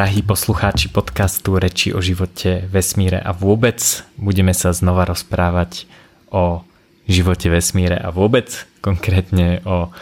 [0.00, 3.76] drahí poslucháči podcastu Reči o živote, vesmíre a vôbec
[4.16, 5.84] budeme sa znova rozprávať
[6.32, 6.64] o
[7.04, 8.48] živote, vesmíre a vôbec,
[8.80, 9.92] konkrétne o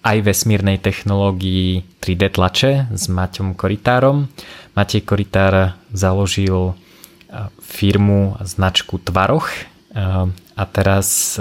[0.00, 4.32] aj vesmírnej technológii 3D tlače s Maťom Koritárom.
[4.72, 6.72] Matej Koritár založil
[7.60, 9.52] firmu a značku Tvaroch
[10.56, 11.36] a teraz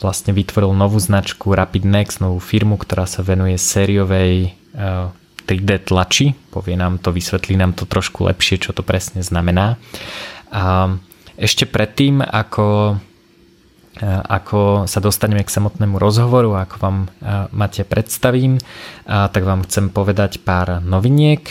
[0.00, 4.56] vlastne vytvoril novú značku Rapid Next, novú firmu, ktorá sa venuje sériovej
[5.44, 6.32] 3D tlači.
[6.54, 9.76] Povie nám to, vysvetlí nám to trošku lepšie, čo to presne znamená.
[10.52, 10.94] A
[11.34, 13.00] ešte predtým, ako,
[14.06, 16.98] ako sa dostaneme k samotnému rozhovoru, ako vám
[17.50, 18.62] Matia predstavím,
[19.08, 21.44] tak vám chcem povedať pár noviniek.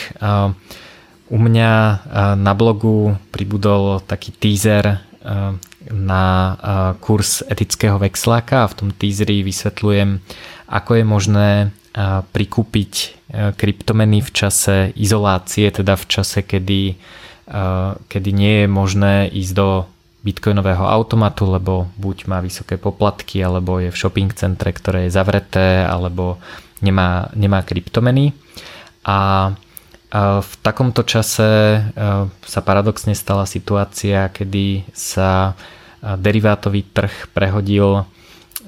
[1.32, 1.72] U mňa
[2.36, 5.02] na blogu pribudol taký teaser
[5.90, 6.24] na
[7.02, 10.22] kurz etického vexláka a v tom teaseri vysvetľujem,
[10.70, 11.48] ako je možné
[12.32, 12.92] prikúpiť
[13.56, 16.96] kryptomeny v čase izolácie, teda v čase, kedy,
[18.08, 19.68] kedy nie je možné ísť do
[20.22, 25.84] bitcoinového automatu, lebo buď má vysoké poplatky, alebo je v shopping centre, ktoré je zavreté,
[25.84, 26.40] alebo
[26.80, 28.32] nemá, nemá kryptomeny.
[29.04, 29.50] A
[30.40, 31.80] v takomto čase
[32.44, 35.56] sa paradoxne stala situácia, kedy sa
[36.02, 38.04] derivátový trh prehodil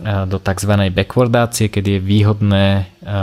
[0.02, 0.72] do tzv.
[0.90, 2.66] backwardácie, kedy je výhodné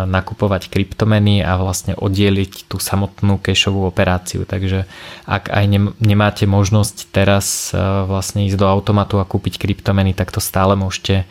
[0.07, 4.47] nakupovať kryptomeny a vlastne oddieliť tú samotnú cashovú operáciu.
[4.47, 4.87] Takže
[5.27, 5.65] ak aj
[5.99, 7.75] nemáte možnosť teraz
[8.07, 11.27] vlastne ísť do automatu a kúpiť kryptomeny, tak to stále môžete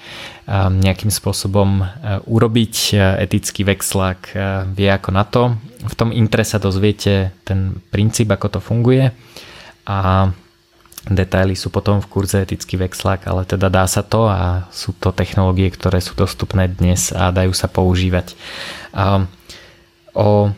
[0.71, 1.89] nejakým spôsobom
[2.29, 2.75] urobiť.
[3.23, 4.35] Etický vexlák
[4.77, 5.57] vie ako na to.
[5.81, 9.09] V tom intre sa dozviete ten princíp, ako to funguje
[9.89, 10.29] a
[11.09, 15.17] detaily sú potom v kurze etický vexlák, ale teda dá sa to a sú to
[15.17, 18.37] technológie, ktoré sú dostupné dnes a dajú sa používať.
[20.13, 20.53] O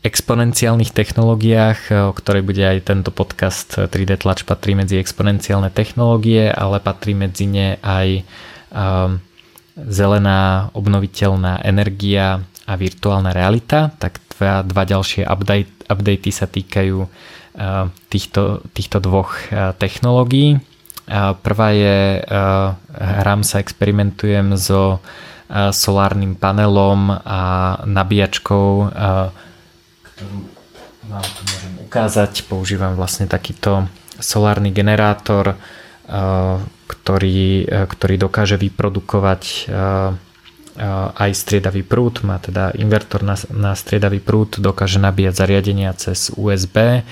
[0.00, 6.80] exponenciálnych technológiách, o ktorej bude aj tento podcast 3D tlač patrí medzi exponenciálne technológie, ale
[6.80, 8.24] patrí medzi ne aj
[9.76, 17.04] zelená obnoviteľná energia a virtuálna realita, tak dva, dva ďalšie update, updaty sa týkajú
[18.08, 19.36] týchto, týchto dvoch
[19.78, 20.62] technológií.
[21.42, 22.22] Prvá je,
[22.94, 25.02] hrám sa, experimentujem so
[25.74, 27.40] solárnym panelom a
[27.82, 28.94] nabíjačkou,
[31.10, 32.46] vám tu môžem ukázať.
[32.46, 33.90] Používam vlastne takýto
[34.22, 35.58] solárny generátor,
[36.86, 39.74] ktorý, ktorý dokáže vyprodukovať
[41.18, 47.02] aj striedavý prúd, má teda invertor na, na striedavý prúd, dokáže nabíjať zariadenia cez USB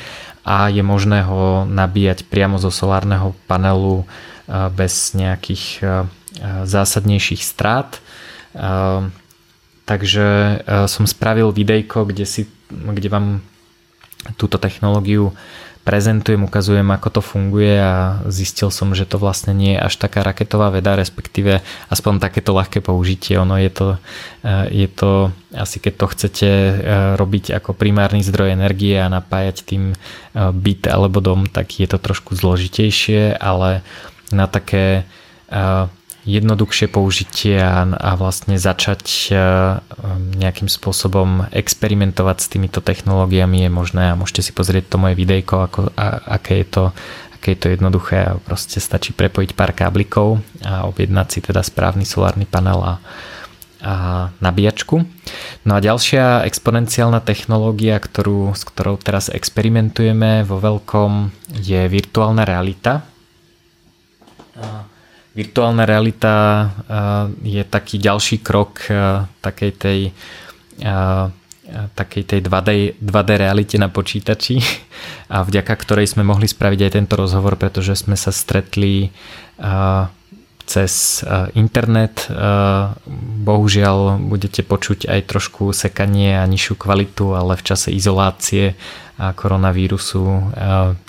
[0.49, 4.09] a je možné ho nabíjať priamo zo solárneho panelu
[4.73, 5.85] bez nejakých
[6.65, 8.01] zásadnejších strát.
[9.85, 10.29] Takže
[10.89, 13.45] som spravil videjko, kde, si, kde vám
[14.41, 15.37] túto technológiu
[15.89, 20.21] prezentujem, ukazujem, ako to funguje a zistil som, že to vlastne nie je až taká
[20.21, 23.41] raketová veda, respektíve aspoň takéto ľahké použitie.
[23.41, 23.89] Ono je to,
[24.45, 26.73] eh, je to asi keď to chcete eh,
[27.17, 31.97] robiť ako primárny zdroj energie a napájať tým eh, byt alebo dom, tak je to
[31.97, 33.81] trošku zložitejšie, ale
[34.29, 35.09] na také
[36.29, 39.33] jednoduchšie použitie a, a vlastne začať
[40.37, 45.55] nejakým spôsobom experimentovať s týmito technológiami je možné a môžete si pozrieť to moje videjko,
[45.65, 46.85] ako, a, aké je to
[47.39, 52.51] aké je to jednoduché proste stačí prepojiť pár káblikov a objednať si teda správny solárny
[52.51, 52.95] panel a,
[53.79, 53.93] a
[54.43, 55.07] nabíjačku.
[55.63, 61.31] No a ďalšia exponenciálna technológia, ktorú, s ktorou teraz experimentujeme vo veľkom
[61.63, 63.07] je virtuálna realita.
[64.59, 64.88] A
[65.39, 66.35] virtuálna realita
[67.47, 68.91] je taký ďalší krok
[69.39, 69.99] takej tej
[71.69, 74.59] takej tej 2D, 2D realite na počítači
[75.35, 79.13] a vďaka ktorej sme mohli spraviť aj tento rozhovor, pretože sme sa stretli
[80.69, 81.25] cez
[81.57, 82.29] internet.
[83.45, 88.77] Bohužiaľ budete počuť aj trošku sekanie a nižšiu kvalitu, ale v čase izolácie
[89.19, 90.55] koronavírusu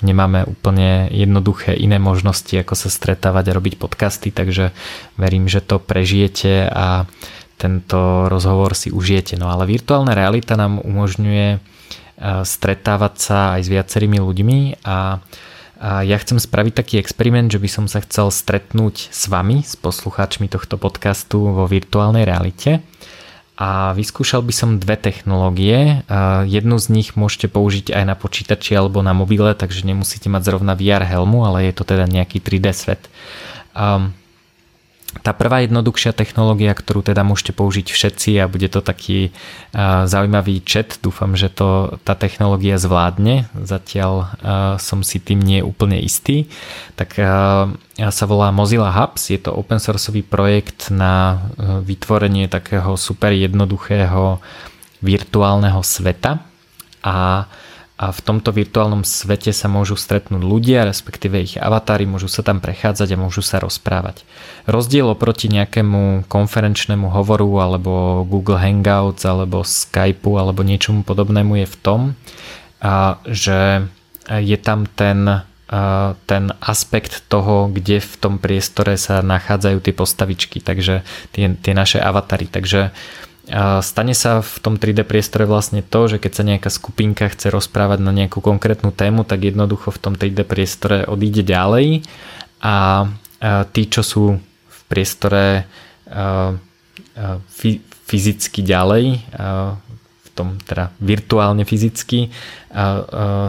[0.02, 4.74] nemáme úplne jednoduché iné možnosti, ako sa stretávať a robiť podcasty, takže
[5.14, 7.06] verím, že to prežijete a
[7.54, 9.38] tento rozhovor si užijete.
[9.38, 11.62] No ale virtuálna realita nám umožňuje
[12.42, 15.22] stretávať sa aj s viacerými ľuďmi a
[15.80, 19.80] a ja chcem spraviť taký experiment, že by som sa chcel stretnúť s vami, s
[19.80, 22.84] poslucháčmi tohto podcastu vo virtuálnej realite
[23.60, 26.00] a vyskúšal by som dve technológie.
[26.48, 30.72] Jednu z nich môžete použiť aj na počítači alebo na mobile, takže nemusíte mať zrovna
[30.72, 33.12] VR helmu, ale je to teda nejaký 3D svet.
[35.20, 39.34] Tá prvá jednoduchšia technológia, ktorú teda môžete použiť všetci a bude to taký
[39.74, 44.28] uh, zaujímavý chat, dúfam, že to tá technológia zvládne, zatiaľ uh,
[44.78, 46.46] som si tým nie úplne istý,
[46.94, 51.44] tak uh, sa volá Mozilla Hubs, je to open sourceový projekt na
[51.84, 54.40] vytvorenie takého super jednoduchého
[55.04, 56.40] virtuálneho sveta.
[57.04, 57.44] A
[58.00, 62.56] a v tomto virtuálnom svete sa môžu stretnúť ľudia, respektíve ich avatári, môžu sa tam
[62.56, 64.24] prechádzať a môžu sa rozprávať.
[64.64, 71.76] Rozdiel oproti nejakému konferenčnému hovoru alebo Google Hangouts alebo Skypeu alebo niečomu podobnému je v
[71.84, 72.00] tom,
[73.28, 73.84] že
[74.24, 75.44] je tam ten,
[76.24, 81.04] ten aspekt toho, kde v tom priestore sa nachádzajú tie postavičky, takže
[81.36, 82.48] tie, tie naše avatary.
[82.48, 82.96] Takže
[83.82, 87.98] stane sa v tom 3D priestore vlastne to, že keď sa nejaká skupinka chce rozprávať
[87.98, 92.06] na nejakú konkrétnu tému, tak jednoducho v tom 3D priestore odíde ďalej
[92.62, 93.06] a
[93.74, 95.66] tí, čo sú v priestore
[98.06, 99.04] fyzicky ďalej,
[100.20, 102.30] v tom teda virtuálne fyzicky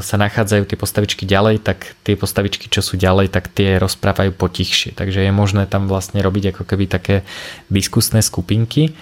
[0.01, 4.97] sa nachádzajú tie postavičky ďalej, tak tie postavičky, čo sú ďalej, tak tie rozprávajú potichšie.
[4.97, 7.21] Takže je možné tam vlastne robiť ako keby také
[7.69, 8.97] diskusné skupinky.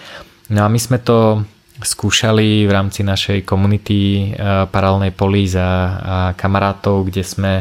[0.50, 1.46] No a my sme to
[1.80, 7.54] skúšali v rámci našej komunity eh, paralelnej polís a, kamarátov, kde sme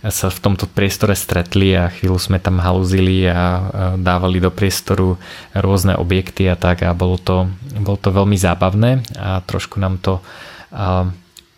[0.00, 3.60] sa v tomto priestore stretli a chvíľu sme tam haluzili a
[4.00, 5.20] dávali do priestoru
[5.52, 7.44] rôzne objekty a tak a bolo to,
[7.76, 10.24] bolo to veľmi zábavné a trošku nám to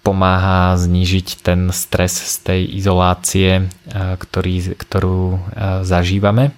[0.02, 5.38] pomáha znížiť ten stres z tej izolácie, ktorý, ktorú
[5.86, 6.50] zažívame.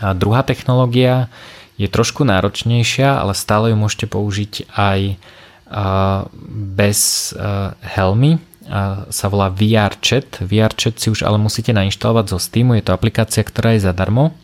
[0.00, 1.28] A druhá technológia
[1.78, 5.00] je trošku náročnejšia, ale stále ju môžete použiť aj
[6.74, 6.98] bez
[7.96, 8.42] helmy.
[9.08, 10.42] Sa volá VR Chat.
[10.44, 12.76] VR Chat si už ale musíte nainštalovať zo Steamu.
[12.76, 14.34] Je to aplikácia, ktorá je zadarmo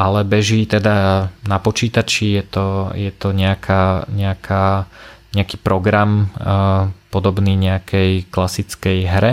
[0.00, 2.66] ale beží teda na počítači, je to,
[2.96, 4.86] je to nejaká, nejaká,
[5.34, 6.32] nejaký program
[7.10, 9.32] podobný nejakej klasickej hre.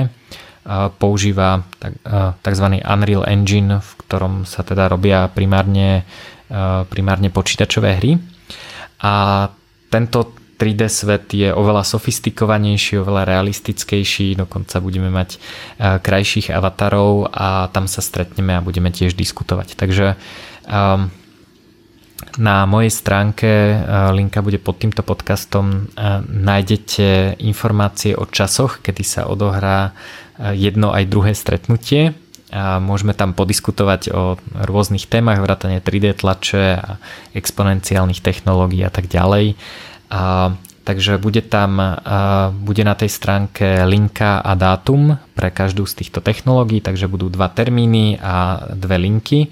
[0.99, 1.63] Používa
[2.43, 2.67] tzv.
[2.83, 6.03] Unreal Engine, v ktorom sa teda robia primárne
[6.87, 8.15] primárne počítačové hry.
[9.03, 9.47] A
[9.91, 17.69] tento 3D svet je oveľa sofistikovanejší, oveľa realistickejší, dokonca budeme mať eh, krajších avatarov a
[17.69, 19.77] tam sa stretneme a budeme tiež diskutovať.
[19.77, 20.17] Takže
[20.65, 21.13] ehm,
[22.41, 23.77] na mojej stránke, eh,
[24.17, 25.93] linka bude pod týmto podcastom,
[26.25, 29.93] nájdete informácie o časoch, kedy sa odohrá
[30.37, 32.13] jedno aj druhé stretnutie
[32.47, 36.95] a môžeme tam podiskutovať o rôznych témach, vrátane 3D tlače a
[37.35, 39.59] exponenciálnych technológií a tak ďalej.
[40.07, 40.55] A,
[40.87, 41.91] takže bude tam, a,
[42.55, 47.51] bude na tej stránke linka a dátum pre každú z týchto technológií, takže budú dva
[47.51, 49.51] termíny a dve linky.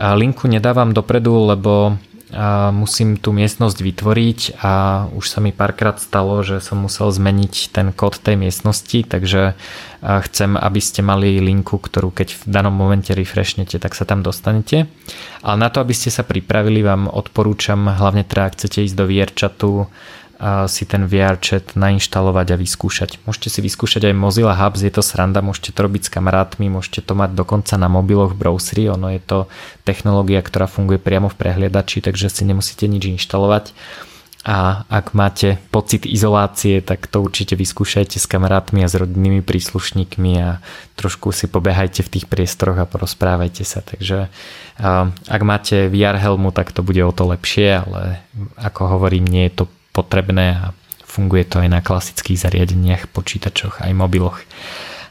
[0.00, 5.98] A linku nedávam dopredu, lebo a musím tú miestnosť vytvoriť a už sa mi párkrát
[5.98, 9.58] stalo, že som musel zmeniť ten kód tej miestnosti, takže
[10.00, 14.86] chcem, aby ste mali linku, ktorú keď v danom momente refreshnete, tak sa tam dostanete.
[15.42, 19.04] Ale na to, aby ste sa pripravili, vám odporúčam, hlavne teda ak chcete ísť do
[19.10, 19.90] VR chatu,
[20.72, 23.20] si ten VR chat nainštalovať a vyskúšať.
[23.28, 27.04] Môžete si vyskúšať aj Mozilla Hubs, je to sranda, môžete to robiť s kamarátmi, môžete
[27.04, 29.38] to mať dokonca na mobiloch v browseri, ono je to
[29.84, 33.76] technológia, ktorá funguje priamo v prehliadači, takže si nemusíte nič inštalovať.
[34.40, 40.32] A ak máte pocit izolácie, tak to určite vyskúšajte s kamarátmi a s rodinnými príslušníkmi
[40.40, 40.64] a
[40.96, 43.84] trošku si pobehajte v tých priestoroch a porozprávajte sa.
[43.84, 44.32] Takže
[45.28, 48.24] ak máte VR helmu, tak to bude o to lepšie, ale
[48.56, 50.66] ako hovorím, nie je to potrebné a
[51.04, 54.38] funguje to aj na klasických zariadeniach, počítačoch aj mobiloch.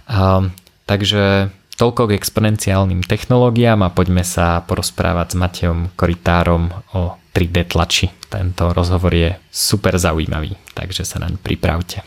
[0.07, 0.47] A,
[0.87, 8.11] takže toľko k exponenciálnym technológiám a poďme sa porozprávať s Matejom Koritárom o 3D tlači.
[8.27, 12.03] Tento rozhovor je super zaujímavý, takže sa naň pripravte.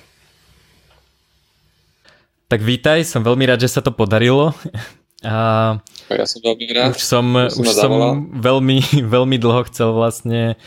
[2.52, 4.52] Tak vítaj, som veľmi rád, že sa to podarilo.
[5.24, 5.80] A
[6.12, 6.92] ja som veľmi rád.
[6.92, 7.92] Už som, už som
[8.36, 8.84] veľmi,
[9.16, 10.60] veľmi dlho chcel vlastne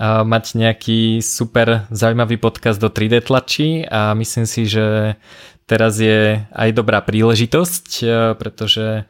[0.00, 5.20] mať nejaký super zaujímavý podcast do 3D tlačí a myslím si, že
[5.68, 8.06] teraz je aj dobrá príležitosť, e,
[8.40, 9.02] pretože e,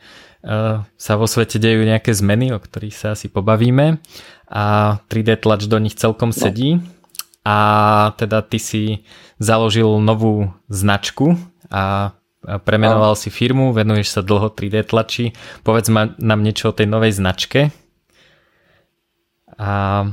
[0.82, 4.02] sa vo svete dejú nejaké zmeny, o ktorých sa asi pobavíme
[4.50, 4.64] a
[5.06, 6.37] 3D tlač do nich celkom no.
[6.37, 6.82] sedí
[7.47, 7.59] a
[8.18, 8.82] teda ty si
[9.38, 11.38] založil novú značku
[11.70, 12.12] a
[12.66, 13.20] premenoval no.
[13.20, 15.32] si firmu, venuješ sa dlho 3D tlači.
[15.62, 17.73] Povedz ma, nám niečo o tej novej značke.
[19.61, 20.04] A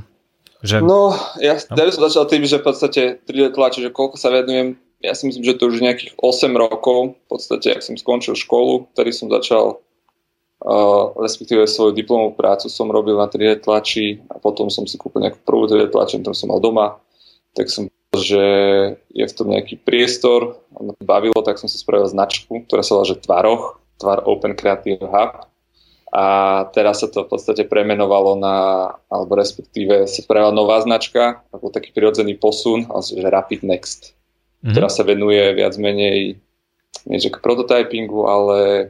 [0.65, 0.81] že...
[0.81, 1.75] No, ja, no.
[1.75, 5.29] by som začal tým, že v podstate 3D tlače, že koľko sa venujem, ja si
[5.29, 9.29] myslím, že to už nejakých 8 rokov, v podstate, ak som skončil školu, ktorý som
[9.29, 9.81] začal
[10.57, 15.21] Uh, respektíve svoju diplomovú prácu som robil na 3D tlači a potom som si kúpil
[15.21, 16.97] nejakú prvú 3D tlač, ktorú som mal doma,
[17.53, 17.85] tak som
[18.17, 18.43] že
[19.13, 23.05] je v tom nejaký priestor, to bavilo, tak som si spravil značku, ktorá sa volá,
[23.05, 25.45] že Tvaroch, Tvar Open Creative Hub.
[26.17, 26.25] A
[26.73, 28.55] teraz sa to v podstate premenovalo na,
[29.05, 34.73] alebo respektíve sa spravila nová značka, ako taký prirodzený posun, že Rapid Next, mm-hmm.
[34.73, 36.41] ktorá sa venuje viac menej
[37.05, 38.89] nie že k prototypingu, ale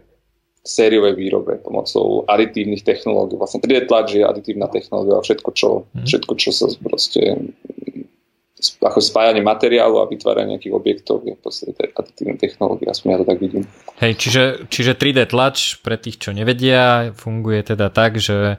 [0.68, 3.40] sériovej výrobe pomocou aditívnych technológií.
[3.40, 6.04] Vlastne 3D tlač je aditívna technológia a všetko, čo, mm.
[6.04, 7.40] všetko, čo sa proste
[8.82, 13.28] ako spájanie materiálu a vytváranie nejakých objektov je v podstate aditívne technológie, aspoň ja to
[13.30, 13.64] tak vidím.
[14.02, 18.58] Hej, čiže, čiže 3D tlač pre tých, čo nevedia, funguje teda tak, že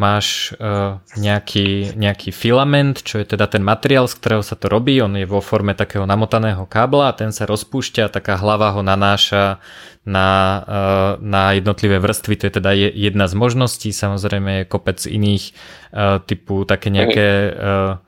[0.00, 4.96] máš uh, nejaký, nejaký filament, čo je teda ten materiál, z ktorého sa to robí,
[5.04, 9.60] on je vo forme takého namotaného kábla a ten sa rozpúšťa, taká hlava ho nanáša
[10.08, 10.30] na,
[10.64, 15.52] uh, na jednotlivé vrstvy, to je teda jedna z možností, samozrejme je kopec iných
[15.92, 18.00] uh, typu také nejaké uh,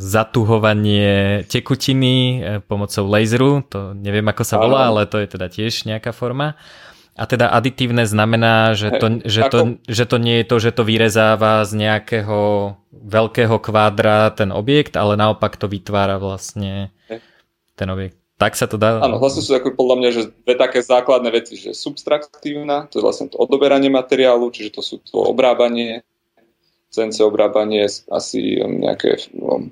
[0.00, 6.16] zatuhovanie tekutiny pomocou laseru, to neviem ako sa volá, ale to je teda tiež nejaká
[6.16, 6.56] forma.
[7.18, 10.86] A teda aditívne znamená, že to, že, to, že to nie je to, že to
[10.86, 12.38] vyrezáva z nejakého
[12.94, 16.94] veľkého kvádra ten objekt, ale naopak to vytvára vlastne
[17.74, 18.22] ten objekt.
[18.38, 19.02] Tak sa to dá?
[19.02, 23.04] Áno, vlastne sú ako podľa mňa, že dve také základné veci, že subtraktívna, to je
[23.04, 26.06] vlastne to odoberanie materiálu, čiže to sú to obrábanie,
[26.88, 29.68] CNC obrábanie, asi um, nejaké, um,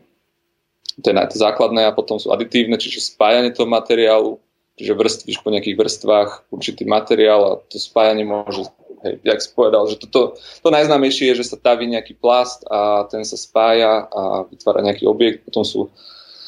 [1.01, 4.41] to základné a potom sú aditívne, čiže spájanie toho materiálu,
[4.77, 8.69] čiže vrstvíš po nejakých vrstvách určitý materiál a to spájanie môže,
[9.05, 13.09] hej, jak si povedal, že toto, to najznámejšie je, že sa taví nejaký plast a
[13.09, 15.89] ten sa spája a vytvára nejaký objekt, potom sú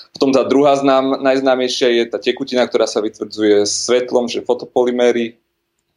[0.09, 5.39] potom tá druhá znám, najznámejšia je tá tekutina, ktorá sa vytvrdzuje svetlom, že fotopolyméry,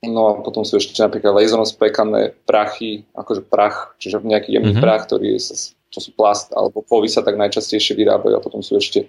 [0.10, 4.86] no a potom sú ešte napríklad laserom spekané prachy, akože prach, čiže nejaký jemný mm-hmm.
[4.86, 8.82] prach, ktorý je, to sú plast alebo kovy sa tak najčastejšie vyrábajú a potom sú
[8.82, 9.06] ešte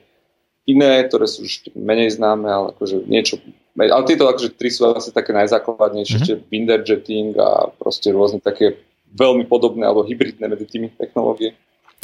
[0.69, 3.41] iné, ktoré sú už menej známe, ale akože niečo
[3.73, 6.29] ale tieto akože tri sú asi také najzákladnejšie, mm-hmm.
[6.29, 8.77] ešte binder jetting a proste rôzne také
[9.17, 11.57] veľmi podobné alebo hybridné medzi tými technológie.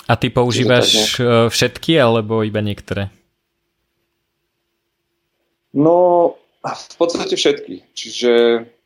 [0.09, 3.13] A ty používaš e, všetky alebo iba niektoré?
[5.77, 6.33] No,
[6.65, 7.85] v podstate všetky.
[7.93, 8.33] Čiže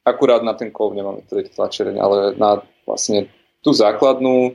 [0.05, 3.31] akurát na ten kov nemáme tedy tlačereň, ale na vlastne
[3.63, 4.53] tú základnú, e,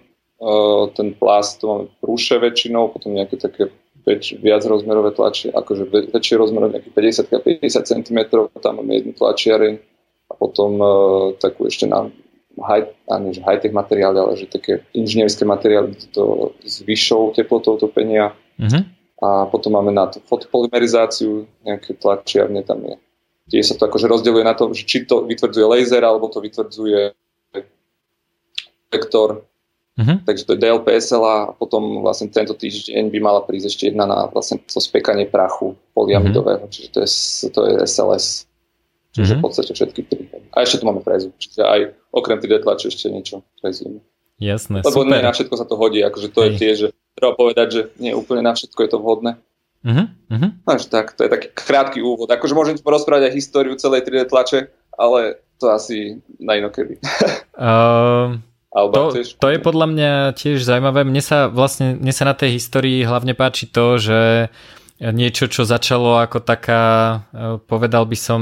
[0.94, 3.72] ten plast, to máme prúše väčšinou, potom nejaké také
[4.04, 8.20] väč, viac rozmerové tlačie, akože väčšie rozmerové, nejakých 50 50 cm,
[8.64, 9.74] tam máme jednu tlačiareň
[10.28, 10.92] a potom uh,
[11.40, 12.12] takú ešte na
[12.64, 12.88] high,
[13.22, 18.34] nie, že high-tech materiály, ale že také inžinierské materiály to s vyššou teplotou topenia.
[18.58, 18.84] Mm-hmm.
[19.18, 22.96] A potom máme na to fotopolymerizáciu, nejaké tlačiarne tam je.
[23.48, 27.16] Tie sa to akože rozdeľuje na to, že či to vytvrdzuje laser, alebo to vytvrdzuje
[28.88, 29.48] vektor
[29.98, 30.22] Uh-huh.
[30.30, 34.30] Takže to je DLPSL a potom vlastne tento týždeň by mala prísť ešte jedna na
[34.30, 36.74] vlastne to spekanie prachu poliamidového, uh-huh.
[36.74, 37.10] čiže to je,
[37.50, 38.46] to je SLS.
[39.18, 39.42] Čiže uh-huh.
[39.42, 40.30] v podstate všetky tri.
[40.54, 44.06] A ešte tu máme frezu, čiže aj okrem 3D tlače ešte niečo frezujeme.
[44.38, 45.10] Jasné, Lebo super.
[45.10, 46.48] nie na všetko sa to hodí, akože to Hej.
[46.48, 46.88] je tiež, že
[47.18, 49.42] treba povedať, že nie úplne na všetko je to vhodné.
[49.88, 50.52] Uh-huh.
[50.68, 52.28] Takže tak, to je taký krátky úvod.
[52.28, 54.68] Akože môžem porozprávať aj históriu celej 3D tlače,
[55.00, 57.00] ale to asi na inokedy.
[57.56, 58.36] uh,
[58.76, 61.08] to, to je podľa mňa tiež zaujímavé.
[61.08, 64.52] Mne sa vlastne mne sa na tej histórii hlavne páči to, že
[65.00, 66.84] niečo, čo začalo ako taká,
[67.32, 68.42] eh, povedal by som,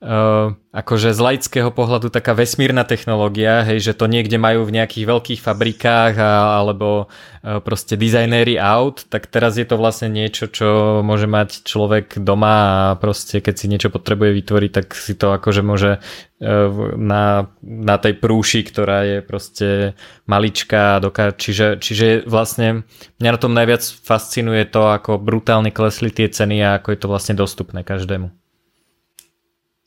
[0.00, 5.04] Uh, akože z laického pohľadu taká vesmírna technológia, hej, že to niekde majú v nejakých
[5.04, 11.04] veľkých fabrikách a, alebo uh, proste dizajnéri aut, tak teraz je to vlastne niečo, čo
[11.04, 15.60] môže mať človek doma a proste keď si niečo potrebuje vytvoriť, tak si to akože
[15.60, 19.92] môže uh, na, na tej prúši, ktorá je proste
[20.24, 22.88] maličká, doká- čiže, čiže vlastne
[23.20, 27.10] mňa na tom najviac fascinuje to, ako brutálne klesli tie ceny a ako je to
[27.12, 28.39] vlastne dostupné každému.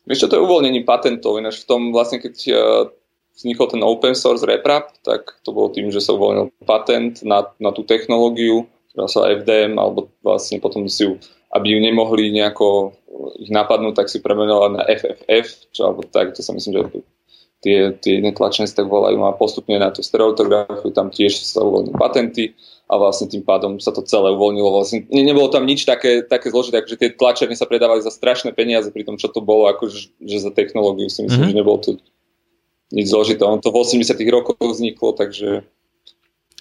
[0.04, 2.92] Vieš čo, to je uvoľnenie patentov, ináč v tom vlastne, keď uh,
[3.34, 7.72] vznikol ten open source RepRap, tak to bolo tým, že sa uvoľnil patent na, na
[7.72, 11.18] tú technológiu, ktorá sa FDM, alebo vlastne potom si ju,
[11.56, 12.94] aby ju nemohli nejako
[13.42, 16.84] ich napadnúť, tak si premenila na FFF, čo alebo tak, to sa myslím, že
[17.64, 22.54] tie, tie tlačenci tak volajú a postupne na tú stereotografiu tam tiež sa uvoľnili patenty
[22.84, 24.70] a vlastne tým pádom sa to celé uvoľnilo.
[24.70, 28.52] Vlastne ne, nebolo tam nič také, také zložité, akože tie tlačerny sa predávali za strašné
[28.52, 31.56] peniaze, pri tom, čo to bolo, akože že za technológiu si myslím, mm-hmm.
[31.56, 31.92] že nebolo to
[32.94, 33.42] nič zložité.
[33.48, 35.64] On to v 80 rokoch vzniklo, takže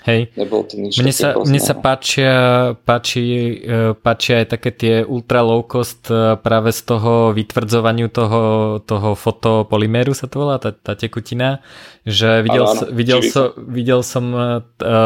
[0.02, 0.34] Hej.
[0.34, 2.34] Nebolo to nič mne sa, mne sa páčia,
[2.82, 3.22] páči,
[3.62, 8.42] e, páčia aj také tie ultra low cost e, práve z toho vytvrdzovaniu toho,
[8.82, 11.62] toho fotopolyméru sa to volá, tá, tá tekutina,
[12.02, 14.60] že videl, ano, ano, videl, so, videl som uh,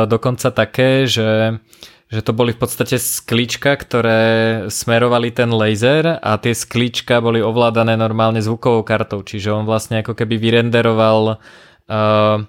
[0.09, 1.61] dokonca také, že
[2.07, 4.23] že to boli v podstate sklíčka, ktoré
[4.71, 10.15] smerovali ten laser a tie sklíčka boli ovládané normálne zvukovou kartou, čiže on vlastne ako
[10.15, 12.47] keby vyrenderoval uh,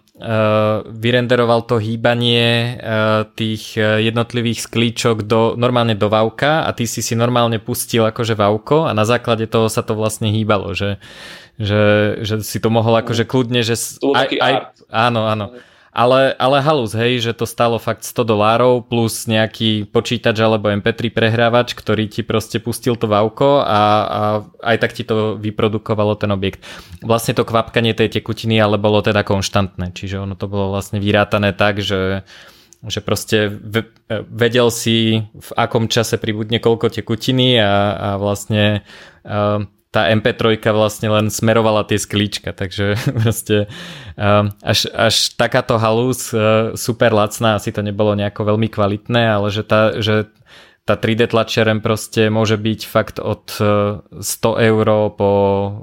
[0.98, 7.14] vyrenderoval to hýbanie uh, tých jednotlivých sklíčok do, normálne do vauka a ty si si
[7.14, 10.98] normálne pustil akože vauko a na základe toho sa to vlastne hýbalo, že,
[11.62, 13.78] že, že si to mohol akože kľudne, že...
[14.18, 14.54] Aj, aj,
[14.90, 15.46] áno, áno.
[15.98, 21.10] Ale, ale halus, hej, že to stalo fakt 100 dolárov plus nejaký počítač alebo MP3
[21.10, 24.22] prehrávač, ktorý ti proste pustil to vauko a, a
[24.62, 26.62] aj tak ti to vyprodukovalo ten objekt.
[27.02, 31.58] Vlastne to kvapkanie tej tekutiny ale bolo teda konštantné, čiže ono to bolo vlastne vyrátané
[31.58, 32.22] tak, že
[32.86, 33.50] že proste
[34.30, 38.86] vedel si v akom čase pribudne koľko tekutiny a, a vlastne
[39.98, 42.94] tá MP3 vlastne len smerovala tie sklíčka, takže
[43.26, 43.66] proste
[44.14, 49.50] um, až, až takáto halus uh, super lacná, asi to nebolo nejako veľmi kvalitné, ale
[49.50, 50.30] že tá, že
[50.86, 54.88] tá 3D tlačiareň proste môže byť fakt od 100 uh, eur
[55.18, 55.32] po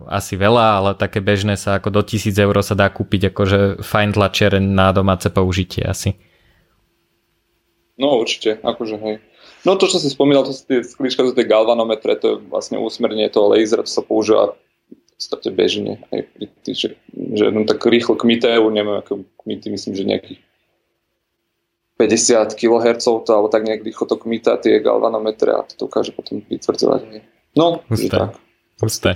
[0.06, 4.08] asi veľa, ale také bežné sa ako do 1000 eur sa dá kúpiť akože fajn
[4.14, 6.14] tlačiareň na domáce použitie asi.
[7.98, 9.16] No určite, akože hej.
[9.64, 12.76] No to, čo si spomínal, to sú tie sklíčka, to tie galvanometre, to je vlastne
[12.76, 14.52] úsmerne toho lasera, to sa používa
[14.92, 16.04] v podstate bežne.
[16.12, 16.88] Aj pri tých, že,
[17.32, 20.40] že no, tak rýchlo kmitajú, neviem, ako kmity, myslím, že nejakých
[21.96, 26.44] 50 kHz, to, alebo tak nejak rýchlo to kmita tie galvanometre a to dokáže potom
[26.44, 27.24] vytvrdzovať.
[27.56, 28.10] No, Husté.
[28.10, 28.36] tak.
[28.82, 29.10] Husté.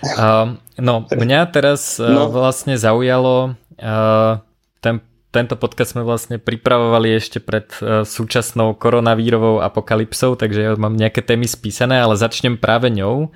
[0.00, 2.30] Uh, no, mňa teraz uh, no.
[2.30, 4.40] vlastne zaujalo uh,
[4.78, 10.98] ten tento podcast sme vlastne pripravovali ešte pred uh, súčasnou koronavírovou apokalypsou, takže ja mám
[10.98, 13.30] nejaké témy spísané, ale začnem práve ňou.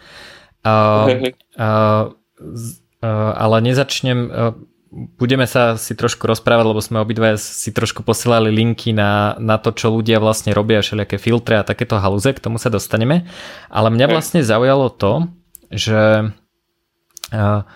[0.67, 4.19] Uh, uh, uh, ale nezačnem...
[4.31, 4.55] Uh,
[4.95, 9.75] budeme sa si trošku rozprávať, lebo sme obidva si trošku posielali linky na, na to,
[9.75, 13.27] čo ľudia vlastne robia, všelijaké filtre a takéto halúze, k tomu sa dostaneme.
[13.75, 15.27] Ale mňa vlastne zaujalo to,
[15.75, 16.31] že
[17.35, 17.67] uh,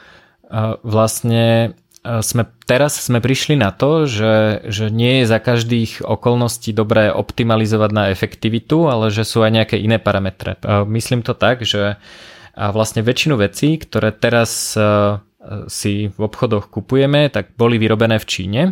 [0.47, 1.75] uh, vlastne
[2.25, 7.90] sme, teraz sme prišli na to, že, že nie je za každých okolností dobré optimalizovať
[7.92, 10.57] na efektivitu, ale že sú aj nejaké iné parametre.
[10.88, 12.01] Myslím to tak, že
[12.57, 14.73] vlastne väčšinu vecí, ktoré teraz
[15.68, 18.62] si v obchodoch kupujeme, tak boli vyrobené v Číne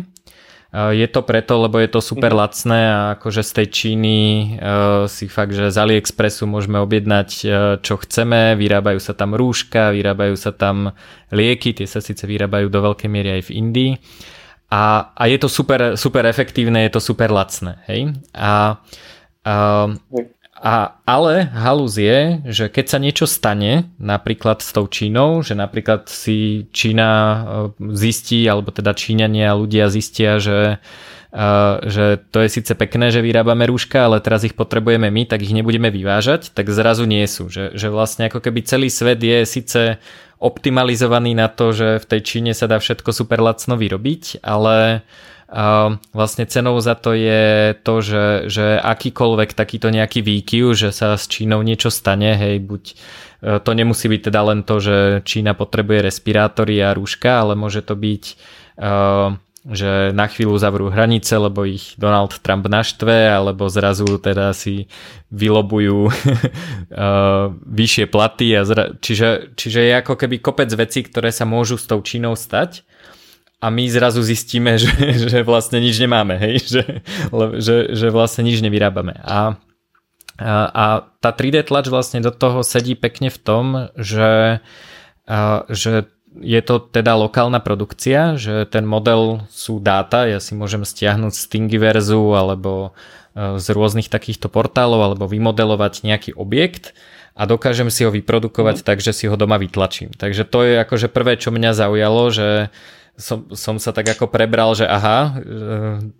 [0.73, 2.37] je to preto, lebo je to super mm.
[2.37, 4.19] lacné a akože z tej Číny
[4.59, 7.49] uh, si fakt, že z AliExpressu môžeme objednať uh,
[7.79, 10.91] čo chceme, vyrábajú sa tam rúška, vyrábajú sa tam
[11.31, 13.91] lieky, tie sa síce vyrábajú do veľkej miery aj v Indii
[14.67, 18.11] a, a je to super, super efektívne, je to super lacné, hej?
[18.35, 18.83] A,
[19.47, 19.55] a
[20.57, 26.09] a, ale halus je, že keď sa niečo stane, napríklad s tou Čínou, že napríklad
[26.09, 27.37] si Čína e,
[27.93, 30.81] zistí, alebo teda Číňania ľudia zistia, že,
[31.29, 35.45] uh, že to je síce pekné, že vyrábame rúška, ale teraz ich potrebujeme my, tak
[35.45, 37.53] ich nebudeme vyvážať, tak zrazu nie sú.
[37.53, 40.01] Že, že vlastne ako keby celý svet je síce
[40.41, 45.05] optimalizovaný na to, že v tej Číne sa dá všetko super lacno vyrobiť, ale
[46.11, 51.31] vlastne cenou za to je to, že, že akýkoľvek takýto nejaký výkyv, že sa s
[51.31, 52.95] Čínou niečo stane, hej, buď e,
[53.63, 57.95] to nemusí byť teda len to, že Čína potrebuje respirátory a rúška, ale môže to
[57.95, 58.23] byť
[58.83, 64.87] uh, že na chvíľu zavrú hranice, lebo ich Donald Trump naštve, alebo zrazu teda si
[65.27, 66.13] vylobujú uh,
[67.79, 68.55] vyššie platy.
[68.55, 68.95] A zra...
[68.95, 72.86] čiže, čiže je ako keby kopec vecí, ktoré sa môžu s tou Čínou stať
[73.57, 76.55] a my zrazu zistíme, že, že vlastne nič nemáme, hej?
[76.67, 76.83] Že,
[77.57, 79.17] že, že vlastne nič nevyrábame.
[79.23, 79.57] A,
[80.37, 80.85] a, a
[81.17, 83.63] tá 3D tlač vlastne do toho sedí pekne v tom,
[83.97, 84.61] že,
[85.25, 86.05] a, že
[86.37, 91.43] je to teda lokálna produkcia, že ten model sú dáta, ja si môžem stiahnuť z
[91.49, 92.93] Thingiverzu alebo
[93.33, 96.93] e, z rôznych takýchto portálov alebo vymodelovať nejaký objekt
[97.33, 98.85] a dokážem si ho vyprodukovať mm.
[98.85, 100.13] tak, že si ho doma vytlačím.
[100.13, 102.69] Takže to je akože prvé, čo mňa zaujalo, že
[103.17, 105.41] som, som sa tak ako prebral, že aha,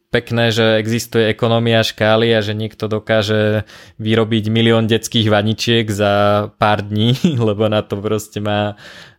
[0.10, 3.70] pekné, že existuje ekonomia škály a že niekto dokáže
[4.02, 7.14] vyrobiť milión detských vaničiek za pár dní,
[7.48, 8.74] lebo na to proste má,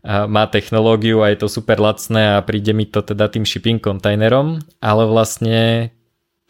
[0.04, 4.58] má technológiu a je to super lacné a príde mi to teda tým shipping kontajnerom,
[4.82, 5.94] ale vlastne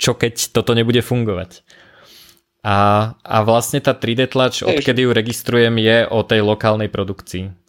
[0.01, 1.61] čo keď toto nebude fungovať?
[2.65, 7.68] A, a vlastne tá 3D tlač, odkedy ju registrujem, je o tej lokálnej produkcii.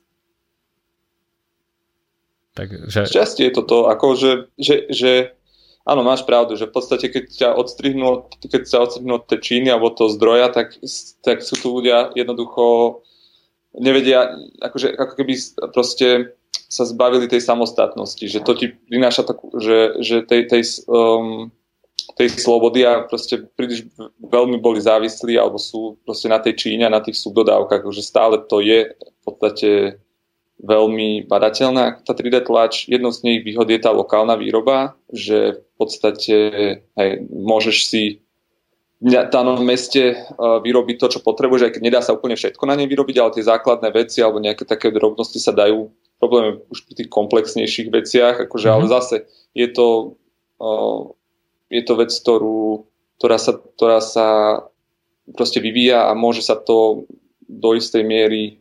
[2.60, 3.08] Takže...
[3.08, 5.12] Šťastie je toto, ako že, že, že
[5.88, 9.72] áno, máš pravdu, že v podstate keď ťa odstrihnú, keď sa odstrihnú od tej Číny
[9.72, 10.76] alebo toho zdroja, tak,
[11.24, 13.00] tak sú tu ľudia jednoducho
[13.80, 15.34] nevedia, akože, ako keby
[15.72, 16.36] proste
[16.70, 21.50] sa zbavili tej samostatnosti, že to ti prináša takú, že, že tej, tej, um,
[22.14, 23.90] tej slobody a proste príliš
[24.22, 28.38] veľmi boli závislí alebo sú proste na tej Číne a na tých subdodávkach, že stále
[28.46, 29.70] to je v podstate
[30.60, 32.86] veľmi badateľná tá 3D tlač.
[32.92, 36.36] Jednou z nich výhod je tá lokálna výroba, že v podstate
[36.84, 38.04] hej, môžeš si
[39.00, 42.76] v danom meste uh, vyrobiť to, čo potrebuješ, aj keď nedá sa úplne všetko na
[42.76, 45.88] nej vyrobiť, ale tie základné veci alebo nejaké také drobnosti sa dajú.
[46.20, 48.76] Problém je už pri tých komplexnejších veciach, akože, mm-hmm.
[48.76, 48.92] ale mhm.
[48.92, 49.16] zase
[49.56, 50.20] je to,
[50.60, 51.16] uh,
[51.72, 52.92] je to vec, ktorú,
[53.24, 54.28] ktorá, sa, ktorá sa
[55.32, 57.08] proste vyvíja a môže sa to
[57.48, 58.59] do istej miery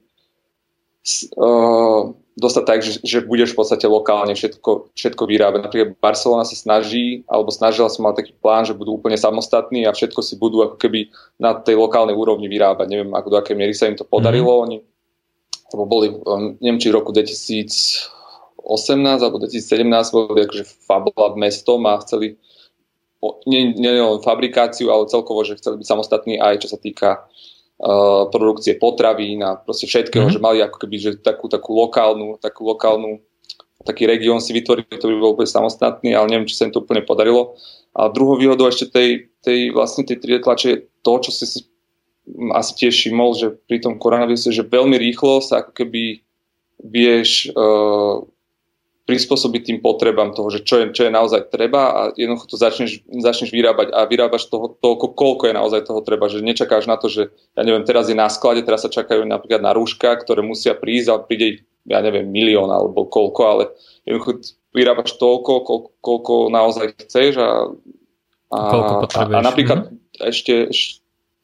[1.37, 5.61] uh, dostať tak, že, že budeš v podstate lokálne všetko, všetko vyrábať.
[5.67, 9.95] Napríklad Barcelona sa snaží, alebo snažila som mať taký plán, že budú úplne samostatní a
[9.95, 11.11] všetko si budú ako keby
[11.43, 12.87] na tej lokálnej úrovni vyrábať.
[12.87, 14.55] Neviem, ako do akej miery sa im to podarilo.
[14.55, 14.67] Mm-hmm.
[14.71, 14.79] Oni
[15.69, 18.09] lebo boli, um, neviem, či v roku 2018
[19.21, 19.85] alebo 2017
[20.17, 22.41] boli akože Fablab mestom a chceli
[23.51, 27.27] nie, nie len fabrikáciu, ale celkovo, že chceli byť samostatní aj čo sa týka
[28.35, 30.33] produkcie potravín a proste všetkého, mm.
[30.35, 33.23] že mali ako keby že takú, takú lokálnu, takú lokálnu
[33.87, 36.83] taký región si vytvoriť, ktorý by bol úplne samostatný, ale neviem, či sa im to
[36.83, 37.55] úplne podarilo.
[37.95, 41.61] A druhou výhodou ešte tej, tej vlastne tej 3D tlače je to, čo si si
[42.53, 46.21] asi tiež všimol, že pri tom koronavíruse, že veľmi rýchlo sa ako keby
[46.85, 48.21] vieš uh,
[49.09, 53.01] prispôsobiť tým potrebám toho, že čo je, čo je naozaj treba a jednoducho to začneš,
[53.09, 57.09] začneš vyrábať a vyrábaš toho toľko, koľko je naozaj toho treba, že nečakáš na to,
[57.09, 60.77] že ja neviem, teraz je na sklade, teraz sa čakajú napríklad na rúška, ktoré musia
[60.77, 63.65] prísť a príde ja neviem, milión alebo koľko, ale
[64.05, 64.45] jednoducho
[64.77, 67.73] vyrábaš toľko, koľko, koľko naozaj chceš a,
[68.53, 68.59] a,
[69.09, 70.29] a, a napríklad mm-hmm.
[70.29, 70.69] ešte,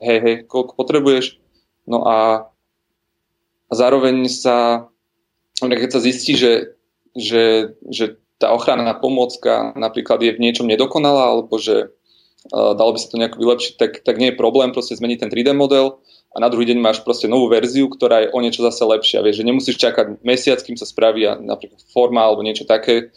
[0.04, 1.40] hej, hej, koľko potrebuješ,
[1.88, 2.44] no a,
[3.68, 4.84] a zároveň sa,
[5.64, 6.76] keď sa zistí, že
[7.14, 11.88] že, že tá ochranná pomôcka napríklad je v niečom nedokonalá, alebo že
[12.50, 15.30] uh, dalo by sa to nejako vylepšiť, tak, tak nie je problém proste zmeniť ten
[15.30, 16.02] 3D model
[16.34, 19.22] a na druhý deň máš proste novú verziu, ktorá je o niečo zase lepšia.
[19.22, 23.14] Vieš, že nemusíš čakať mesiac, kým sa spraví napríklad forma alebo niečo také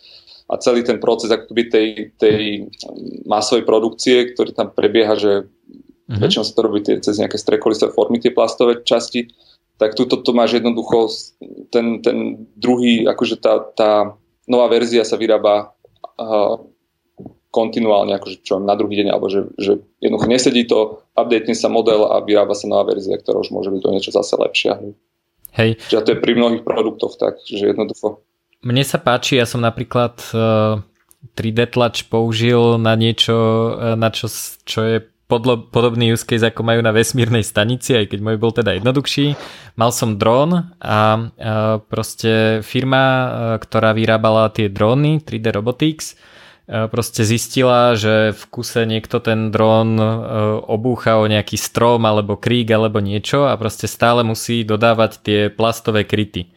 [0.47, 2.71] a celý ten proces akoby tej, tej
[3.27, 6.21] masovej produkcie, ktorý tam prebieha, že mm-hmm.
[6.23, 9.27] väčšinou sa to robí tie, cez nejaké strekolistové formy, tie plastové časti,
[9.77, 11.09] tak tuto to máš jednoducho,
[11.69, 13.91] ten, ten druhý, akože tá, tá
[14.49, 15.73] nová verzia sa vyrába
[16.17, 16.57] uh,
[17.53, 22.09] kontinuálne, akože čo na druhý deň, alebo že, že jednoducho nesedí to, update sa model
[22.09, 24.81] a vyrába sa nová verzia, ktorá už môže byť to niečo zase lepšia.
[25.57, 25.81] Hej.
[25.89, 28.21] Čiže to je pri mnohých produktoch tak, že jednoducho.
[28.61, 30.81] Mne sa páči, ja som napríklad uh,
[31.33, 33.33] 3D tlač použil na niečo,
[33.73, 34.29] uh, na čo,
[34.65, 38.55] čo je podlo, podobný use case, ako majú na vesmírnej stanici, aj keď môj bol
[38.55, 39.35] teda jednoduchší.
[39.75, 41.29] Mal som dron a,
[41.91, 43.03] proste firma,
[43.59, 46.15] ktorá vyrábala tie dróny 3D Robotics,
[46.67, 49.95] proste zistila, že v kuse niekto ten dron
[50.67, 56.03] obúcha o nejaký strom alebo krík alebo niečo a proste stále musí dodávať tie plastové
[56.03, 56.51] kryty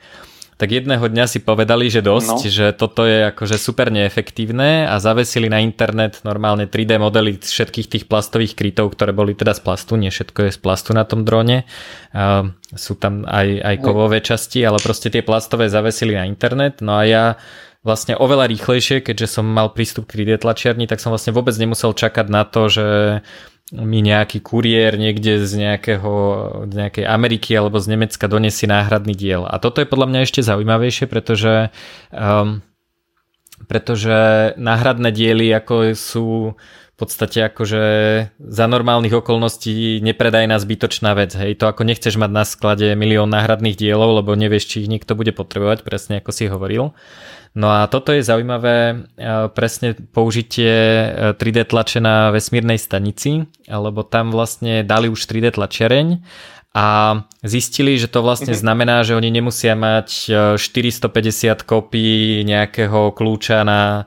[0.61, 2.53] tak jedného dňa si povedali, že dosť, no.
[2.53, 8.05] že toto je akože super neefektívne a zavesili na internet normálne 3D modely všetkých tých
[8.05, 11.65] plastových krytov, ktoré boli teda z plastu, nie všetko je z plastu na tom drone.
[12.13, 16.85] Uh, sú tam aj, aj kovové časti, ale proste tie plastové zavesili na internet.
[16.85, 17.25] No a ja
[17.81, 21.97] vlastne oveľa rýchlejšie, keďže som mal prístup k 3D tlačiarni, tak som vlastne vôbec nemusel
[21.97, 22.87] čakať na to, že
[23.71, 26.15] mi nejaký kuriér niekde z, nejakého,
[26.67, 29.47] z nejakej Ameriky alebo z Nemecka donesie náhradný diel.
[29.47, 31.71] A toto je podľa mňa ešte zaujímavejšie, pretože,
[32.11, 32.67] um,
[33.71, 37.83] pretože náhradné diely ako sú v podstate akože
[38.37, 41.33] za normálnych okolností nepredajná zbytočná vec.
[41.33, 45.17] Hej, to ako nechceš mať na sklade milión náhradných dielov, lebo nevieš, či ich niekto
[45.17, 46.93] bude potrebovať, presne ako si hovoril.
[47.51, 48.97] No a toto je zaujímavé e,
[49.51, 50.71] presne použitie
[51.35, 56.23] 3D e, tlače na vesmírnej stanici, lebo tam vlastne dali už 3D tlačereň
[56.71, 58.61] a zistili, že to vlastne mhm.
[58.63, 60.09] znamená, že oni nemusia mať
[60.55, 62.09] 450 e, kopí
[62.47, 64.07] nejakého kľúča na,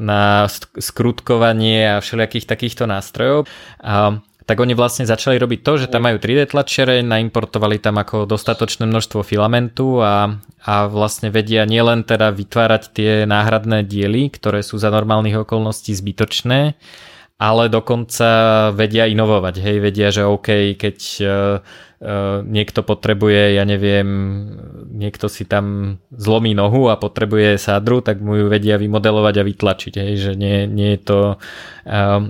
[0.00, 0.48] na
[0.80, 3.44] skrutkovanie a všelijakých takýchto nástrojov.
[3.84, 8.30] A tak oni vlastne začali robiť to, že tam majú 3D tlačere, naimportovali tam ako
[8.30, 14.78] dostatočné množstvo filamentu a, a vlastne vedia nielen teda vytvárať tie náhradné diely, ktoré sú
[14.78, 16.78] za normálnych okolností zbytočné,
[17.36, 18.28] ale dokonca
[18.72, 21.28] vedia inovovať, hej, vedia, že OK, keď uh,
[22.00, 24.08] uh, niekto potrebuje, ja neviem,
[24.88, 29.94] niekto si tam zlomí nohu a potrebuje sádru, tak mu ju vedia vymodelovať a vytlačiť,
[30.00, 32.20] hej, že nie, nie je to, uh,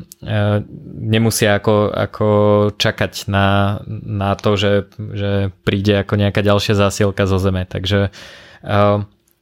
[0.99, 2.29] nemusia ako, ako
[2.75, 8.11] čakať na, na to, že, že príde ako nejaká ďalšia zásielka zo zeme, takže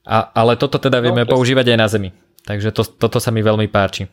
[0.04, 2.10] a, ale toto teda vieme no, používať aj na Zemi.
[2.44, 4.04] Takže to, toto sa mi veľmi páči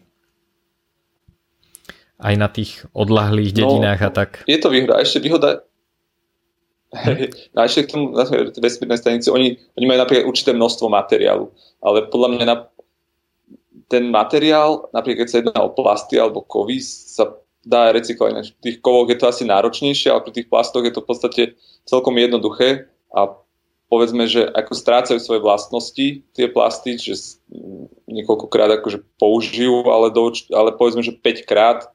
[2.21, 4.29] aj na tých odlahlých no, dedinách no, a tak.
[4.45, 5.01] Je to výhoda.
[5.01, 5.65] Ešte výhoda
[6.93, 7.27] hm?
[7.57, 8.25] a ešte k tomu na
[8.61, 11.49] vesmírnej stanici, oni, oni majú napríklad určité množstvo materiálu,
[11.81, 12.55] ale podľa mňa na,
[13.89, 18.33] ten materiál, napríklad keď sa jedná o plasty alebo kovy, sa dá recyklovať.
[18.33, 21.43] Na tých kovoch je to asi náročnejšie, ale pri tých plastoch je to v podstate
[21.85, 23.35] celkom jednoduché a
[23.91, 27.37] povedzme, že ako strácajú svoje vlastnosti tie plasty, že
[28.07, 31.91] niekoľkokrát akože použijú, ale, do, ale povedzme, že 5 krát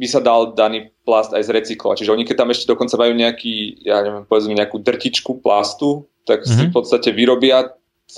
[0.00, 2.00] by sa dal daný plast aj zrecyklovať.
[2.00, 6.48] Čiže oni keď tam ešte dokonca majú nejaký, ja neviem, povedzme nejakú drtičku plastu, tak
[6.48, 6.56] mm-hmm.
[6.56, 6.70] si mhm.
[6.72, 7.76] v podstate vyrobia
[8.08, 8.16] t,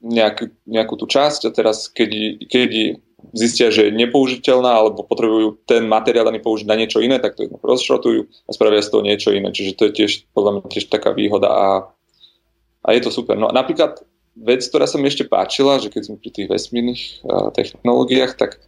[0.00, 2.70] nejakú, nejakú tú časť a teraz keď, keď
[3.36, 7.50] zistia, že je nepoužiteľná alebo potrebujú ten materiál daný použiť na niečo iné, tak to
[7.60, 9.52] rozšrotujú a spravia z toho niečo iné.
[9.52, 11.68] Čiže to je tiež podľa mňa tiež taká výhoda a,
[12.86, 13.36] a je to super.
[13.36, 14.00] No napríklad
[14.40, 18.62] vec, ktorá sa mi ešte páčila, že keď sme pri tých vesmírnych uh, technológiách, tak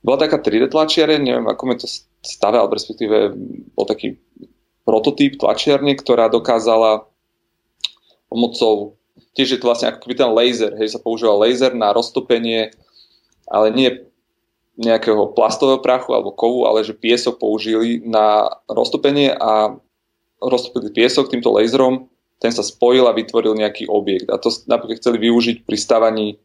[0.00, 1.88] bola taká 3D tlačiareň, neviem, ako mi to
[2.24, 3.36] stave, ale respektíve
[3.76, 4.16] bol taký
[4.88, 7.04] prototyp tlačiarne, ktorá dokázala
[8.32, 8.96] pomocou,
[9.36, 12.72] tiež je to vlastne ako ten laser, hej, sa používal laser na roztopenie,
[13.50, 13.90] ale nie
[14.80, 19.76] nejakého plastového prachu alebo kovu, ale že piesok použili na roztopenie a
[20.40, 22.08] roztopili piesok týmto laserom,
[22.40, 24.32] ten sa spojil a vytvoril nejaký objekt.
[24.32, 26.40] A to napríklad chceli využiť pri stavaní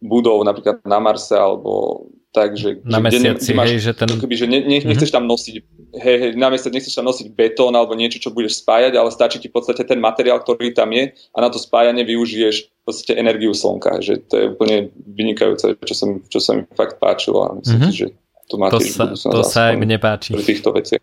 [0.00, 4.08] budov napríklad na Marse alebo tak, že, na že mesiaci, máš, hej, že ten...
[4.08, 5.54] Keby, že ne, ne, nechceš tam nosiť
[5.96, 9.40] hej, hej, na mesiac nechceš tam nosiť betón alebo niečo, čo budeš spájať, ale stačí
[9.40, 13.16] ti v podstate ten materiál, ktorý tam je a na to spájanie využiješ v podstate
[13.16, 17.48] energiu slnka, že to je úplne vynikajúce, čo sa mi, čo sa mi fakt páčilo
[17.48, 17.92] a myslím mm-hmm.
[17.92, 18.08] si, že
[18.48, 20.32] to má to sa, to sa aj mne páči.
[20.36, 21.00] Pri týchto veciach.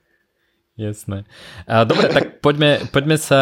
[0.75, 1.23] Jasné.
[1.71, 3.39] A dobre, tak poďme, poďme sa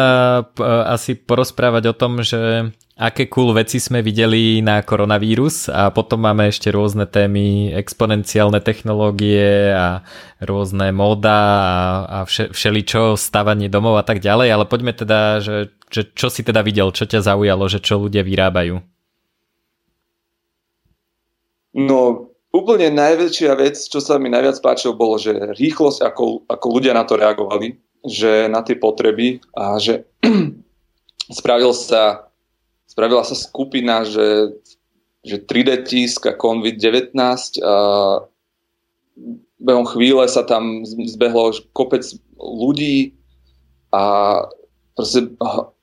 [0.86, 5.66] asi porozprávať o tom, že aké cool veci sme videli na koronavírus.
[5.66, 10.06] A potom máme ešte rôzne témy, exponenciálne technológie a
[10.38, 11.76] rôzne móda a,
[12.06, 16.46] a vše, všeličo, stavanie domov a tak ďalej, ale poďme teda, že, že čo si
[16.46, 18.78] teda videl, čo ťa zaujalo, že čo ľudia vyrábajú?
[21.74, 26.94] No, úplne najväčšia vec, čo sa mi najviac páčilo, bolo, že rýchlosť, ako, ako ľudia
[26.94, 27.74] na to reagovali,
[28.06, 30.06] že na tie potreby a že
[31.42, 32.30] spravil sa,
[32.94, 34.54] spravila sa skupina, že,
[35.26, 37.10] že 3D tisk a COVID-19
[37.66, 37.74] a
[39.58, 42.06] behom chvíle sa tam zbehlo kopec
[42.38, 43.18] ľudí
[43.90, 44.46] a
[44.94, 45.34] proste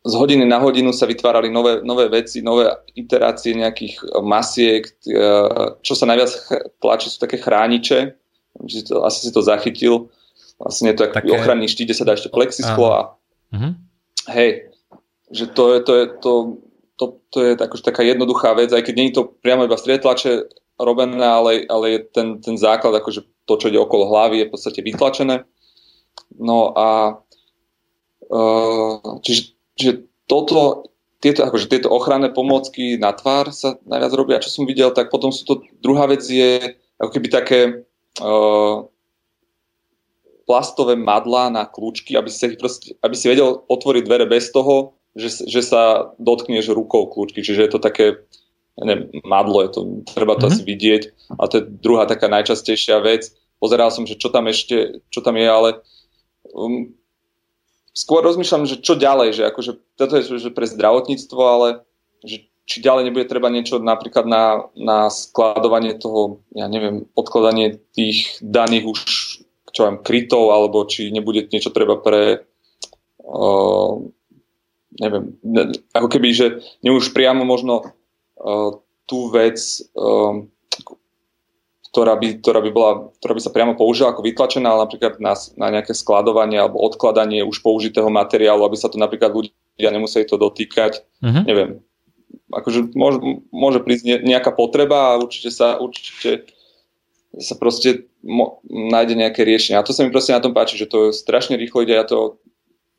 [0.01, 4.87] z hodiny na hodinu sa vytvárali nové, nové veci, nové iterácie nejakých masiek.
[5.03, 5.27] E,
[5.83, 6.31] čo sa najviac
[6.81, 8.15] tlačí sú také chrániče.
[9.03, 10.07] Asi si to zachytil.
[10.57, 11.27] Vlastne je to také...
[11.33, 13.01] ochranný štít, kde sa dá ešte plexisklo a
[13.51, 13.73] uh-huh.
[14.31, 14.69] hej,
[15.33, 16.31] že to je, to je, to,
[17.01, 19.81] to, to je akože taká jednoduchá vec, aj keď nie je to priamo iba v
[19.81, 24.47] strietlače robené, ale, ale je ten, ten základ, akože to, čo ide okolo hlavy, je
[24.47, 25.41] v podstate vytlačené.
[26.37, 27.17] No a
[29.25, 29.93] čiže, čiže
[30.29, 34.43] toto, tieto, akože tieto ochranné pomôcky na tvár sa najviac robia.
[34.43, 37.59] Čo som videl, tak potom sú to, druhá vec je ako keby také
[38.21, 38.85] uh,
[40.45, 45.43] plastové madlá na kľúčky, aby si, proste, aby si vedel otvoriť dvere bez toho, že,
[45.47, 47.43] že sa dotkneš rukou kľúčky.
[47.43, 48.21] Čiže je to také
[48.79, 50.55] neviem, madlo, je to, treba to mm-hmm.
[50.55, 51.03] asi vidieť.
[51.37, 53.29] A to je druhá taká najčastejšia vec.
[53.61, 55.69] Pozeral som, že čo tam ešte, čo tam je, ale
[56.55, 56.95] um,
[57.93, 61.67] skôr rozmýšľam, že čo ďalej, že akože toto je že pre zdravotníctvo, ale
[62.25, 68.39] že či ďalej nebude treba niečo napríklad na, na skladovanie toho, ja neviem, odkladanie tých
[68.39, 68.99] daných už
[69.71, 72.43] čo viem, krytov, alebo či nebude niečo treba pre
[73.23, 73.93] uh,
[74.99, 75.37] neviem,
[75.95, 76.45] ako keby, že
[76.83, 77.95] ne už priamo možno
[78.39, 78.75] uh,
[79.07, 79.59] tú vec
[79.95, 80.43] uh,
[81.91, 85.35] ktorá by, ktorá by, bola, ktorá by sa priamo použila ako vytlačená, ale napríklad na,
[85.59, 90.39] na nejaké skladovanie alebo odkladanie už použitého materiálu, aby sa to napríklad ľudia nemuseli to
[90.39, 91.03] dotýkať.
[91.19, 91.43] Uh-huh.
[91.43, 91.83] Neviem.
[92.47, 93.19] Akože môže,
[93.51, 96.47] môže prísť nejaká potreba a určite sa, určite
[97.35, 99.75] sa proste mo, nájde nejaké riešenie.
[99.75, 101.95] A to sa mi proste na tom páči, že to strašne rýchlo ide.
[101.95, 102.39] Ja to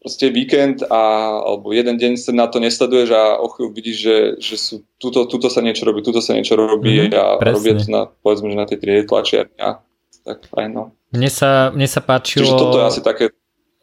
[0.03, 1.03] proste víkend a,
[1.47, 5.31] alebo jeden deň sa na to nesleduješ a o chvíľu vidíš, že, že sú, tuto,
[5.31, 7.55] tuto sa niečo robí, tuto sa niečo robí mm-hmm, a presne.
[7.55, 9.79] robia to na, povedzme, že na tej 3D tlačiarni a
[10.27, 10.85] tak fajn, no.
[11.15, 12.51] Mne sa, mne sa páčilo...
[12.51, 13.31] Čiže toto je asi také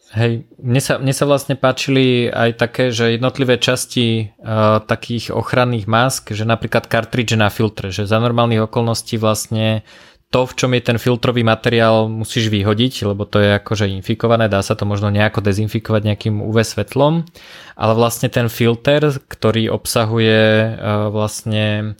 [0.09, 5.85] Hej, mne sa, mne sa vlastne páčili aj také, že jednotlivé časti uh, takých ochranných
[5.85, 9.85] mask, že napríklad cartridge na filtre, že za normálnych okolností vlastne
[10.29, 14.61] to, v čom je ten filtrový materiál, musíš vyhodiť, lebo to je akože infikované, dá
[14.61, 17.25] sa to možno nejako dezinfikovať nejakým UV svetlom,
[17.73, 20.41] ale vlastne ten filter, ktorý obsahuje
[20.77, 21.97] uh, vlastne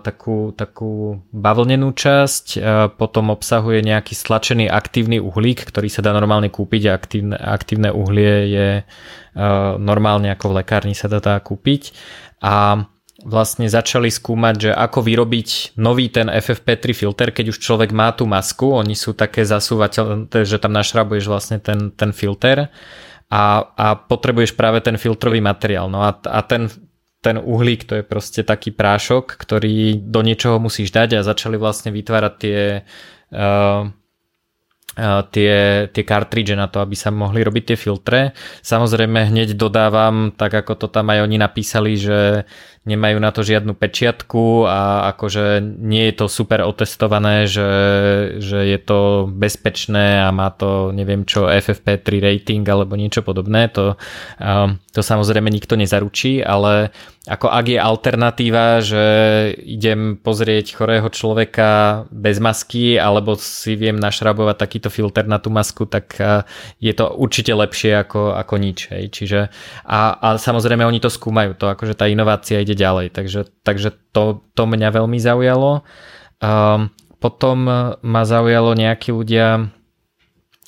[0.00, 2.64] takú, takú bavlnenú časť,
[2.96, 8.34] potom obsahuje nejaký stlačený aktívny uhlík, ktorý sa dá normálne kúpiť a aktívne, aktívne uhlie
[8.48, 8.68] je
[9.76, 11.92] normálne ako v lekárni sa dá, dá kúpiť.
[12.40, 12.88] A
[13.24, 18.24] vlastne začali skúmať, že ako vyrobiť nový ten FFP3 filter, keď už človek má tú
[18.24, 22.72] masku, oni sú také zasúvateľné, že tam našrabuješ vlastne ten, ten filter
[23.30, 23.42] a,
[23.76, 25.92] a potrebuješ práve ten filtrový materiál.
[25.92, 26.72] No a, a ten,
[27.20, 31.92] ten uhlík to je proste taký prášok, ktorý do niečoho musíš dať a začali vlastne
[31.92, 33.84] vytvárať tie uh,
[35.30, 38.20] tie, tie kartridže na to, aby sa mohli robiť tie filtre.
[38.60, 42.44] Samozrejme hneď dodávam, tak ako to tam aj oni napísali, že
[42.80, 47.70] nemajú na to žiadnu pečiatku a akože nie je to super otestované, že,
[48.40, 53.68] že je to bezpečné a má to neviem čo FFP3 rating alebo niečo podobné.
[53.76, 54.00] To,
[54.96, 56.88] to samozrejme nikto nezaručí, ale
[57.28, 59.04] ako ak je alternatíva, že
[59.60, 65.84] idem pozrieť chorého človeka bez masky alebo si viem našrabovať takýto filter na tú masku,
[65.84, 66.16] tak
[66.80, 68.88] je to určite lepšie ako, ako nič.
[68.88, 69.04] Hej.
[69.12, 69.40] Čiže,
[69.84, 74.40] a, a samozrejme oni to skúmajú, to akože tá inovácia ide ďalej, takže, takže to,
[74.56, 75.84] to mňa veľmi zaujalo.
[76.40, 76.88] Um,
[77.20, 77.68] potom
[78.00, 79.68] ma zaujalo nejakí ľudia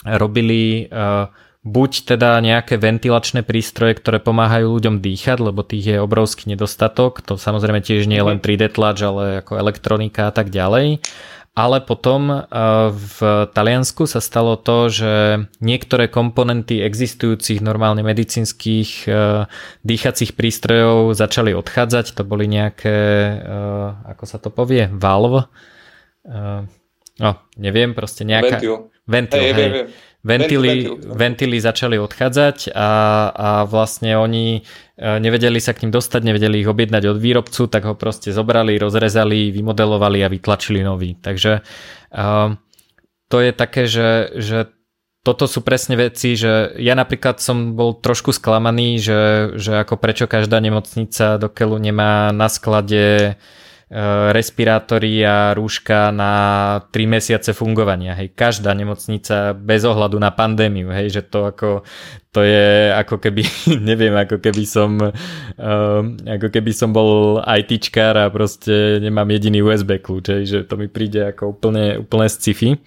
[0.04, 6.50] robili uh, buď teda nejaké ventilačné prístroje, ktoré pomáhajú ľuďom dýchať, lebo tých je obrovský
[6.50, 7.22] nedostatok.
[7.30, 10.98] To samozrejme tiež nie je len 3D tlač, ale ako elektronika a tak ďalej.
[11.52, 12.42] Ale potom eh,
[12.90, 13.18] v
[13.52, 15.12] Taliansku sa stalo to, že
[15.60, 19.46] niektoré komponenty existujúcich normálne medicínskych eh,
[19.86, 22.18] dýchacích prístrojov začali odchádzať.
[22.18, 22.98] To boli nejaké,
[23.38, 25.46] eh, ako sa to povie, valve.
[27.18, 28.62] No, neviem, proste nejaká...
[28.62, 28.74] Ventil.
[29.10, 29.52] Ventil, hej.
[29.52, 29.70] hej.
[29.74, 32.90] hej ventily, ventily začali odchádzať a,
[33.34, 34.60] a vlastne oni e,
[35.18, 39.50] nevedeli sa k ním dostať, nevedeli ich objednať od výrobcu, tak ho proste zobrali, rozrezali,
[39.50, 41.18] vymodelovali a vytlačili nový.
[41.18, 41.60] Takže
[42.14, 42.54] uh,
[43.26, 44.70] to je také, že, že
[45.26, 49.20] toto sú presne veci, že ja napríklad som bol trošku sklamaný, že,
[49.58, 53.40] že ako prečo každá nemocnica do keľu nemá na sklade Eh,
[54.32, 56.32] respirátory a rúška na
[56.88, 58.16] 3 mesiace fungovania.
[58.16, 61.84] Hej, každá nemocnica bez ohľadu na pandémiu, hej, že to ako
[62.32, 63.44] to je ako keby,
[63.92, 70.00] neviem, ako keby som uh, ako keby som bol ITčkár a proste nemám jediný USB
[70.00, 72.80] kľúč, hej, že to mi príde ako úplne, úplne sci-fi.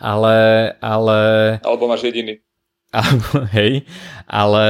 [0.00, 0.36] Ale,
[0.80, 1.18] ale...
[1.60, 2.40] Alebo máš jediný.
[2.96, 3.84] Alebo, hej,
[4.24, 4.66] ale,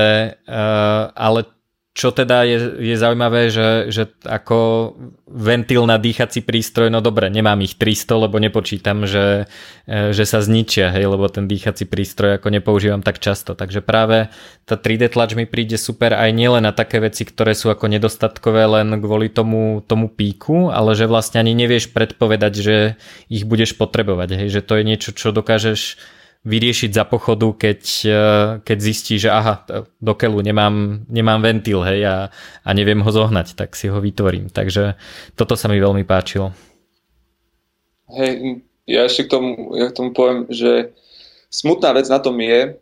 [0.51, 1.47] uh, ale
[1.97, 4.93] čo teda je, je zaujímavé, že, že ako
[5.25, 9.49] ventil na dýchací prístroj, no dobre, nemám ich 300, lebo nepočítam, že,
[9.89, 13.57] e, že sa zničia, hej, lebo ten dýchací prístroj ako nepoužívam tak často.
[13.57, 14.29] Takže práve
[14.69, 18.69] tá 3D tlač mi príde super aj nielen na také veci, ktoré sú ako nedostatkové
[18.69, 22.77] len kvôli tomu, tomu píku, ale že vlastne ani nevieš predpovedať, že
[23.33, 25.97] ich budeš potrebovať, hej, že to je niečo, čo dokážeš
[26.47, 28.23] vyriešiť za pochodu, keď, e,
[28.63, 29.67] keď zistí, že aha,
[29.99, 32.17] do keľu nemám, nemám ventil hej, a,
[32.63, 34.49] a neviem ho zohnať, tak si ho vytvorím.
[34.55, 34.95] Takže
[35.35, 36.55] toto sa mi veľmi páčilo.
[38.15, 40.95] Hej, ja ešte k tomu, ja k tomu poviem, že
[41.51, 42.79] smutná vec na tom je,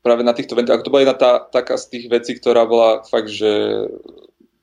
[0.00, 3.28] práve na týchto ventiloch, to bola jedna tá, taká z tých vecí, ktorá bola fakt,
[3.28, 3.84] že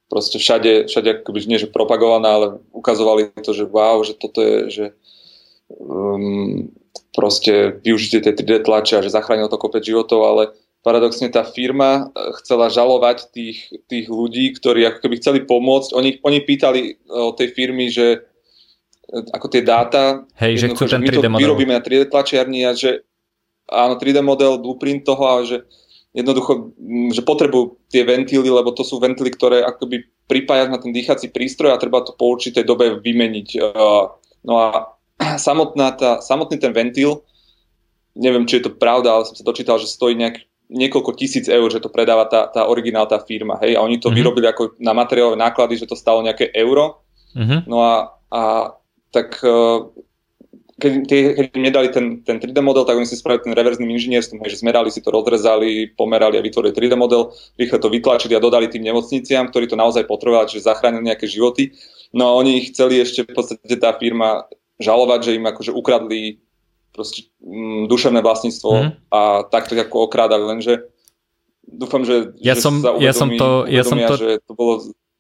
[0.10, 4.58] proste všade, všade akoby nie že propagovaná, ale ukazovali to, že wow, že toto je,
[4.70, 4.86] že
[5.74, 6.72] um,
[7.14, 10.44] proste využitie tej 3D tlače a že zachránil to kopec životov, ale
[10.84, 15.96] paradoxne tá firma eh, chcela žalovať tých, tých ľudí, ktorí ako keby chceli pomôcť.
[15.96, 20.90] Oni, oni pýtali eh, od tej firmy, že eh, ako tie dáta, Hej, že chcú
[20.90, 21.42] ten 3D model.
[21.48, 23.06] vyrobíme na 3D tlačiarni a že
[23.72, 25.64] áno, 3D model, blueprint toho a že
[26.14, 26.78] jednoducho,
[27.10, 31.74] že potrebujú tie ventily, lebo to sú ventily, ktoré akoby pripájaš na ten dýchací prístroj
[31.74, 33.58] a treba to po určitej dobe vymeniť.
[34.46, 37.24] No a samotná tá, samotný ten ventil,
[38.16, 41.70] neviem, či je to pravda, ale som sa dočítal, že stojí nejak, niekoľko tisíc eur,
[41.70, 43.58] že to predáva tá, tá originál, tá firma.
[43.62, 43.78] Hej?
[43.78, 44.18] A oni to mm-hmm.
[44.18, 47.04] vyrobili ako na materiálové náklady, že to stalo nejaké euro.
[47.34, 47.60] Mm-hmm.
[47.66, 47.94] No a,
[48.30, 48.42] a
[49.10, 49.58] tak e,
[50.78, 54.42] keď, keď im nedali ten, ten 3D model, tak oni si spravili ten reverzným inžinierstvom,
[54.46, 58.70] že zmerali si to, rozrezali, pomerali a vytvorili 3D model, rýchle to vytlačili a dodali
[58.70, 61.74] tým nemocniciam, ktorí to naozaj potrebovali, čiže zachránili nejaké životy.
[62.14, 64.46] No a oni chceli ešte v podstate tá firma
[64.82, 66.42] žalovať, že im akože ukradli
[66.94, 68.90] proste m, mm, duševné vlastníctvo mm.
[69.10, 70.94] a takto ako okrádali, lenže
[71.66, 74.14] dúfam, že, ja že som, sa uvedomí, ja som to, uvedomia, ja som to...
[74.18, 74.74] že to bolo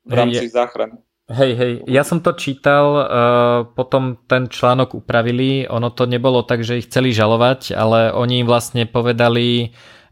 [0.04, 0.96] v rámci hey, záchrany.
[1.24, 3.06] Hej, hej, ja som to čítal, uh,
[3.74, 8.48] potom ten článok upravili, ono to nebolo tak, že ich chceli žalovať, ale oni im
[8.48, 9.72] vlastne povedali,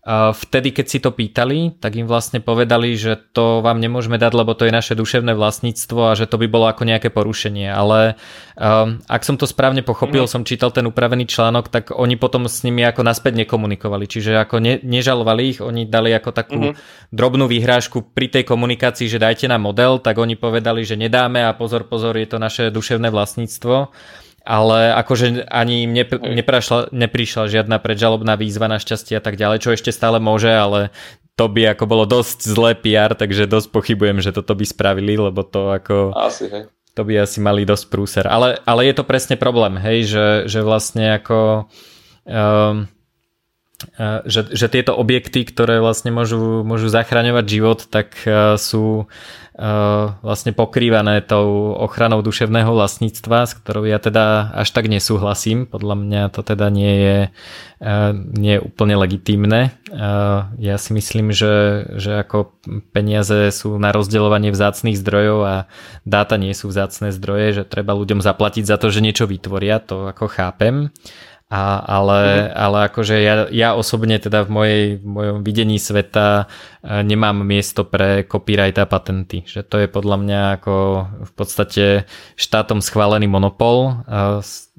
[0.10, 4.58] Vtedy, keď si to pýtali, tak im vlastne povedali, že to vám nemôžeme dať, lebo
[4.58, 7.70] to je naše duševné vlastníctvo a že to by bolo ako nejaké porušenie.
[7.70, 8.18] Ale
[8.58, 10.32] um, ak som to správne pochopil, mm.
[10.34, 14.10] som čítal ten upravený článok, tak oni potom s nimi ako naspäť nekomunikovali.
[14.10, 17.14] Čiže ako ne, nežalovali ich, oni dali ako takú mm.
[17.14, 21.54] drobnú výhrážku pri tej komunikácii, že dajte nám model, tak oni povedali, že nedáme a
[21.54, 23.94] pozor, pozor, je to naše duševné vlastníctvo
[24.42, 29.74] ale akože ani im nepr- neprišla, neprišla žiadna predžalobná výzva našťastie a tak ďalej, čo
[29.74, 30.90] ešte stále môže, ale
[31.38, 35.42] to by ako bolo dosť zlé PR, takže dosť pochybujem, že toto by spravili, lebo
[35.46, 36.14] to ako...
[36.18, 36.70] Asi, hej.
[36.94, 38.26] To by asi mali dosť prúser.
[38.28, 41.72] Ale, ale je to presne problém, hej, že, že vlastne ako...
[42.28, 42.92] Um,
[44.26, 48.14] že, že tieto objekty, ktoré vlastne môžu, môžu zachraňovať život, tak
[48.62, 49.10] sú
[50.26, 55.70] vlastne pokrývané tou ochranou duševného vlastníctva, s ktorou ja teda až tak nesúhlasím.
[55.70, 57.20] Podľa mňa to teda nie je,
[58.34, 59.76] nie je úplne legitímne.
[60.58, 62.58] Ja si myslím, že, že ako
[62.96, 65.56] peniaze sú na rozdeľovanie vzácných zdrojov a
[66.10, 70.10] dáta nie sú vzácne zdroje, že treba ľuďom zaplatiť za to, že niečo vytvoria, to
[70.10, 70.90] ako chápem.
[71.52, 72.56] A, ale, mm-hmm.
[72.56, 76.48] ale akože ja, ja osobne teda v, mojej, v mojom videní sveta
[76.80, 79.44] e, nemám miesto pre copyright a patenty.
[79.44, 80.76] Že to je podľa mňa ako
[81.28, 81.86] v podstate
[82.40, 84.00] štátom schválený monopol.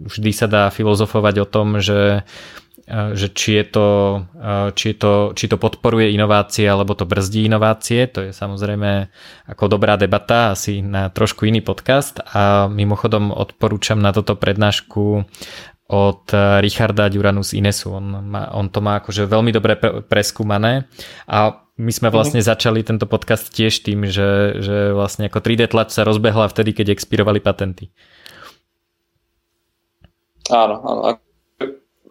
[0.00, 2.24] Vždy sa dá filozofovať o tom, že
[2.88, 3.88] e, že či je, to,
[4.32, 9.12] e, či, je to, či to podporuje inovácie alebo to brzdí inovácie, to je samozrejme
[9.44, 15.28] ako dobrá debata, asi na trošku iný podcast a mimochodom odporúčam na toto prednášku
[15.92, 17.92] od eh, Richarda Duranus Inesu.
[17.92, 20.88] On, má, on to má akože veľmi dobre pre, preskúmané
[21.28, 22.14] a my sme mhm.
[22.16, 22.52] vlastne mm-hmm.
[22.56, 26.96] začali tento podcast tiež tým, že, že vlastne ako 3D tlač sa rozbehla vtedy, keď
[26.96, 27.92] expirovali patenty.
[30.50, 31.00] Áno, áno.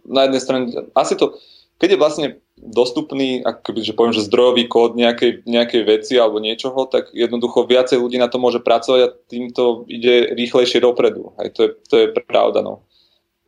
[0.07, 0.65] Na jednej strane,
[0.97, 1.37] asi to,
[1.77, 2.27] keď je vlastne
[2.61, 7.97] dostupný, akoby, že poviem, že zdrojový kód nejakej, nejakej veci alebo niečoho, tak jednoducho viacej
[7.97, 11.33] ľudí na to môže pracovať a týmto ide rýchlejšie dopredu.
[11.41, 12.61] Aj to je, to je pravda.
[12.61, 12.85] No.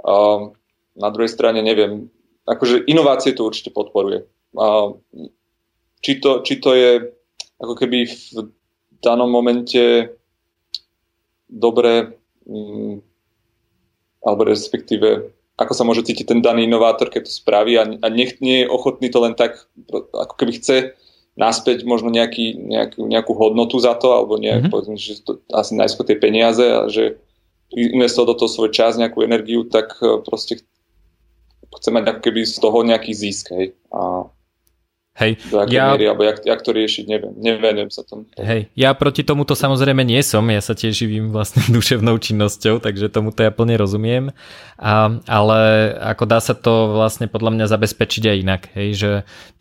[0.04, 0.14] A
[0.94, 2.12] na druhej strane neviem,
[2.46, 4.28] akože inovácie to určite podporuje.
[4.60, 4.94] A
[6.04, 6.92] či, to, či to je
[7.58, 8.52] ako keby v
[9.00, 10.12] danom momente
[11.48, 13.00] dobre, mm,
[14.24, 18.42] alebo respektíve ako sa môže cítiť ten daný inovátor, keď to spraví a, a nech
[18.42, 20.98] nie je ochotný to len tak, ako keby chce
[21.38, 24.74] naspäť možno nejaký, nejakú, nejakú hodnotu za to, alebo nejak, mm-hmm.
[24.74, 27.22] povedzme, že to, asi najskôr tie peniaze a že
[27.74, 30.62] investoval do toho svoj čas, nejakú energiu, tak e, proste
[31.74, 33.52] chce mať ako keby z toho nejaký zisk.
[33.54, 33.74] Hej.
[33.90, 34.30] A
[35.14, 35.94] Hej, do ja...
[35.94, 38.26] miery, alebo jak, jak to riešiť, neviem, nevenujem sa tomu.
[38.34, 43.14] Hej, ja proti tomuto samozrejme nie som, ja sa tiež živím vlastne duševnou činnosťou, takže
[43.14, 44.34] tomuto ja plne rozumiem,
[44.82, 45.60] a, ale
[46.02, 49.12] ako dá sa to vlastne podľa mňa zabezpečiť aj inak, hej, že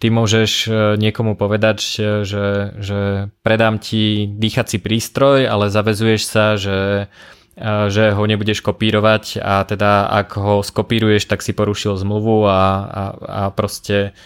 [0.00, 1.84] ty môžeš e, niekomu povedať,
[2.24, 7.12] že, že predám ti dýchací prístroj, ale zavezuješ sa, že
[7.58, 13.02] že ho nebudeš kopírovať a teda ak ho skopíruješ, tak si porušil zmluvu a, a,
[13.22, 14.16] a proste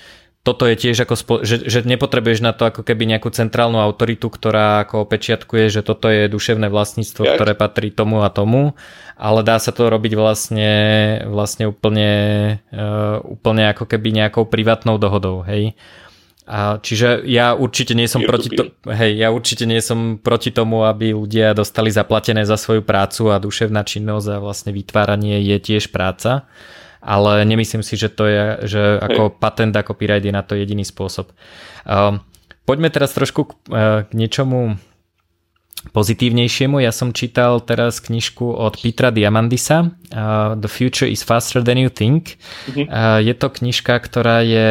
[0.46, 4.30] toto je tiež ako, spo, že, že nepotrebuješ na to ako keby nejakú centrálnu autoritu,
[4.30, 8.78] ktorá ako opečiatkuje, že toto je duševné vlastníctvo, ktoré patrí tomu a tomu,
[9.18, 10.72] ale dá sa to robiť vlastne,
[11.26, 12.10] vlastne úplne,
[12.70, 15.74] uh, úplne ako keby nejakou privátnou dohodou, hej.
[16.46, 20.86] A čiže ja určite nie som proti to, hej, ja určite nie som proti tomu,
[20.86, 25.90] aby ľudia dostali zaplatené za svoju prácu a duševná činnosť a vlastne vytváranie je tiež
[25.90, 26.46] práca.
[27.02, 29.34] Ale nemyslím si, že to je, že ako hej.
[29.42, 31.34] patent a copyright je na to jediný spôsob.
[31.82, 32.22] Um,
[32.62, 34.78] poďme teraz trošku k, uh, k niečomu
[35.90, 36.82] pozitívnejšiemu.
[36.82, 41.90] Ja som čítal teraz knižku od Petra Diamandisa uh, The Future is Faster Than You
[41.90, 42.38] Think.
[42.70, 44.70] Uh, je to knižka, ktorá je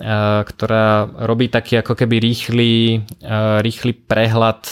[0.00, 3.04] ktorá robí taký ako keby rýchly,
[3.60, 4.64] rýchly prehľad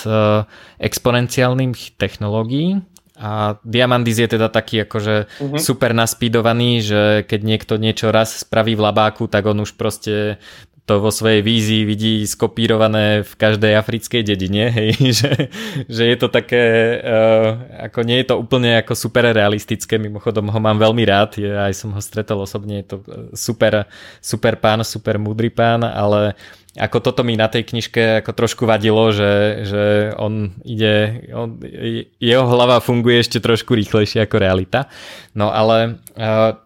[0.81, 2.81] exponenciálnych technológií
[3.19, 5.59] a Diamandis je teda taký akože uh-huh.
[5.59, 10.39] super naspídovaný, že keď niekto niečo raz spraví v labáku, tak on už proste
[10.89, 15.53] to vo svojej vízii vidí skopírované v každej africkej dedine, hej, že,
[15.85, 20.59] že je to také, uh, ako nie je to úplne ako super realistické, mimochodom ho
[20.59, 22.97] mám veľmi rád, je, aj som ho stretol osobne, je to
[23.37, 23.85] super,
[24.25, 26.33] super pán, super múdry pán, ale
[26.79, 29.85] ako toto mi na tej knižke ako trošku vadilo, že, že
[30.15, 31.59] on ide, on,
[32.23, 34.87] jeho hlava funguje ešte trošku rýchlejšie ako realita.
[35.35, 35.99] No ale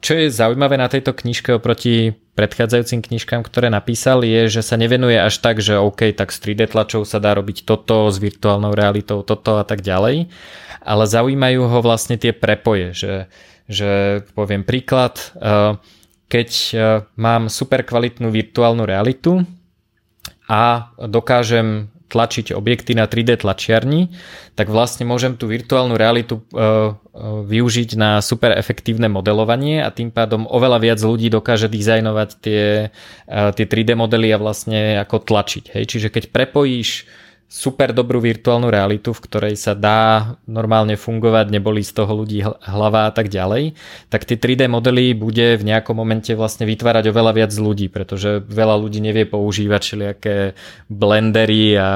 [0.05, 5.21] čo je zaujímavé na tejto knižke oproti predchádzajúcim knižkám, ktoré napísal, je, že sa nevenuje
[5.21, 9.21] až tak, že OK, tak s 3D tlačou sa dá robiť toto, s virtuálnou realitou
[9.21, 10.33] toto a tak ďalej,
[10.83, 13.15] ale zaujímajú ho vlastne tie prepoje, že,
[13.69, 13.91] že
[14.33, 15.21] poviem príklad,
[16.27, 16.51] keď
[17.21, 19.45] mám super kvalitnú virtuálnu realitu,
[20.53, 24.13] a dokážem tlačiť objekty na 3D tlačiarni,
[24.53, 26.61] tak vlastne môžem tú virtuálnu realitu e, e,
[27.49, 32.93] využiť na super efektívne modelovanie a tým pádom oveľa viac ľudí dokáže dizajnovať tie,
[33.25, 35.73] e, tie 3D modely a vlastne ako tlačiť.
[35.73, 35.85] Hej?
[35.89, 37.09] Čiže keď prepojíš
[37.53, 43.05] super dobrú virtuálnu realitu, v ktorej sa dá normálne fungovať, neboli z toho ľudí hlava
[43.05, 43.77] a tak ďalej,
[44.09, 48.81] tak tie 3D modely bude v nejakom momente vlastne vytvárať oveľa viac ľudí, pretože veľa
[48.81, 50.37] ľudí nevie používať všelijaké
[50.89, 51.89] blendery a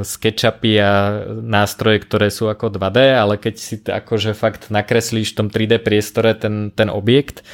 [0.00, 0.92] sketchupy a
[1.28, 6.32] nástroje, ktoré sú ako 2D, ale keď si akože fakt nakreslíš v tom 3D priestore
[6.32, 7.44] ten, ten objekt,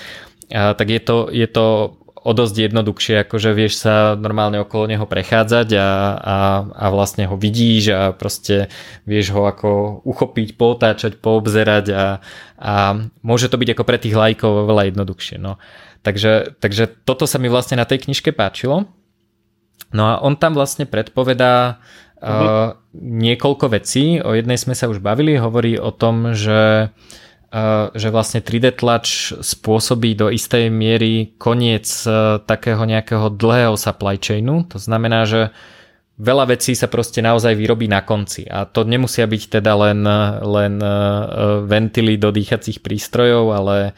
[0.49, 5.69] tak je to, je to o dosť jednoduchšie, akože vieš sa normálne okolo neho prechádzať
[5.79, 5.89] a,
[6.19, 8.73] a, a vlastne ho vidíš a proste
[9.07, 12.05] vieš ho ako uchopiť, potáčať, poobzerať a,
[12.59, 12.75] a
[13.23, 15.39] môže to byť ako pre tých lajkov veľa jednoduchšie.
[15.39, 15.63] No.
[16.03, 18.91] Takže, takže toto sa mi vlastne na tej knižke páčilo.
[19.95, 21.81] No a on tam vlastne predpovedá
[22.21, 24.21] uh, uh, niekoľko vecí.
[24.21, 27.27] O jednej sme sa už bavili, hovorí o tom, že uh,
[27.97, 34.69] že vlastne 3D tlač spôsobí do istej miery koniec e, takého nejakého dlhého supply chainu.
[34.69, 35.49] To znamená, že
[36.19, 40.03] veľa vecí sa proste naozaj vyrobí na konci a to nemusia byť teda len,
[40.43, 40.91] len e,
[41.63, 43.93] ventily do dýchacích prístrojov, ale e,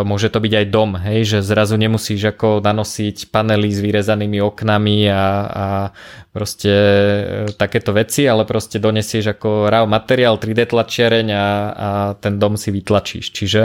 [0.00, 5.12] môže to byť aj dom, hej, že zrazu nemusíš ako nanosiť panely s vyrezanými oknami
[5.12, 5.66] a, a
[6.32, 12.40] proste e, takéto veci, ale proste donesieš ako raw materiál 3D tlačiareň a, a ten
[12.40, 13.28] dom si vytlačíš.
[13.28, 13.62] Čiže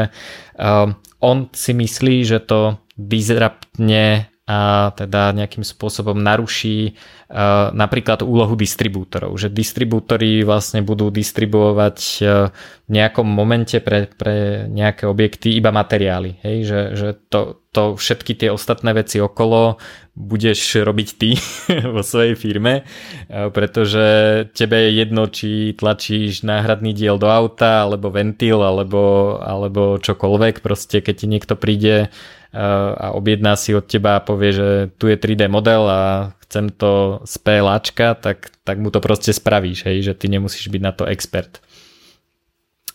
[0.59, 6.99] um, on si myslí, že to disruptne a teda nejakým spôsobom naruší
[7.31, 12.51] uh, napríklad úlohu distribútorov, že distribútory vlastne budú distribuovať uh,
[12.83, 18.35] v nejakom momente pre, pre nejaké objekty iba materiály, hej, že, že to, to všetky
[18.35, 19.79] tie ostatné veci okolo
[20.11, 21.39] budeš robiť ty
[21.95, 24.03] vo svojej firme, uh, pretože
[24.51, 30.99] tebe je jedno, či tlačíš náhradný diel do auta, alebo ventil, alebo, alebo čokoľvek, proste
[30.99, 32.11] keď ti niekto príde
[32.53, 34.67] a objedná si od teba a povie, že
[35.01, 36.01] tu je 3D model a
[36.45, 40.81] chcem to z PLAčka, tak, tak mu to proste spravíš, hej, že ty nemusíš byť
[40.85, 41.65] na to expert.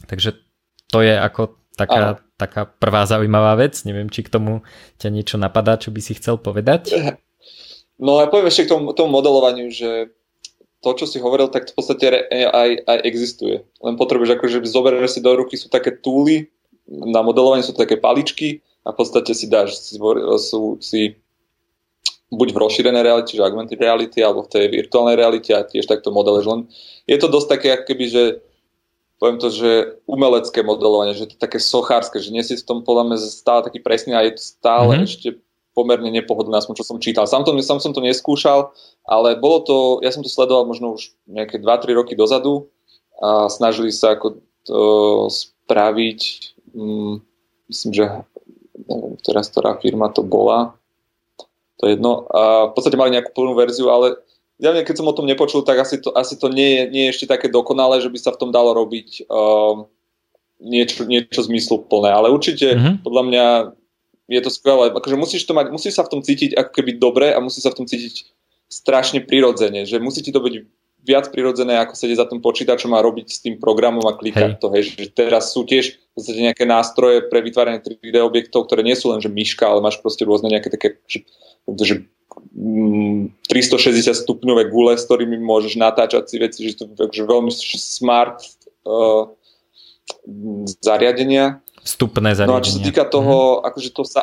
[0.07, 0.39] Takže
[0.87, 3.83] to je ako taká, taká prvá zaujímavá vec.
[3.83, 4.63] Neviem, či k tomu
[5.03, 6.95] ťa niečo napadá, čo by si chcel povedať.
[7.99, 10.15] No a poviem ešte k tomu, tomu modelovaniu, že
[10.79, 13.67] to, čo si hovoril, tak v podstate aj, aj existuje.
[13.83, 16.55] Len potrebuješ akože zoberieš si do ruky, sú také túly,
[16.87, 21.19] na modelovanie sú také paličky a v podstate si dáš, si, sú, si
[22.29, 26.13] buď v rozšírenej realite, že augmented reality, alebo v tej virtuálnej realite a tiež takto
[26.13, 26.47] modeluješ.
[26.47, 26.61] Len
[27.09, 28.23] je to dosť také, ako keby, že
[29.19, 32.87] poviem to, že umelecké modelovanie, že to je také sochárske, že nie si v tom
[32.87, 35.09] podľa mňa stále taký presný a je to stále mm-hmm.
[35.09, 35.29] ešte
[35.75, 37.31] pomerne nepohodlné, aspoň čo som čítal.
[37.31, 38.75] Sám, to, sám som to neskúšal,
[39.07, 42.67] ale bolo to, ja som to sledoval možno už nejaké 2-3 roky dozadu
[43.19, 44.83] a snažili sa ako to
[45.31, 46.21] spraviť,
[46.75, 47.23] um,
[47.71, 48.05] myslím, že
[48.89, 50.75] neviem teraz, ktorá firma to bola,
[51.79, 52.27] to je jedno.
[52.33, 54.19] A v podstate mali nejakú plnú verziu, ale
[54.59, 57.13] ja keď som o tom nepočul, tak asi to, asi to nie, je, nie je
[57.15, 59.87] ešte také dokonalé, že by sa v tom dalo robiť uh,
[60.59, 62.11] niečo, niečo zmysluplné.
[62.11, 62.95] Ale určite, mm-hmm.
[63.07, 63.47] podľa mňa,
[64.29, 64.91] je to skvelé.
[64.91, 67.73] Akože musíš, to mať, musíš sa v tom cítiť ako keby dobre a musíš sa
[67.73, 68.29] v tom cítiť
[68.67, 69.87] strašne prirodzene.
[69.87, 70.55] Že musí ti to byť
[71.07, 74.61] viac prirodzené, ako sedieť za tým počítačom a robiť s tým programom a klikať hej.
[74.61, 74.67] to.
[74.75, 78.99] Hej, že teraz sú tiež v podstate nejaké nástroje pre vytváranie 3D objektov, ktoré nie
[78.99, 81.25] sú len že myška, ale máš proste rôzne nejaké také, že,
[81.71, 81.95] že
[82.45, 88.43] 360 mm, stupňové gule, s ktorými môžeš natáčať si veci, že to je veľmi smart
[88.85, 89.31] uh,
[90.83, 91.63] zariadenia.
[91.83, 92.53] Vstupné zariadenia.
[92.53, 93.73] No a čo sa týka toho, mm.
[93.73, 94.23] akože to sa,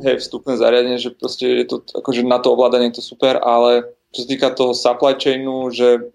[0.00, 3.86] hej, vstupné zariadenie, že proste je to, akože na to ovládanie je to super, ale
[4.10, 6.10] čo sa týka toho supply chainu, že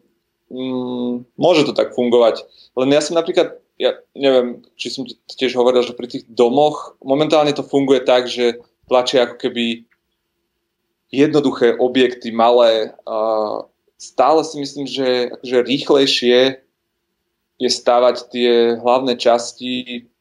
[0.51, 2.43] mm, môže to tak fungovať.
[2.75, 7.55] Len ja som napríklad, ja neviem, či som tiež hovoril, že pri tých domoch momentálne
[7.55, 9.87] to funguje tak, že tlačia ako keby
[11.11, 12.91] jednoduché objekty, malé.
[13.95, 16.59] Stále si myslím, že, že rýchlejšie
[17.55, 20.14] je stavať tie hlavné časti uh,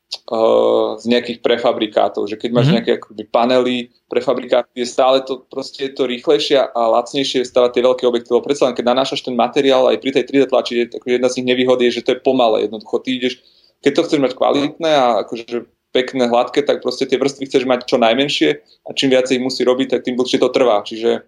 [0.98, 2.74] z nejakých prefabrikátov, že keď máš mm-hmm.
[2.80, 7.82] nejaké akoby, panely, prefabrikáty, je stále to, proste je to rýchlejšie a lacnejšie stavať tie
[7.84, 10.84] veľké objekty, lebo predsa len keď nanášaš ten materiál aj pri tej 3D tlači, je,
[10.96, 13.42] akože jedna z nich nevýhod je, že to je pomalé, jednoducho ty ideš,
[13.84, 17.86] keď to chceš mať kvalitné a akože pekné, hladké, tak proste tie vrstvy chceš mať
[17.86, 20.82] čo najmenšie a čím viacej musí robiť, tak tým dlhšie to trvá.
[20.82, 21.22] Čiže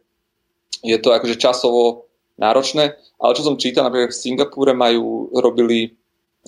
[0.82, 2.98] je to akože časovo náročné.
[3.22, 5.94] Ale čo som čítal, napríklad v Singapúre majú, robili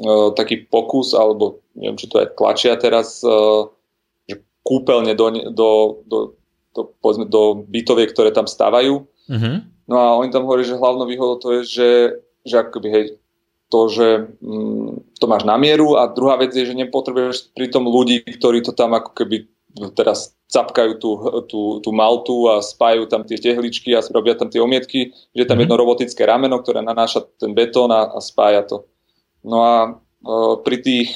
[0.02, 3.70] uh, taký pokus, alebo neviem, či to aj tlačia teraz, uh,
[4.26, 5.70] že kúpeľne do, do,
[6.04, 6.18] do,
[6.74, 9.06] do, povedzme, do bytoviek, ktoré tam stavajú.
[9.30, 9.56] Mm-hmm.
[9.88, 11.90] No a oni tam hovorí, že hlavnou výhodou to je, že,
[12.44, 13.04] že akoby, hej,
[13.68, 18.24] to, že mm, to máš na mieru a druhá vec je, že nepotrebuješ pritom ľudí,
[18.24, 19.48] ktorí to tam ako keby
[19.92, 21.10] teraz capkajú tú,
[21.44, 25.60] tú, tú maltu a spájajú tam tie tehličky a robia tam tie omietky, že tam
[25.60, 25.68] mm-hmm.
[25.68, 28.88] jedno robotické rameno, ktoré nanáša ten betón a, a spája to.
[29.44, 29.90] No a e,
[30.64, 31.12] pri, tých,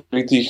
[0.00, 0.48] pri tých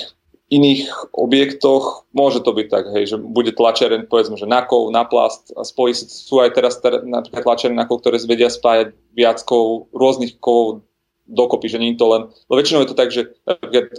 [0.53, 5.03] iných objektoch môže to byť tak, hej, že bude tlačereň, povedzme, že na kov, na
[5.09, 9.89] plast a spojí sú aj teraz napríklad tlačereň na kov, ktoré vedia spájať viac kov,
[9.97, 10.85] rôznych kovov
[11.25, 12.23] dokopy, že nie je to len...
[12.53, 13.33] No väčšinou je to tak, že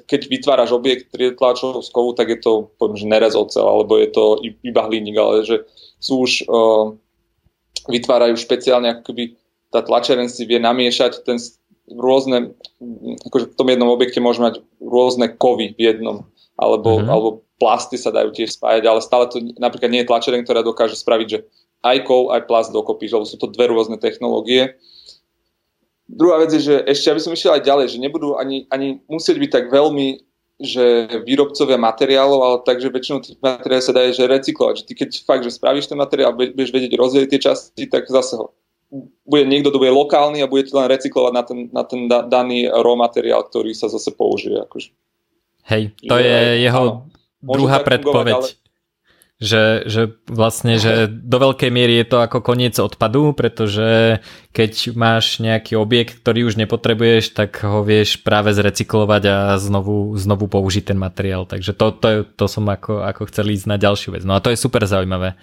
[0.06, 4.38] keď vytváraš objekt 3D tlačovskou, tak je to, poviem, že nerez ocel, alebo je to
[4.62, 5.66] iba hliník, ale že
[5.98, 6.46] sú už...
[6.46, 6.94] Uh,
[7.88, 9.24] vytvárajú špeciálne, ako keby
[9.74, 11.42] tá tlačereň si vie namiešať ten
[11.90, 12.56] rôzne,
[13.28, 17.12] akože v tom jednom objekte môže mať rôzne kovy v jednom, alebo, mm-hmm.
[17.12, 17.30] alebo
[17.60, 21.28] plasty sa dajú tiež spájať, ale stále to napríklad nie je tlačereň, ktorá dokáže spraviť,
[21.28, 21.40] že
[21.84, 24.80] aj kov, aj plast dokopy, lebo sú to dve rôzne technológie
[26.14, 29.40] Druhá vec je, že ešte, aby som išiel aj ďalej, že nebudú ani, ani musieť
[29.40, 30.20] byť tak veľmi
[30.64, 34.74] že výrobcovia materiálov, ale takže väčšinou tých materiálov sa dá že recyklovať.
[34.80, 38.38] Že ty keď fakt, že spravíš ten materiál, budeš vedieť rozdeliť tie časti, tak zase
[38.38, 38.54] ho
[39.26, 42.96] bude niekto, kto bude lokálny a bude len recyklovať na ten, na ten daný raw
[42.96, 44.62] materiál, ktorý sa zase použije.
[44.64, 44.94] Akože.
[45.66, 47.10] Hej, to je, je jeho áno,
[47.42, 48.36] druhá predpoveď.
[48.36, 48.50] Ale
[49.44, 54.22] že, že vlastne, že do veľkej miery je to ako koniec odpadu, pretože
[54.56, 60.48] keď máš nejaký objekt, ktorý už nepotrebuješ, tak ho vieš práve zrecyklovať a znovu, znovu
[60.48, 61.44] použiť ten materiál.
[61.44, 64.24] Takže to, to, to som ako, ako chcel ísť na ďalšiu vec.
[64.24, 65.36] No a to je super zaujímavé.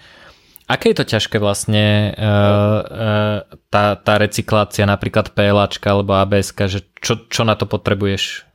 [0.71, 6.87] Aké je to ťažké vlastne uh, uh, tá, tá recyklácia napríklad PLAčka alebo ABS, že
[6.95, 8.47] čo, čo na to potrebuješ?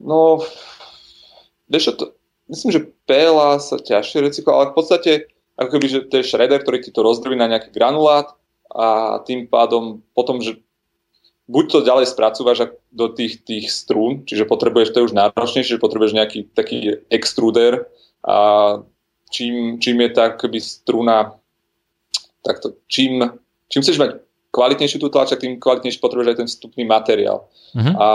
[0.00, 0.40] No,
[1.68, 2.16] vieš, to,
[2.48, 5.10] myslím, že PLA sa ťažšie recykluje, ale v podstate
[5.60, 8.32] ako keby, že to je shredder, ktorý ti to rozdrví na nejaký granulát
[8.72, 10.62] a tým pádom potom, že
[11.50, 15.82] buď to ďalej spracúvaš do tých, tých strún, čiže potrebuješ, to je už náročnejšie, že
[15.82, 17.90] potrebuješ nejaký taký extruder
[18.22, 18.80] a
[19.30, 21.38] čím, čím je tak keby struna
[22.44, 23.24] takto, čím,
[23.68, 24.10] čím chceš mať
[24.50, 27.44] kvalitnejšiu tú tlač, tým kvalitnejšie potrebuješ aj ten vstupný materiál.
[27.76, 27.94] Uh-huh.
[28.00, 28.08] A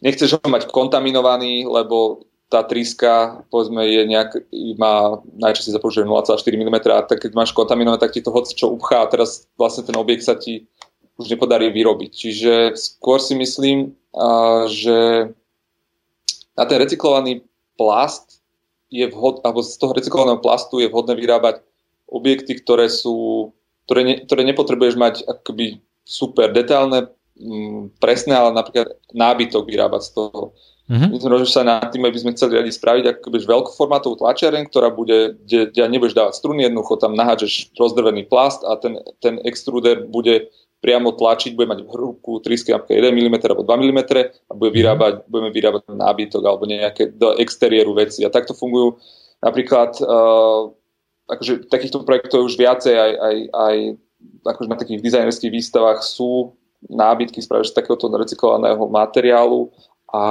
[0.00, 4.30] nechceš ho mať kontaminovaný, lebo tá tríska, povedzme, je nejak,
[4.78, 8.54] má najčastejšie sa použije 0,4 mm a tak keď máš kontaminované, tak ti to hoci
[8.54, 10.70] čo upchá a teraz vlastne ten objekt sa ti
[11.18, 12.10] už nepodarí vyrobiť.
[12.12, 13.98] Čiže skôr si myslím,
[14.70, 15.28] že
[16.54, 17.42] na ten recyklovaný
[17.74, 18.40] plast
[18.90, 21.62] je vhod, alebo z toho recyklovaného plastu je vhodné vyrábať
[22.06, 23.50] objekty, ktoré sú,
[23.86, 30.10] ktoré, ne, ktoré nepotrebuješ mať akoby super detailné, mm, presné, ale napríklad nábytok vyrábať z
[30.14, 30.54] toho.
[30.86, 31.10] Mm-hmm.
[31.10, 35.34] My sme rozmýšľali nad tým, aby sme chceli radi spraviť akoby veľkoformátovú tlačiareň, ktorá bude,
[35.42, 40.46] kde, kde nebudeš dávať struny, jednoducho tam naháčeš rozdrvený plast a ten, ten extruder bude
[40.80, 44.00] priamo tlačiť, bude mať v hrúbku trysky 1 mm alebo 2 mm
[44.48, 44.76] a bude mhm.
[44.76, 48.22] vyrábať, budeme vyrábať nábytok alebo nejaké do exteriéru veci.
[48.22, 49.00] A takto fungujú
[49.40, 50.70] napríklad uh,
[51.26, 53.76] akože takýchto projektov už viacej aj, aj, aj
[54.46, 56.54] akože na takých dizajnerských výstavách sú
[56.86, 59.74] nábytky spravíš z takéhoto recyklovaného materiálu
[60.12, 60.22] a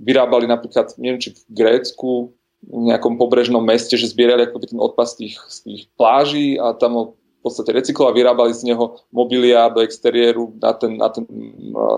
[0.00, 5.14] vyrábali napríklad, neviem, či v Grécku, v nejakom pobrežnom meste, že zbierali akoby ten odpad
[5.14, 7.04] z tých, z tých pláží a tam ho
[7.38, 11.24] v podstate recyklovali, vyrábali z neho mobiliár do exteriéru na, ten, na, ten,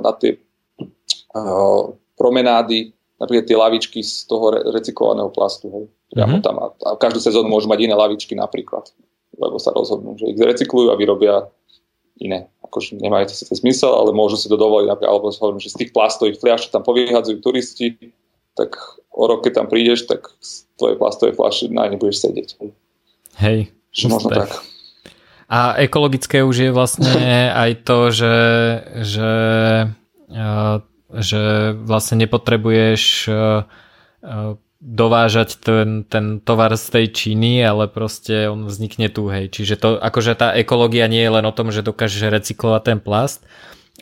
[0.05, 0.37] na tie
[1.33, 5.73] uh, promenády, napríklad tie lavičky z toho re- recyklovaného plastu.
[5.73, 5.85] Hej.
[6.13, 6.45] mm-hmm.
[6.45, 8.93] tam a, a každú sezónu môžu mať iné lavičky napríklad,
[9.41, 11.49] lebo sa rozhodnú, že ich recyklujú a vyrobia
[12.21, 15.85] iné akože nemajú to sice zmysel, ale môžu si to dovoliť, alebo hovorím, že z
[15.85, 17.99] tých plastových fľaš, čo tam povyhadzujú turisti,
[18.55, 18.79] tak
[19.11, 22.63] o rok, keď tam prídeš, tak z tvojej plastovej fľaše na nebudeš sedieť.
[23.43, 23.75] Hej,
[24.07, 24.63] možno tak.
[25.51, 28.39] A ekologické už je vlastne aj to, že,
[29.03, 29.35] že,
[31.11, 31.43] že
[31.75, 33.27] vlastne nepotrebuješ
[34.81, 39.53] dovážať ten, ten tovar z tej Číny, ale proste on vznikne tu, hej.
[39.53, 43.45] Čiže to, akože tá ekológia nie je len o tom, že dokážeš recyklovať ten plast,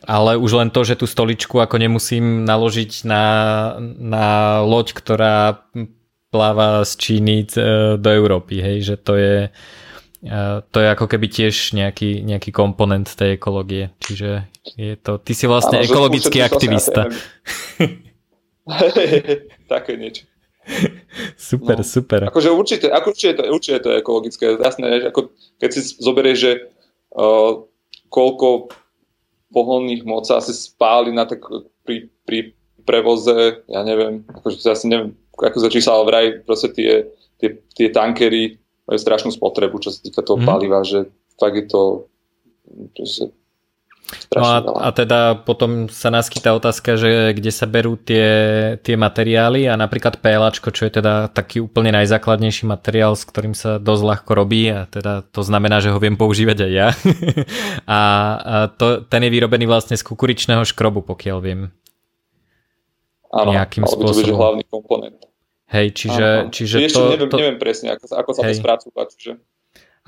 [0.06, 3.24] ale už len to, že tú stoličku ako nemusím naložiť na,
[3.98, 4.26] na
[4.62, 5.66] loď, ktorá
[6.30, 9.50] pláva z Číny e, do Európy, hej, že to je e,
[10.74, 13.94] to je ako keby tiež nejaký, nejaký komponent tej ekológie.
[14.02, 17.06] Čiže je to, ty si vlastne ano, ekologický aktivista.
[19.72, 20.26] Také niečo.
[21.38, 21.86] super, no.
[21.86, 22.20] super.
[22.28, 24.44] Akože určite, ako určite, to, určite to je ekologické.
[24.58, 25.30] Jasné, ako
[25.62, 26.52] keď si zoberieš, že
[27.14, 27.62] uh,
[28.10, 28.74] koľko
[29.54, 31.40] pohonných moc asi spáli na tak
[31.86, 32.52] pri, pri
[32.84, 37.08] prevoze, ja neviem, akože ja si neviem, ako za čísla, ale vraj proste tie,
[37.40, 40.48] tie, tie tankery majú strašnú spotrebu, čo sa týka toho mm.
[40.48, 41.82] paliva, že fakt je to
[42.98, 43.24] že
[44.32, 48.24] No a, a teda potom sa naskytá otázka, že kde sa berú tie,
[48.80, 53.76] tie materiály a napríklad PLAčko, čo je teda taký úplne najzákladnejší materiál, s ktorým sa
[53.76, 56.88] dosť ľahko robí a teda to znamená, že ho viem používať aj ja.
[57.84, 61.68] a, a to, ten je vyrobený vlastne z kukuričného škrobu, pokiaľ viem.
[63.28, 64.24] Áno, nejakým spôsobom.
[64.24, 65.27] to hlavný komponent.
[65.68, 67.36] Hej, čiže, čiže to, ešte neviem, to...
[67.36, 68.56] neviem presne, ako, ako sa hej.
[68.56, 69.32] to spracúva, čiže...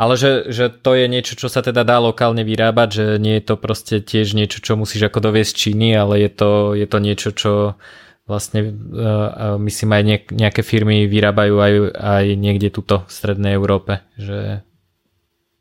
[0.01, 3.45] Ale že, že to je niečo, čo sa teda dá lokálne vyrábať, že nie je
[3.45, 7.29] to proste tiež niečo, čo musíš ako doviesť Číny, ale je to, je to niečo,
[7.37, 7.53] čo
[8.25, 10.03] vlastne uh, myslím aj
[10.33, 14.65] nejaké firmy vyrábajú aj, aj niekde tuto v strednej Európe, že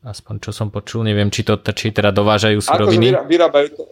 [0.08, 3.12] aspoň čo som počul, neviem, či to či teda dovážajú suroviny.
[3.12, 3.84] Akože vyrábajú to,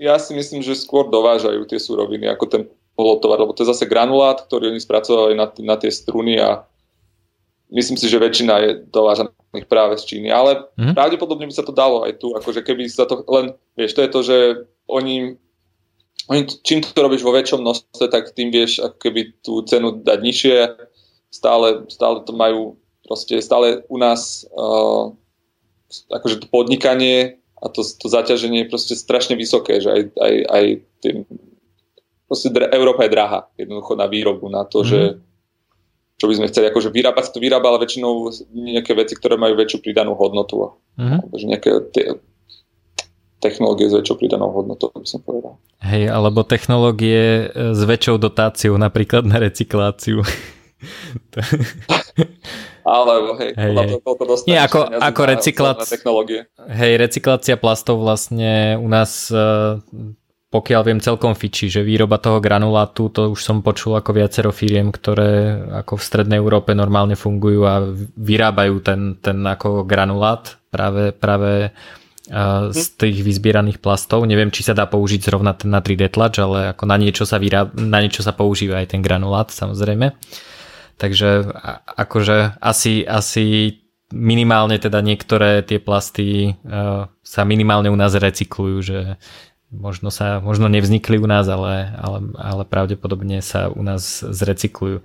[0.00, 2.62] ja si myslím, že skôr dovážajú tie suroviny ako ten
[2.96, 6.64] polotovar, lebo to je zase granulát, ktorý oni spracovali na, na tie struny a
[7.70, 10.96] myslím si, že väčšina je dovážaných práve z Číny, ale mm.
[10.96, 14.10] pravdepodobne by sa to dalo aj tu, akože keby sa to len, vieš, to je
[14.10, 14.38] to, že
[14.88, 15.36] oni,
[16.32, 20.18] oni čím to robíš vo väčšom množstve, tak tým vieš ako keby tú cenu dať
[20.22, 20.56] nižšie,
[21.28, 25.12] stále, stále to majú, proste stále u nás uh,
[26.10, 30.64] akože to podnikanie a to, to zaťaženie je proste strašne vysoké, že aj, aj, aj
[31.02, 31.16] tým,
[32.26, 34.86] proste Európa je drahá jednoducho na výrobu, na to, mm.
[34.86, 35.00] že
[36.16, 39.84] čo by sme chceli akože vyrábať, to vyrába, ale väčšinou nejaké veci, ktoré majú väčšiu
[39.84, 40.80] pridanú hodnotu.
[40.96, 41.20] Mm-hmm.
[41.28, 42.16] Akože nejaké te-
[43.36, 45.60] technológie s väčšou pridanou hodnotou, by som povedal.
[45.84, 50.24] Hej, alebo technológie e, s väčšou dotáciou, napríklad na recykláciu.
[52.86, 53.98] Alebo hej, hej, hej.
[53.98, 55.98] To, to Nie, ako, ako recyklácia.
[56.70, 59.82] Hej, recyklácia plastov vlastne u nás e,
[60.46, 64.94] pokiaľ viem celkom fiči, že výroba toho granulátu, to už som počul ako viacero firiem,
[64.94, 67.82] ktoré ako v strednej Európe normálne fungujú a
[68.14, 71.74] vyrábajú ten, ten ako granulát práve, práve
[72.74, 72.94] z mhm.
[72.98, 74.26] tých vyzbieraných plastov.
[74.26, 77.38] Neviem, či sa dá použiť zrovna ten na 3D tlač, ale ako na niečo sa,
[77.38, 80.14] vyrába, na niečo sa používa aj ten granulát samozrejme.
[80.96, 81.52] Takže
[81.86, 83.78] akože asi, asi
[84.10, 88.98] minimálne teda niektoré tie plasty uh, sa minimálne u nás recyklujú, že
[89.76, 95.04] možno, sa, možno nevznikli u nás, ale, ale, ale pravdepodobne sa u nás zrecyklujú.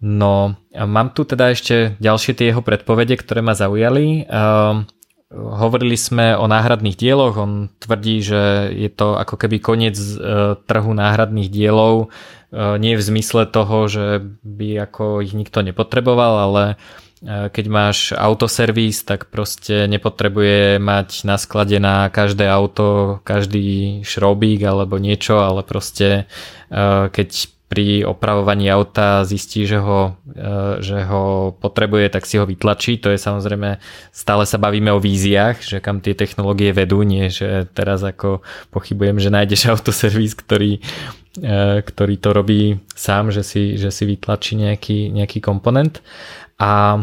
[0.00, 4.24] No, mám tu teda ešte ďalšie tie jeho predpovede, ktoré ma zaujali.
[4.24, 4.88] Uh,
[5.30, 10.96] hovorili sme o náhradných dieloch, on tvrdí, že je to ako keby koniec uh, trhu
[10.96, 16.64] náhradných dielov, uh, nie v zmysle toho, že by ako ich nikto nepotreboval, ale
[17.24, 24.96] keď máš autoservis, tak proste nepotrebuje mať na sklade na každé auto každý šrobík alebo
[24.96, 26.24] niečo, ale proste
[27.12, 27.28] keď
[27.70, 30.18] pri opravovaní auta zistí, že ho,
[30.82, 32.98] že ho potrebuje, tak si ho vytlačí.
[32.98, 33.78] To je samozrejme,
[34.10, 38.42] stále sa bavíme o víziách, že kam tie technológie vedú, nie že teraz ako
[38.74, 40.82] pochybujem, že nájdeš autoservis, ktorý,
[41.86, 46.02] ktorý to robí sám, že si, že si vytlačí nejaký, nejaký komponent.
[46.60, 47.02] A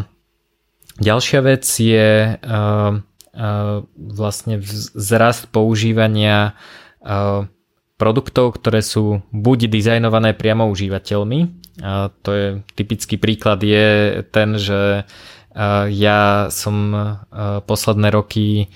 [1.02, 6.54] ďalšia vec je uh, uh, vlastne vzrast používania
[7.02, 7.50] uh,
[7.98, 11.66] produktov, ktoré sú buď dizajnované priamo užívateľmi.
[12.22, 15.02] To je typický príklad je ten, že
[15.90, 16.74] ja som
[17.66, 18.70] posledné roky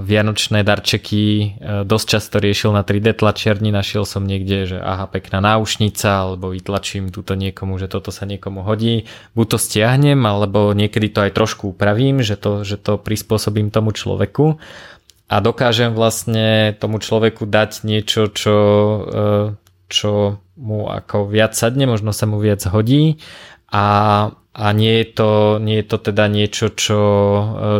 [0.00, 6.08] vianočné darčeky dosť často riešil na 3D tlačiarni, našiel som niekde, že aha, pekná náušnica,
[6.08, 9.04] alebo vytlačím túto niekomu, že toto sa niekomu hodí.
[9.36, 13.92] Buď to stiahnem, alebo niekedy to aj trošku upravím, že to, že to prispôsobím tomu
[13.92, 14.56] človeku.
[15.28, 18.56] A dokážem vlastne tomu človeku dať niečo, čo,
[19.92, 23.20] čo mu ako viac sadne, možno sa mu viac hodí.
[23.68, 23.84] A
[24.54, 25.30] a nie je to,
[25.62, 27.02] nie je to teda niečo, čo,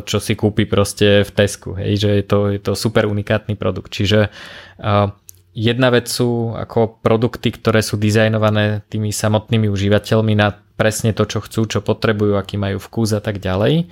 [0.04, 3.90] čo si kúpi proste v Tesku, hej, že je to, je to super unikátny produkt.
[3.90, 5.10] Čiže uh,
[5.58, 11.42] jedna vec sú ako produkty, ktoré sú dizajnované tými samotnými užívateľmi na presne to, čo
[11.42, 13.90] chcú, čo potrebujú, aký majú vkus a tak ďalej.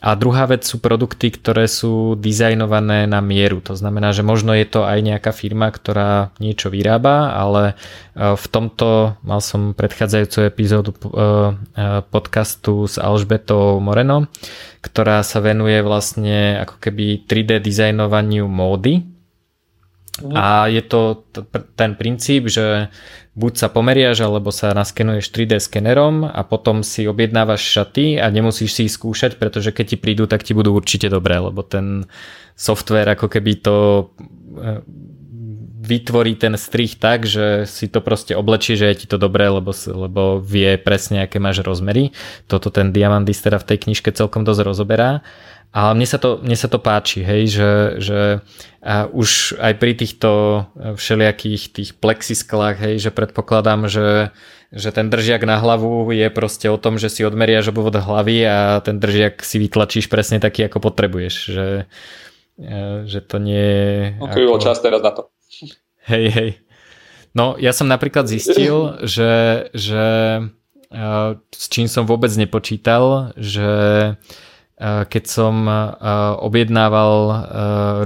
[0.00, 3.60] A druhá vec sú produkty, ktoré sú dizajnované na mieru.
[3.68, 7.76] To znamená, že možno je to aj nejaká firma, ktorá niečo vyrába, ale
[8.16, 11.08] e, v tomto mal som predchádzajúcu epizódu e, e,
[12.08, 14.24] podcastu s Alžbetou Moreno,
[14.80, 19.19] ktorá sa venuje vlastne ako keby 3D dizajnovaniu módy.
[20.20, 20.36] Mhm.
[20.36, 21.24] A je to
[21.74, 22.92] ten princíp, že
[23.34, 28.70] buď sa pomeriaš, alebo sa naskenuješ 3D skenerom a potom si objednávaš šaty a nemusíš
[28.76, 32.04] si ich skúšať, pretože keď ti prídu, tak ti budú určite dobré, lebo ten
[32.58, 33.76] software ako keby to
[34.60, 34.82] e,
[35.80, 39.72] vytvorí ten strih tak, že si to proste oblečí, že je ti to dobré, lebo,
[39.72, 42.12] lebo vie presne, aké máš rozmery.
[42.44, 45.24] Toto ten Diamandis teda v tej knižke celkom dosť rozoberá.
[45.70, 47.70] Ale mne sa to, mne sa to páči, hej, že,
[48.02, 48.20] že
[48.82, 50.30] a už aj pri týchto
[50.74, 54.34] e, všelijakých tých plexisklách, hej, že predpokladám, že,
[54.74, 58.82] že ten držiak na hlavu je proste o tom, že si odmeriaš obvod hlavy a
[58.82, 61.68] ten držiak si vytlačíš presne taký, ako potrebuješ, že,
[62.58, 63.98] e, že to nie je...
[64.18, 64.58] No, ako...
[64.58, 65.30] čas teraz na to.
[66.10, 66.50] Hej, hej.
[67.30, 70.04] No, ja som napríklad zistil, že, že
[70.90, 71.04] e,
[71.54, 73.70] s čím som vôbec nepočítal, že
[74.10, 74.49] Eh,
[74.80, 75.76] keď som eh,
[76.40, 77.36] objednával eh,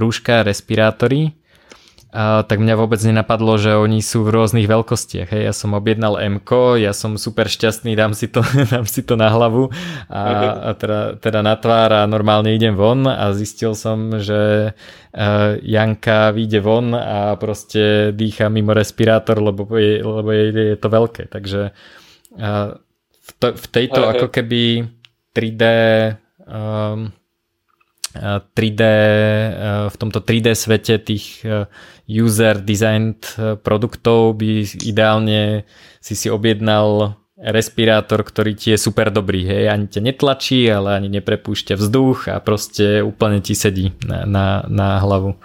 [0.03, 1.31] rúška a respirátory,
[2.15, 5.35] tak mňa vôbec nenapadlo, že oni sú v rôznych veľkostiach.
[5.35, 5.51] Hej.
[5.51, 6.39] Ja som objednal M,
[6.79, 8.39] ja som super šťastný, dám si to,
[8.71, 9.67] dám si to na hlavu
[10.07, 10.23] a,
[10.63, 14.71] a teda, teda na tvár a normálne idem von a zistil som, že
[15.59, 21.27] Janka vyjde von a proste dýcha mimo respirátor, lebo je, lebo je, je to veľké.
[21.27, 21.75] Takže
[23.11, 24.87] v, to, v tejto ako keby
[25.35, 25.63] 3D
[28.55, 31.65] 3D, ehm, eh, v tomto 3D svete tých eh,
[32.07, 35.65] user designed eh, produktov by ideálne
[35.99, 41.11] si si objednal respirátor, ktorý ti je super dobrý, hej, ani ťa netlačí, ale ani
[41.19, 45.35] neprepúšťa vzduch a proste úplne ti sedí na, na, na hlavu.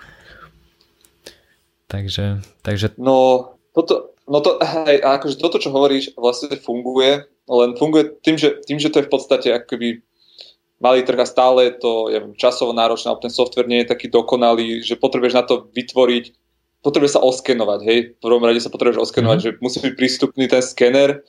[1.91, 2.95] Takže, takže...
[2.95, 8.63] No, toto, no to, hej, akože toto, čo hovoríš, vlastne funguje, len funguje tým, že,
[8.63, 10.07] tým, že to je v podstate akoby
[10.81, 14.09] malý trh a stále je to ja viem, časovo náročné, ten software nie je taký
[14.09, 16.25] dokonalý, že potrebuješ na to vytvoriť,
[16.81, 19.61] potrebuješ sa oskenovať, hej, v prvom rade sa potrebuješ oskenovať, mm-hmm.
[19.61, 21.21] že musí byť prístupný ten skener,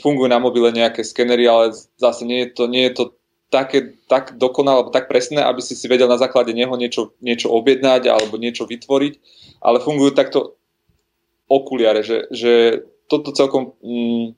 [0.00, 3.04] fungujú na mobile nejaké skenery, ale zase nie je to, nie je to
[3.52, 7.52] také, tak dokonalé, alebo tak presné, aby si si vedel na základe neho niečo, niečo
[7.52, 9.14] objednať alebo niečo vytvoriť,
[9.60, 10.56] ale fungujú takto
[11.48, 14.36] okuliare, že, že toto celkom mm,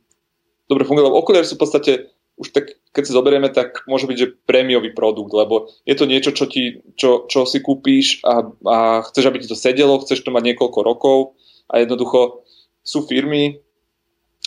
[0.70, 1.92] dobre funguje, lebo okuliare sú v podstate
[2.40, 6.32] už tak, keď si zoberieme, tak môže byť, že prémiový produkt, lebo je to niečo,
[6.32, 10.32] čo, ti, čo, čo si kúpíš a, a chceš, aby ti to sedelo, chceš to
[10.32, 11.18] mať niekoľko rokov
[11.68, 12.40] a jednoducho
[12.80, 13.60] sú firmy,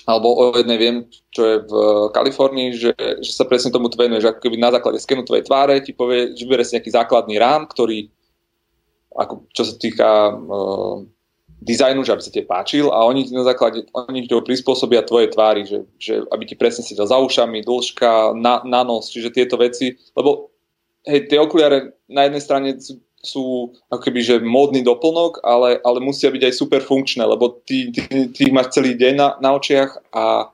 [0.09, 0.97] alebo o jednej viem,
[1.31, 1.73] čo je v
[2.11, 5.95] Kalifornii, že, že sa presne tomu venuje, že keby na základe skenu tvojej tváre ti
[5.95, 8.11] povie, že berie si nejaký základný rám, ktorý,
[9.15, 11.05] ako, čo sa týka uh,
[11.63, 15.63] dizajnu, že aby sa ti páčil a oni na základe, oni to prispôsobia tvoje tvári,
[15.63, 19.95] že, že aby ti presne si za ušami, dĺžka, na, na nos, čiže tieto veci,
[20.13, 20.51] lebo
[21.07, 23.43] hej, tie okuliare na jednej strane sú, sú
[23.87, 28.27] ako keby, že módny doplnok, ale, ale musia byť aj super funkčné, lebo ty, ty,
[28.35, 30.51] ty ich máš celý deň na, na očiach a,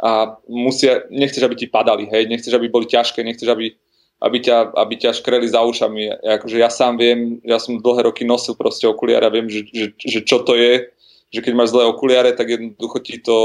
[0.00, 0.10] a
[0.48, 3.76] musia, nechceš, aby ti padali, hej, nechceš, aby boli ťažké, nechceš, aby
[4.18, 6.22] aby ťa, aby ťa škreli za ušami.
[6.42, 9.94] Akože ja sám viem, ja som dlhé roky nosil proste okuliare a viem, že, že,
[9.94, 10.90] že čo to je,
[11.30, 13.38] že keď máš zlé okuliare, tak jednoducho ti to,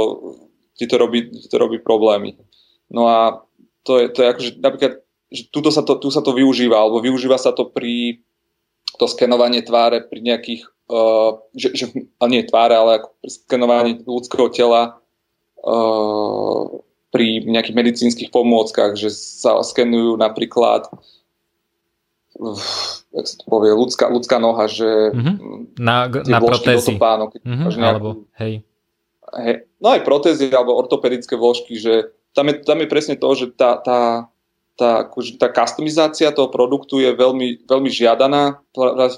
[0.74, 2.34] ti to, robí, ti to robí problémy.
[2.90, 3.46] No a
[3.86, 4.94] to je, to je akože napríklad,
[5.34, 8.22] že tuto sa to, tu sa to využíva, alebo využíva sa to pri
[8.98, 11.86] to skenovanie tváre pri nejakých, uh, že, že,
[12.22, 15.02] ale nie tváre, ale ako pri skenovaní ľudského tela
[15.66, 16.66] uh,
[17.14, 20.90] pri nejakých medicínskych pomôckach, že sa skenujú napríklad
[23.14, 25.78] jak sa to povie, ľudská, ľudská noha, že mm-hmm.
[25.78, 26.98] na, na protézy.
[26.98, 28.10] Topánok, mm-hmm, nejakú, alebo,
[28.42, 28.66] hej.
[29.38, 29.56] hej.
[29.78, 33.78] No aj protézy alebo ortopedické vložky, že tam je, tam je presne to, že tá,
[33.78, 34.26] tá,
[34.74, 38.58] tá, akože tá customizácia toho produktu je veľmi, veľmi žiadaná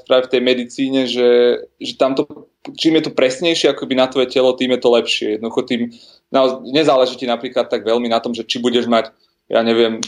[0.04, 2.28] práve v tej medicíne, že, že tam to,
[2.76, 5.28] čím je to presnejšie akoby na tvoje telo, tým je to lepšie.
[5.40, 5.82] Jednoducho tým,
[6.66, 9.14] nezáleží ti napríklad tak veľmi na tom, že či budeš mať,
[9.52, 10.02] ja neviem,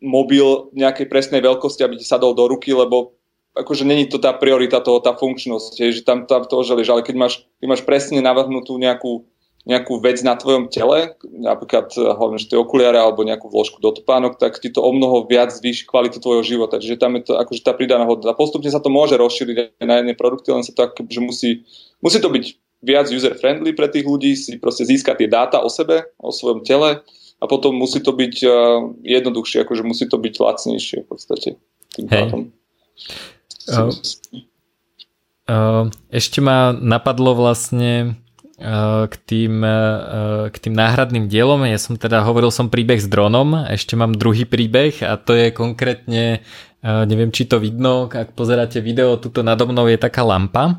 [0.00, 3.14] mobil nejakej presnej veľkosti, aby ti sadol do ruky, lebo
[3.54, 7.04] akože není to tá priorita toho, tá funkčnosť, je, že tam, tam to želieš, ale
[7.04, 9.28] keď máš, keď máš presne navrhnutú nejakú
[9.68, 13.92] nejakú vec na tvojom tele, napríklad eh, hlavne, že tie okuliare alebo nejakú vložku do
[13.92, 16.80] topánok, tak ti to o mnoho viac zvýši kvalitu tvojho života.
[16.80, 18.32] Čiže tam je to akože tá pridaná hodnota.
[18.32, 21.68] Postupne sa to môže rozšíriť na jednej produkty, len sa to akože musí,
[22.00, 22.44] musí to byť
[22.80, 27.04] viac user-friendly pre tých ľudí, si proste získať tie dáta o sebe, o svojom tele
[27.40, 28.52] a potom musí to byť uh,
[29.04, 31.48] jednoduchšie, akože musí to byť lacnejšie v podstate.
[31.96, 32.52] Tým Hej.
[33.70, 33.92] Uh,
[35.48, 38.20] uh, ešte ma napadlo vlastne
[38.60, 39.64] k tým,
[40.52, 41.64] k tým náhradným dielom.
[41.64, 45.48] Ja som teda hovoril som príbeh s dronom, ešte mám druhý príbeh a to je
[45.48, 46.44] konkrétne,
[46.84, 50.76] neviem či to vidno, ak pozeráte video, tuto nado mnou je taká lampa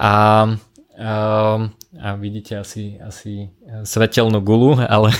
[0.00, 0.56] a,
[1.02, 1.58] a,
[1.98, 3.50] a vidíte asi, asi
[3.82, 5.10] svetelnú gulu, ale,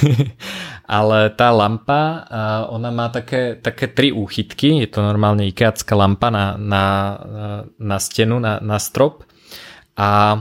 [0.87, 2.22] ale tá lampa,
[2.70, 6.85] ona má také, také tri úchytky, je to normálne ikeacká lampa na, na,
[7.83, 9.26] na stenu, na, na strop.
[9.99, 10.41] A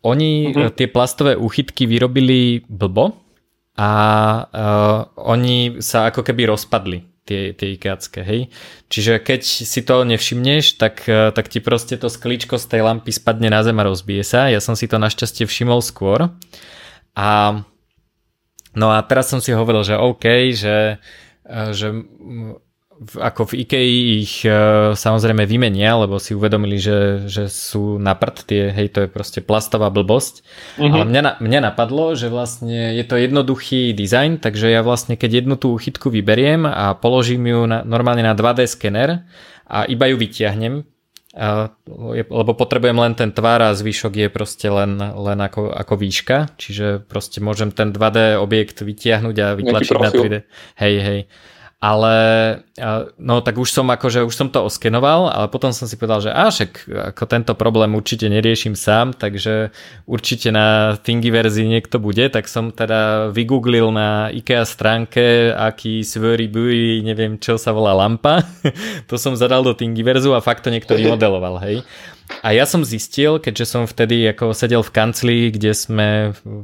[0.00, 0.72] oni uh-huh.
[0.72, 3.20] tie plastové úchytky vyrobili blbo
[3.76, 3.90] a
[4.48, 8.40] uh, oni sa ako keby rozpadli tie, tie ikeacké, hej.
[8.90, 13.14] Čiže keď si to nevšimneš, tak, uh, tak ti proste to sklíčko z tej lampy
[13.14, 14.50] spadne na zem a rozbije sa.
[14.50, 16.34] Ja som si to našťastie všimol skôr.
[17.14, 17.62] A
[18.74, 20.98] no a teraz som si hovoril, že OK, že,
[21.46, 21.86] že
[23.00, 23.88] ako v IKEA
[24.20, 28.98] ich uh, samozrejme vymenia, lebo si uvedomili, že, že sú na prd tie, hej, to
[29.04, 30.44] je proste plastová blbosť.
[30.76, 30.92] Uh-huh.
[30.92, 35.56] Ale mňa, mňa napadlo, že vlastne je to jednoduchý dizajn, takže ja vlastne keď jednu
[35.56, 39.24] tú chytku vyberiem a položím ju na, normálne na 2D skener
[39.64, 41.72] a iba ju vytiahnem, uh,
[42.28, 47.00] lebo potrebujem len ten tvár a zvyšok je proste len, len ako, ako výška, čiže
[47.08, 50.34] proste môžem ten 2D objekt vytiahnuť a vytlačiť na 3D.
[50.76, 51.20] Hej, hej
[51.80, 52.16] ale
[53.16, 56.30] no tak už som akože už som to oskenoval, ale potom som si povedal, že
[56.30, 56.84] a však
[57.16, 59.72] ako tento problém určite neriešim sám, takže
[60.04, 67.00] určite na Thingiverzi niekto bude, tak som teda vygooglil na IKEA stránke, aký svöry buj,
[67.00, 68.44] neviem čo sa volá lampa,
[69.08, 71.80] to som zadal do Thingiverzu a fakt to niekto vymodeloval, hej.
[72.40, 76.08] A ja som zistil, keďže som vtedy ako sedel v kancli, kde sme,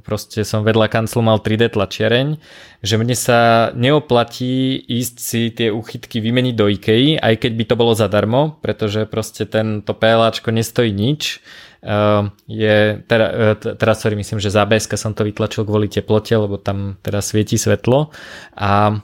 [0.07, 2.41] proste som vedľa kanclu mal 3D tlačiareň,
[2.81, 7.75] že mne sa neoplatí ísť si tie uchytky vymeniť do IKEA, aj keď by to
[7.77, 11.45] bolo zadarmo, pretože proste tento PLAčko nestojí nič.
[11.87, 16.57] Uh, je, teda, teraz sorry, myslím, že za BSK som to vytlačil kvôli teplote, lebo
[16.59, 18.11] tam teda svieti svetlo
[18.59, 18.99] a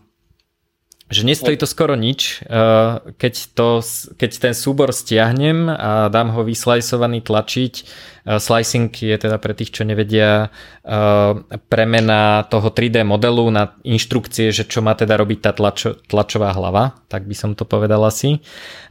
[1.13, 3.85] že nestojí to skoro nič, eh, keď, to,
[4.17, 7.75] keď ten súbor stiahnem a dám ho vyslajsovaný tlačiť.
[7.79, 11.33] Eh, slicing je teda pre tých, čo nevedia, eh,
[11.69, 16.97] premena toho 3D modelu na inštrukcie, že čo má teda robiť tá tlačo, tlačová hlava,
[17.13, 18.41] tak by som to povedal asi.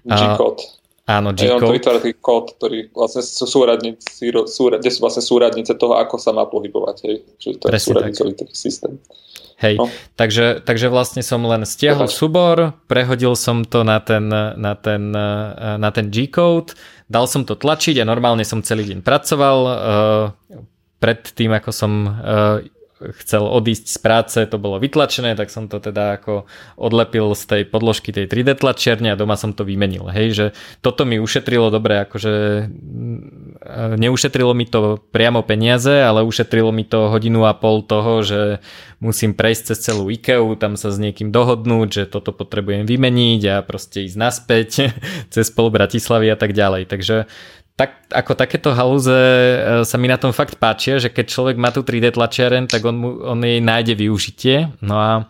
[0.06, 0.82] G-kód.
[1.10, 1.58] Áno, G-kód.
[1.58, 5.98] on to vytvára taký kód, ktorý vlastne sú súradníci, súrad, kde sú vlastne súradnice toho,
[5.98, 6.96] ako sa má pohybovať.
[7.10, 7.16] Hej.
[7.42, 9.02] Čiže to Presne je súradnicový taký systém.
[9.62, 9.86] Hej, no.
[10.18, 12.18] takže, takže vlastne som len stiahol Dobre.
[12.18, 12.56] súbor,
[12.90, 15.14] prehodil som to na ten, na ten,
[15.78, 16.74] na ten G-code,
[17.06, 19.58] dal som to tlačiť a normálne som celý deň pracoval.
[19.62, 20.66] Uh,
[21.02, 22.62] pred tým, ako som uh,
[23.22, 26.46] chcel odísť z práce, to bolo vytlačené, tak som to teda ako
[26.78, 30.08] odlepil z tej podložky tej 3D tlačiarne a doma som to vymenil.
[30.14, 30.46] Hej, že
[30.86, 32.34] toto mi ušetrilo dobre, akože
[32.70, 38.42] mm, neušetrilo mi to priamo peniaze, ale ušetrilo mi to hodinu a pol toho, že
[39.02, 43.56] musím prejsť cez celú IKEA, tam sa s niekým dohodnúť, že toto potrebujem vymeniť a
[43.66, 44.70] proste ísť naspäť
[45.34, 46.86] cez pol Bratislavy a tak ďalej.
[46.86, 47.26] Takže
[47.82, 51.74] tak, ako takéto halúze e, sa mi na tom fakt páčia, že keď človek má
[51.74, 54.70] tú 3D tlačiareň, tak on, mu, on jej nájde využitie.
[54.86, 55.26] No a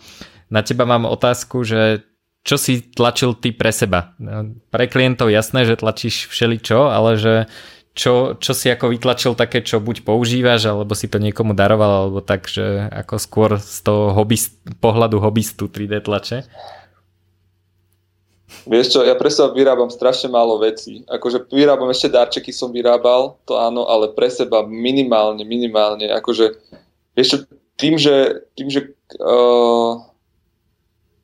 [0.51, 2.03] na teba mám otázku, že
[2.43, 4.11] čo si tlačil ty pre seba?
[4.19, 7.47] No, pre klientov jasné, že tlačíš všeličo, ale že
[7.95, 12.19] čo, čo si ako vytlačil také, čo buď používaš, alebo si to niekomu daroval, alebo
[12.19, 16.43] tak, že ako skôr z toho hobbyst, pohľadu hobbystu 3D tlače?
[18.61, 21.01] Vieš čo, ja pre seba vyrábam strašne málo vecí.
[21.09, 26.13] Akože vyrábam ešte darčeky som vyrábal, to áno, ale pre seba minimálne, minimálne.
[26.13, 26.61] Akože,
[27.17, 27.37] vieš čo,
[27.81, 29.97] tým, že, tým, že uh,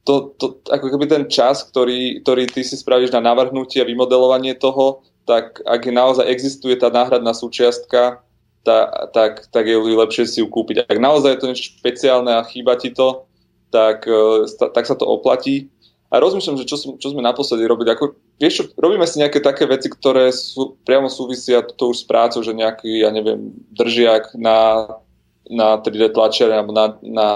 [0.02, 4.58] to, to, ako keby ten čas, ktorý, ktorý ty si spravíš na navrhnutie a vymodelovanie
[4.58, 8.24] toho, tak ak naozaj existuje tá náhradná súčiastka,
[8.66, 8.78] tá,
[9.14, 10.90] tak, tak je lepšie si ju kúpiť.
[10.90, 13.30] Ak naozaj je to niečo špeciálne a chýba ti to,
[13.70, 15.70] tak, uh, tak sa to oplatí
[16.08, 17.92] a rozmýšľam, že čo, čo sme naposledy robili.
[17.92, 22.06] Ako, vieš čo, robíme si nejaké také veci, ktoré sú, priamo súvisia to už s
[22.08, 24.88] prácou, že nejaký, ja neviem, držiak na,
[25.52, 27.28] na 3D tlačiare alebo na, na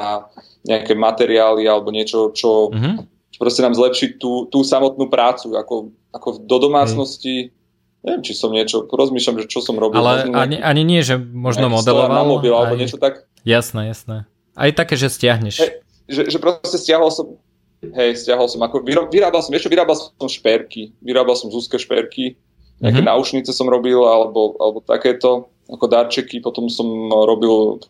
[0.63, 3.35] nejaké materiály alebo niečo, čo mm-hmm.
[3.35, 5.51] proste nám zlepší tú, tú samotnú prácu.
[5.51, 8.07] Ako, ako do domácnosti, mm.
[8.07, 9.99] neviem, či som niečo, rozmýšľam, že čo som robil.
[9.99, 12.07] Ale ani, ani nie, že možno modeloval.
[12.07, 13.27] Na mobil, alebo niečo tak.
[13.43, 14.31] Jasné, jasné.
[14.55, 15.59] Aj také, že stiahneš.
[16.07, 17.35] Že, že proste stiahol som,
[17.81, 22.37] hej, stiahol som, ako vyrábal som, čo, vyrábal som šperky, vyrábal som z úzke šperky,
[22.81, 23.09] nejaké mm-hmm.
[23.09, 27.81] náušnice som robil, alebo, alebo takéto, ako darčeky, potom som robil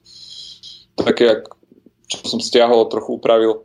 [0.99, 1.43] také,
[2.07, 3.63] čo som stiahol, trochu upravil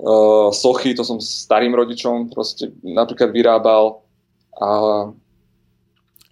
[0.00, 4.00] uh, sochy, to som starým rodičom proste napríklad vyrábal.
[4.60, 4.68] A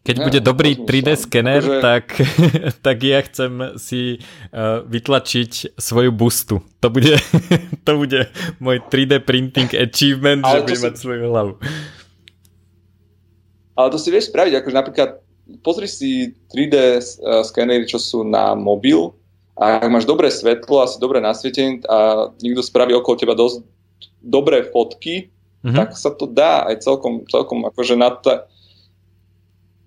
[0.08, 1.84] keď ja, bude dobrý 3D skener, že...
[1.84, 2.16] tak,
[2.86, 6.64] tak ja chcem si uh, vytlačiť svoju bustu.
[6.80, 7.20] To bude,
[7.86, 10.86] to bude môj 3D printing achievement, Ale že budem si...
[10.88, 11.52] mať svoju hlavu.
[13.76, 15.10] Ale to si vieš spraviť, akože napríklad
[15.60, 19.12] pozri si 3D uh, skenery, čo sú na mobil
[19.60, 23.60] a ak máš dobré svetlo, asi dobré nasvietenie a niekto spraví okolo teba dosť
[24.24, 25.28] dobré fotky,
[25.60, 25.76] mm-hmm.
[25.76, 28.48] tak sa to dá aj celkom, celkom akože na to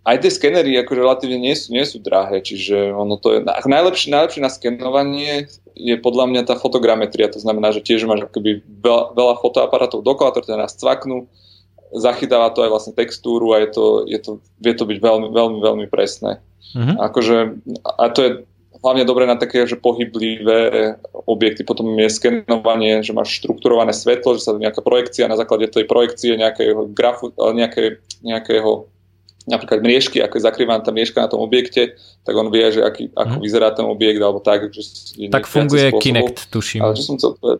[0.01, 4.09] aj tie skenery akože relatívne nie sú, nie sú drahé, čiže ono to je, najlepšie,
[4.09, 5.45] najlepšie na skenovanie
[5.77, 10.33] je podľa mňa tá fotogrametria, to znamená, že tiež máš akoby veľa, veľa fotoaparátov dokola,
[10.33, 11.29] ktoré nás cvaknú,
[11.93, 14.31] zachytáva to aj vlastne textúru a je to, je to,
[14.63, 16.41] vie to byť veľmi, veľmi, veľmi presné.
[16.71, 16.97] Mm-hmm.
[16.97, 17.37] Akože,
[17.83, 18.31] a to je
[18.81, 20.95] hlavne dobré na také že pohyblivé
[21.27, 21.61] objekty.
[21.61, 26.39] Potom je skenovanie, že máš štrukturované svetlo, že sa nejaká projekcia na základe tej projekcie
[26.39, 28.89] nejakého grafu, nejaké, nejakého
[29.51, 33.11] napríklad mriežky, ako je zakrývaná tá mriežka na tom objekte, tak on vie, že aký,
[33.11, 33.43] ako hmm.
[33.43, 34.71] vyzerá ten objekt, alebo tak.
[34.71, 34.81] Že
[35.27, 36.01] tak funguje spôsobov.
[36.01, 36.79] Kinect, tuším.
[36.79, 37.59] Ale čo som chcel povedať?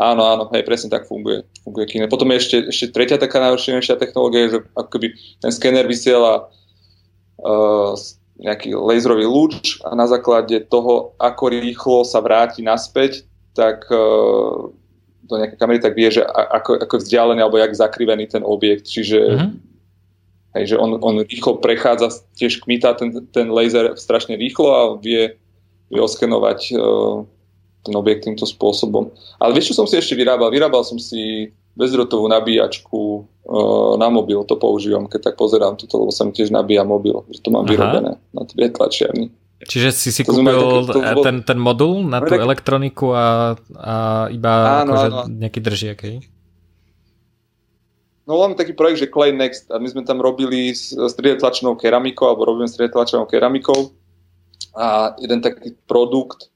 [0.00, 2.12] Áno, áno, hej, presne tak funguje, funguje Kinect.
[2.12, 6.48] Potom je ešte, ešte tretia taká najúčinnejšia technológia, že akoby ten skener vysiela
[7.40, 7.92] uh,
[8.40, 14.72] nejaký laserový lúč a na základe toho, ako rýchlo sa vráti naspäť, tak uh,
[15.28, 18.88] do nejakej kamery, tak vie, že ako, ako vzdialený alebo jak zakrivený ten objekt.
[18.88, 19.69] Čiže mm-hmm
[20.50, 25.38] Hej, že on, on rýchlo prechádza, tiež kmitá ten, ten laser strašne rýchlo a vie,
[25.86, 27.22] vie oskenovať uh,
[27.86, 29.14] ten objekt týmto spôsobom.
[29.38, 30.50] Ale vieš, čo som si ešte vyrábal?
[30.50, 33.00] Vyrábal som si bezdrotovú nabíjačku
[33.46, 37.22] uh, na mobil, to používam, keď tak pozerám toto, lebo sa mi tiež nabíja mobil,
[37.30, 37.70] že to mám Aha.
[37.70, 39.30] vyrobené na tie tlačiarni.
[39.60, 43.94] Čiže si si to kúpil také, to, ten, ten modul na tú elektroniku a, a
[44.32, 45.20] iba áno, akože áno.
[45.28, 46.16] nejaký držiak, hej?
[48.30, 51.74] No máme taký projekt, že Clay Next a my sme tam robili s 3D tlačenou
[51.74, 53.90] keramikou alebo robíme s 3D tlačenou keramikou
[54.78, 56.46] a jeden taký produkt,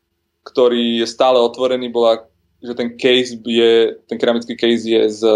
[0.46, 2.22] ktorý je stále otvorený, bola,
[2.62, 5.26] že ten case je, ten keramický case je z,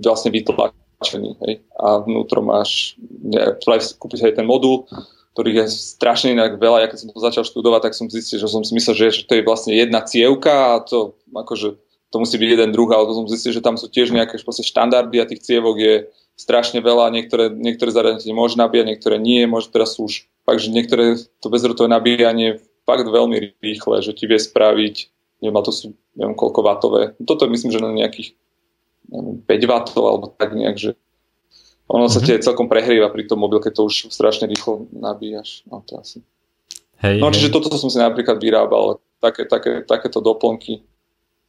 [0.00, 4.88] vlastne vytlačený, hej, a vnútro máš, ne, aj ten modul,
[5.36, 6.80] ktorých je strašne inak veľa.
[6.80, 9.22] Ja keď som to začal študovať, tak som zistil, že som si myslel, že, že
[9.28, 11.76] to je vlastne jedna cievka a to akože
[12.10, 15.18] to musí byť jeden druh, ale to som zistil, že tam sú tiež nejaké štandardy
[15.18, 15.94] a tých cievok je
[16.36, 20.70] strašne veľa, niektoré, niektoré zariadenie môže nabíjať, niektoré nie, môže teraz sú už fakt, že
[20.70, 24.94] niektoré to bezrotové nabíjanie fakt veľmi rýchle, že ti vie spraviť,
[25.42, 27.02] neviem, to sú neviem koľko vatové.
[27.24, 28.36] Toto myslím, že na nejakých
[29.10, 30.90] neviem, 5 vatov alebo tak nejak, že
[31.86, 32.42] ono sa mm-hmm.
[32.42, 35.62] celkom prehrieva pri tom mobil, keď to už strašne rýchlo nabíjaš.
[35.70, 36.18] No to asi.
[36.98, 37.54] Hej, no čiže hej.
[37.54, 40.82] toto som si napríklad vyrábal, také, také, takéto doplnky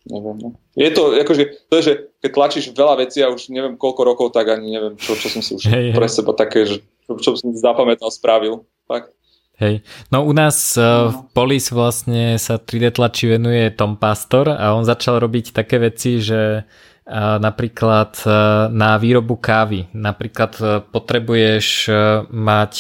[0.08, 0.38] neviem.
[0.42, 0.50] No.
[0.74, 1.94] Je to, akože, to je, že
[2.24, 5.44] keď tlačíš veľa vecí a už neviem koľko rokov, tak ani neviem, čo, čo som
[5.44, 8.64] si už hey, pre seba také, že, čo, čo som si zapamätal, spravil.
[8.88, 9.12] Fakt.
[9.58, 9.82] Hej,
[10.14, 14.86] no u nás uh, v Polis vlastne sa 3D tlači venuje Tom Pastor a on
[14.86, 21.88] začal robiť také veci, že uh, napríklad uh, na výrobu kávy, napríklad uh, potrebuješ
[22.28, 22.74] mať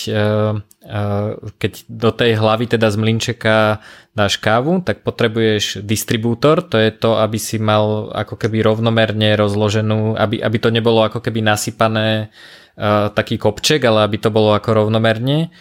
[1.60, 3.84] keď do tej hlavy teda z mlinčeka
[4.16, 10.16] dáš kávu, tak potrebuješ distribútor, to je to, aby si mal ako keby rovnomerne rozloženú,
[10.16, 12.32] aby, aby to nebolo ako keby nasypané
[13.12, 15.52] taký kopček, ale aby to bolo ako rovnomerne,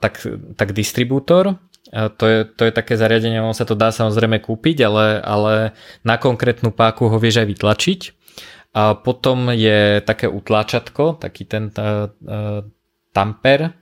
[0.00, 0.24] tak,
[0.56, 1.60] tak distribútor.
[1.92, 6.16] To, je, to je také zariadenie, ono sa to dá samozrejme kúpiť, ale, ale na
[6.16, 8.00] konkrétnu páku ho vieš aj vytlačiť.
[8.72, 12.64] A potom je také utláčatko, taký ten uh, uh,
[13.12, 13.76] tamper,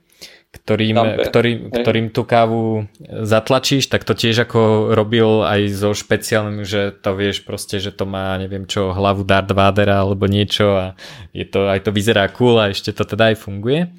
[0.50, 0.98] ktorým,
[1.30, 7.14] ktorý, ktorým tú kávu zatlačíš, tak to tiež ako robil aj so špeciálnym, že to
[7.14, 10.86] vieš proste, že to má neviem čo, hlavu Darth Vadera alebo niečo a
[11.30, 13.95] je to, aj to vyzerá cool a ešte to teda aj funguje.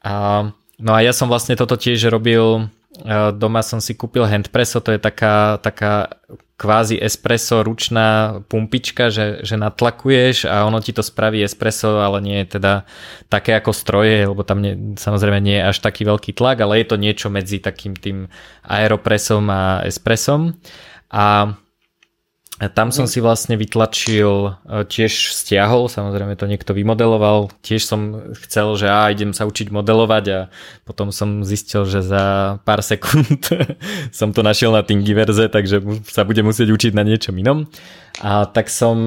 [0.00, 0.48] A,
[0.80, 2.72] no a ja som vlastne toto tiež robil
[3.36, 6.20] Doma som si kúpil handpresso, to je taká, taká
[6.60, 12.36] kvázi espresso ručná pumpička, že, že natlakuješ a ono ti to spraví espresso, ale nie
[12.44, 12.84] je teda
[13.32, 16.86] také ako stroje, lebo tam nie, samozrejme nie je až taký veľký tlak, ale je
[16.92, 18.28] to niečo medzi takým tým
[18.68, 20.60] aeropresom a espressom.
[21.08, 21.56] A
[22.68, 28.76] tam som si vlastne vytlačil, e, tiež stiahol, samozrejme to niekto vymodeloval, tiež som chcel,
[28.76, 30.38] že á, idem sa učiť modelovať a
[30.84, 33.48] potom som zistil, že za pár sekúnd
[34.12, 37.64] som to našiel na Thingiverse, takže sa budem musieť učiť na niečom inom.
[38.20, 39.06] A tak som,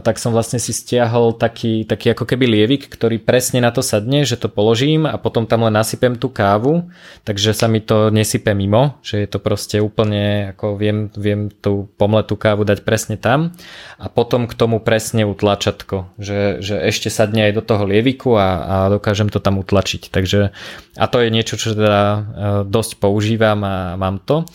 [0.00, 4.24] tak som vlastne si stiahol taký, taký ako keby lievik, ktorý presne na to sadne,
[4.24, 6.88] že to položím a potom tam len nasypem tú kávu,
[7.28, 11.92] takže sa mi to nesype mimo, že je to proste úplne, ako viem, viem tú
[12.00, 13.52] pomletú kávu dať presne tam
[14.00, 18.48] a potom k tomu presne utlačatko, že, že ešte sadne aj do toho lieviku a,
[18.64, 20.08] a dokážem to tam utlačiť.
[20.08, 20.56] Takže
[20.96, 22.20] a to je niečo, čo teda e,
[22.64, 24.48] dosť používam a mám to.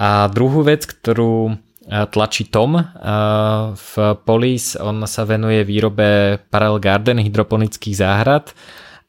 [0.00, 2.78] A druhú vec, ktorú tlačí Tom
[3.74, 3.92] v
[4.22, 4.78] Polis.
[4.78, 8.54] On sa venuje výrobe Parallel Garden hydroponických záhrad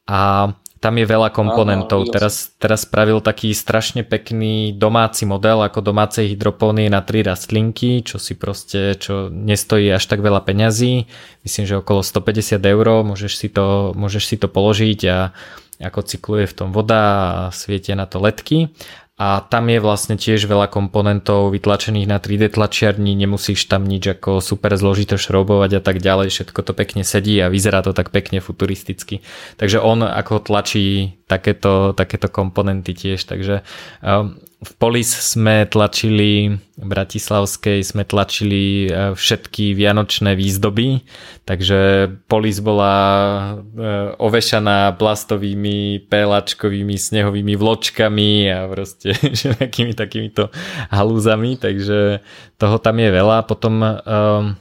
[0.09, 0.51] a
[0.83, 2.11] tam je veľa komponentov.
[2.11, 8.19] Teraz, teraz spravil taký strašne pekný domáci model ako domácej hydropónie na tri rastlinky, čo
[8.19, 11.07] si proste, čo nestojí až tak veľa peňazí.
[11.47, 15.31] Myslím, že okolo 150 eur, môžeš si to, môžeš si to položiť a
[15.79, 18.75] ako cykluje v tom voda a svietia na to ledky
[19.23, 24.43] a tam je vlastne tiež veľa komponentov vytlačených na 3D tlačiarni, nemusíš tam nič ako
[24.43, 28.43] super zložito šroubovať a tak ďalej, všetko to pekne sedí a vyzerá to tak pekne
[28.43, 29.23] futuristicky.
[29.55, 33.63] Takže on ako tlačí takéto, takéto komponenty tiež, takže
[34.03, 41.03] um, v Polis sme tlačili, v Bratislavskej sme tlačili e, všetky vianočné výzdoby,
[41.43, 43.83] takže Polis bola e,
[44.15, 50.47] ovešaná plastovými, pélačkovými, snehovými vločkami a proste všetkými takýmito
[50.87, 52.23] halúzami, takže
[52.55, 53.43] toho tam je veľa.
[53.43, 54.55] Potom, um,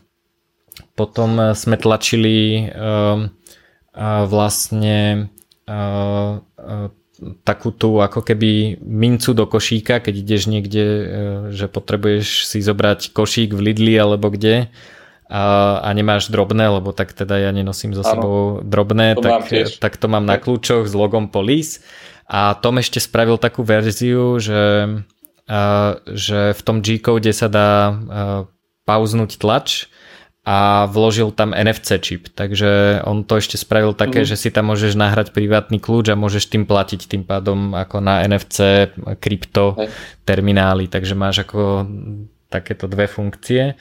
[0.98, 3.30] potom sme tlačili um,
[4.26, 5.28] vlastne
[5.68, 6.88] uh, uh,
[7.42, 11.04] takú tú ako keby mincu do košíka, keď ideš niekde, e,
[11.54, 14.70] že potrebuješ si zobrať košík v Lidli alebo kde
[15.32, 15.42] a,
[15.80, 19.48] a nemáš drobné, lebo tak teda ja nenosím so sebou drobné, to tak,
[19.80, 21.80] tak to mám na kľúčoch s logom Police
[22.28, 24.86] a Tom ešte spravil takú verziu, že,
[25.48, 25.60] a,
[26.12, 27.96] že v tom G-code sa dá
[28.84, 29.88] pauznúť tlač
[30.42, 34.28] a vložil tam NFC čip, takže on to ešte spravil také, mm.
[34.34, 38.26] že si tam môžeš nahrať privátny kľúč a môžeš tým platiť tým pádom ako na
[38.26, 38.90] NFC
[39.22, 39.78] krypto
[40.26, 41.86] terminály, takže máš ako
[42.50, 43.78] takéto dve funkcie.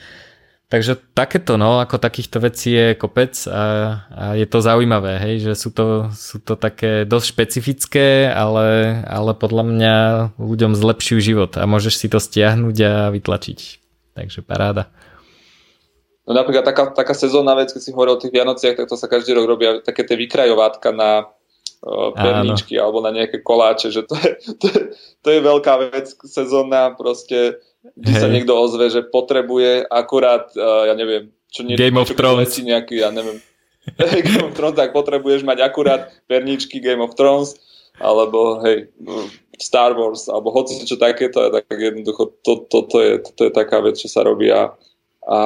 [0.70, 3.60] Takže takéto, no, ako takýchto vecí je kopec a,
[4.08, 9.36] a je to zaujímavé, hej, že sú to, sú to také dosť špecifické, ale, ale
[9.36, 9.96] podľa mňa
[10.40, 13.58] ľuďom zlepšujú život a môžeš si to stiahnuť a vytlačiť.
[14.16, 14.88] Takže paráda.
[16.22, 19.10] No napríklad taká, taká sezónna vec, keď si hovoril o tých Vianociach, tak to sa
[19.10, 22.82] každý rok robia také tie vykrajovátka na uh, perničky Áno.
[22.86, 24.30] alebo na nejaké koláče, že to je,
[24.62, 24.82] to, je,
[25.18, 27.58] to je veľká vec sezónna, proste
[27.98, 28.22] kde hey.
[28.22, 32.54] sa niekto ozve, že potrebuje akurát, uh, ja neviem, čo nie, Game of Thrones.
[32.54, 33.42] Nejaký, ja neviem,
[34.30, 37.58] Game of Thrones, tak potrebuješ mať akurát perničky Game of Thrones,
[37.98, 38.94] alebo hej,
[39.58, 43.52] Star Wars, alebo hoci čo takéto, tak jednoducho to, to, to, je, to, to je
[43.52, 44.70] taká vec, čo sa robí a,
[45.26, 45.38] a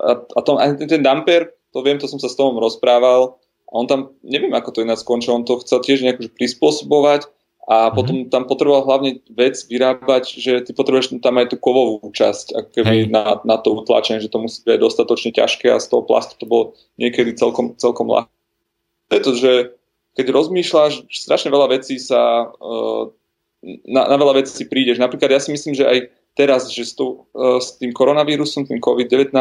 [0.00, 3.38] a, a tom, aj ten damper, to viem, to som sa s tom rozprával,
[3.70, 7.26] a on tam, neviem ako to ináč skončil, on to chcel tiež nejako prispôsobovať
[7.64, 7.94] a mm-hmm.
[7.96, 12.70] potom tam potreboval hlavne vec vyrábať, že ty potrebuješ tam aj tú kovovú časť, ako
[12.70, 16.36] keby na, na to utlačenie, že to musí byť dostatočne ťažké a z toho plastu
[16.36, 16.64] to bolo
[17.00, 18.32] niekedy celkom, celkom ľahké.
[19.08, 19.52] Pretože
[20.14, 23.10] keď rozmýšľaš, strašne veľa vecí sa, uh,
[23.88, 25.00] na, na veľa vecí prídeš.
[25.00, 25.98] Napríklad ja si myslím, že aj
[26.38, 29.34] teraz, že s, tú, uh, s tým koronavírusom, tým COVID-19,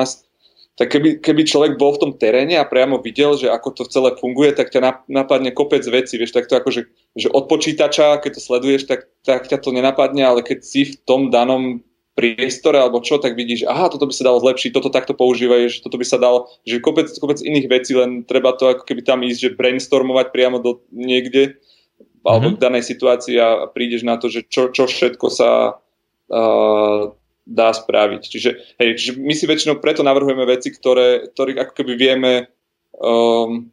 [0.74, 4.18] tak keby, keby človek bol v tom teréne a priamo videl, že ako to celé
[4.18, 8.32] funguje, tak ťa napadne kopec veci, vieš, tak to ako, že, že od počítača, keď
[8.34, 11.86] to sleduješ, tak, tak ťa to nenapadne, ale keď si v tom danom
[12.18, 15.98] priestore alebo čo, tak vidíš, aha, toto by sa dalo zlepšiť, toto takto používaš, toto
[15.98, 19.40] by sa dalo, že kopec, kopec iných vecí, len treba to ako keby tam ísť,
[19.50, 22.26] že brainstormovať priamo do niekde, mm-hmm.
[22.26, 25.78] alebo v danej situácii a prídeš na to, že čo, čo všetko sa
[26.30, 27.14] uh,
[27.44, 28.22] dá spraviť.
[28.24, 28.50] Čiže,
[28.80, 32.32] hej, čiže my si väčšinou preto navrhujeme veci, ktoré, ktorých ako keby vieme,
[32.98, 33.68] um,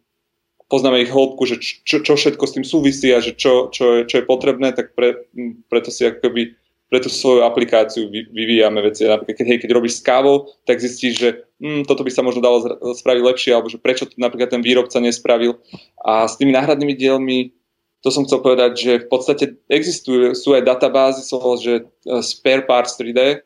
[0.71, 4.01] poznáme ich hĺbku, že čo, čo všetko s tým súvisí a že čo, čo, je,
[4.07, 5.27] čo je potrebné, tak pre,
[5.67, 6.55] preto si ako keby
[6.91, 9.07] preto svoju aplikáciu vyvíjame veci.
[9.07, 11.29] Napríklad, keď, hej, keď robíš s kávou, tak zistíš, že
[11.63, 14.99] hm, toto by sa možno dalo spraviť lepšie, alebo že prečo to napríklad ten výrobca
[14.99, 15.55] nespravil.
[16.03, 17.55] A s tými náhradnými dielmi,
[18.03, 22.67] to som chcel povedať, že v podstate existujú, sú aj databázy, sú, že uh, Spare
[22.67, 23.39] Parts 3D,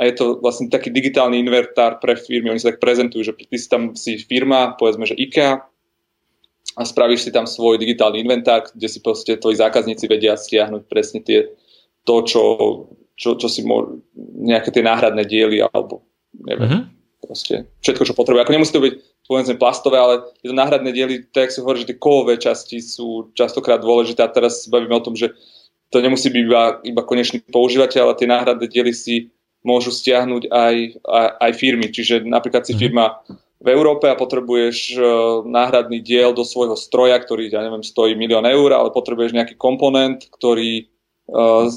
[0.00, 2.48] a je to vlastne taký digitálny invertár pre firmy.
[2.48, 5.60] Oni sa tak prezentujú, že ty si tam si firma, povedzme, že IKEA
[6.80, 11.20] a spravíš si tam svoj digitálny inventár, kde si proste tvoji zákazníci vedia stiahnuť presne
[11.20, 11.52] tie,
[12.08, 12.42] to, čo,
[13.12, 14.00] čo, čo si môžu,
[14.40, 16.00] nejaké tie náhradné diely alebo
[16.32, 16.82] neviem, uh-huh.
[17.20, 18.40] proste všetko, čo potrebuje.
[18.48, 18.94] Ako nemusí to byť
[19.28, 23.36] povedzme plastové, ale je to náhradné diely, tak si hovorí, že tie kovové časti sú
[23.36, 25.36] častokrát dôležité a teraz bavíme o tom, že
[25.92, 29.28] to nemusí byť iba, iba konečný používateľ, ale tie náhradné diely si
[29.60, 30.74] môžu stiahnuť aj,
[31.04, 31.92] aj, aj firmy.
[31.92, 32.80] Čiže napríklad si mhm.
[32.80, 33.20] firma
[33.60, 35.02] v Európe a potrebuješ uh,
[35.44, 40.24] náhradný diel do svojho stroja, ktorý, ja neviem, stojí milión eur, ale potrebuješ nejaký komponent,
[40.32, 40.88] ktorý
[41.28, 41.68] uh,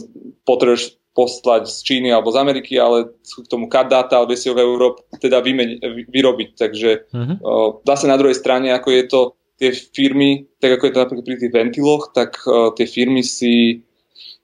[0.47, 4.63] potrebuješ poslať z Číny alebo z Ameriky, ale sú k tomu cut data, ho v
[4.63, 5.77] Európe teda vymeni-
[6.09, 6.49] vyrobiť.
[6.57, 7.35] Takže uh-huh.
[7.37, 9.21] uh, zase na druhej strane, ako je to
[9.61, 13.85] tie firmy, tak ako je to napríklad pri tých ventiloch, tak uh, tie firmy si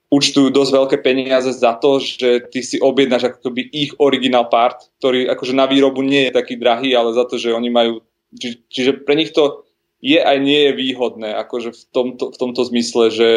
[0.10, 4.90] účtujú dosť veľké peniaze za to, že ty si objednáš ako keby ich original part,
[4.98, 8.02] ktorý akože na výrobu nie je taký drahý, ale za to, že oni majú,
[8.34, 9.69] či, čiže pre nich to
[10.02, 13.27] je aj nie je výhodné, akože v tomto, v tomto zmysle, že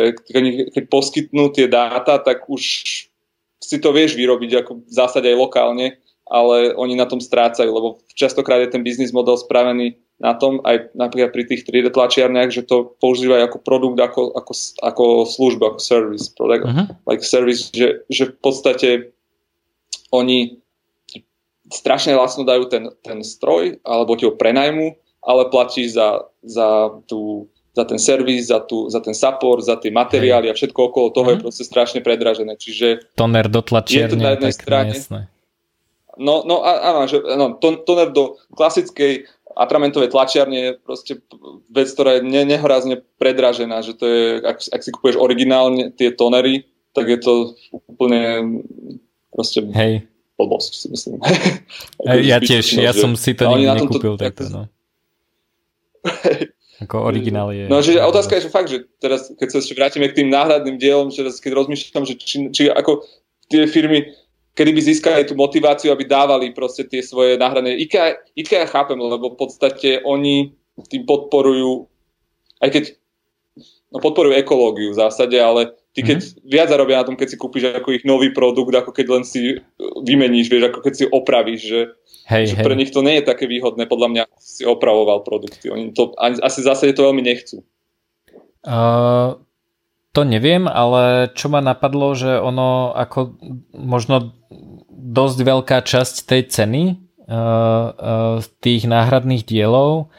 [0.73, 2.62] keď poskytnú tie dáta, tak už
[3.62, 5.99] si to vieš vyrobiť ako v zásade aj lokálne,
[6.31, 10.94] ale oni na tom strácajú, lebo častokrát je ten biznis model spravený na tom, aj
[10.94, 15.81] napríklad pri tých 3D tlačiarniach, že to používajú ako produkt, ako, ako, ako služba, ako
[15.82, 16.86] service, product, uh-huh.
[17.11, 18.89] like service, že, že v podstate
[20.15, 20.62] oni
[21.74, 24.94] strašne lacno dajú ten, ten stroj, alebo ti ho prenajmu,
[25.27, 29.89] ale platíš za, za tú za ten servis, za, tú, za ten support, za tie
[29.89, 31.32] materiály a všetko okolo toho mm.
[31.32, 31.44] je mhm.
[31.49, 32.55] proste strašne predražené.
[32.61, 34.93] Čiže toner do tlačiarne, je to na jednej strane.
[34.93, 35.20] Jasné.
[36.20, 39.24] No, no áno, že, no, toner do klasickej
[39.57, 41.12] atramentovej tlačiarne je proste
[41.70, 46.12] vec, ktorá je ne, nehorázne predražená, že to je, ak, ak si kupuješ originálne tie
[46.12, 47.35] tonery, tak je to
[47.89, 48.61] úplne
[49.33, 50.05] proste Hej.
[50.37, 51.19] blbosť, si myslím.
[52.33, 54.62] ja tiež, ja som si to nikdy nekúpil takto, no.
[56.83, 57.70] Ako originál je...
[57.70, 60.83] No, že otázka je, že fakt, že teraz, keď sa ešte vrátime k tým náhradným
[60.83, 63.07] dielom, že teraz, keď rozmýšľam, že či, či ako
[63.47, 64.11] tie firmy,
[64.53, 67.77] kedy by získali tú motiváciu, aby dávali proste tie svoje náhradné...
[67.89, 70.53] IKEA, IKEA chápem, lebo v podstate oni
[70.89, 71.89] tým podporujú,
[72.61, 72.85] aj keď
[73.93, 76.49] no podporujú ekológiu v zásade, ale ty keď mm-hmm.
[76.49, 79.61] viac zarobia na tom, keď si kúpiš ako ich nový produkt, ako keď len si
[80.05, 81.81] vymeníš, vieš, ako keď si opravíš, že
[82.23, 82.62] Hej, hej.
[82.62, 85.74] Pre nich to nie je také výhodné, podľa mňa si opravoval produkty.
[85.74, 87.66] Oni to asi zase to veľmi nechcú.
[88.62, 89.43] Uh,
[90.12, 93.40] to neviem, ale čo ma napadlo, že ono ako
[93.72, 94.36] možno
[94.93, 96.97] dosť veľká časť tej ceny uh,
[97.32, 100.12] uh, tých náhradných dielov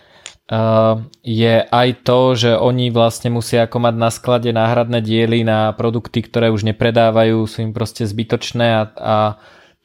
[0.50, 5.78] uh, je aj to, že oni vlastne musia ako mať na sklade náhradné diely na
[5.78, 9.18] produkty, ktoré už nepredávajú, sú im proste zbytočné a, a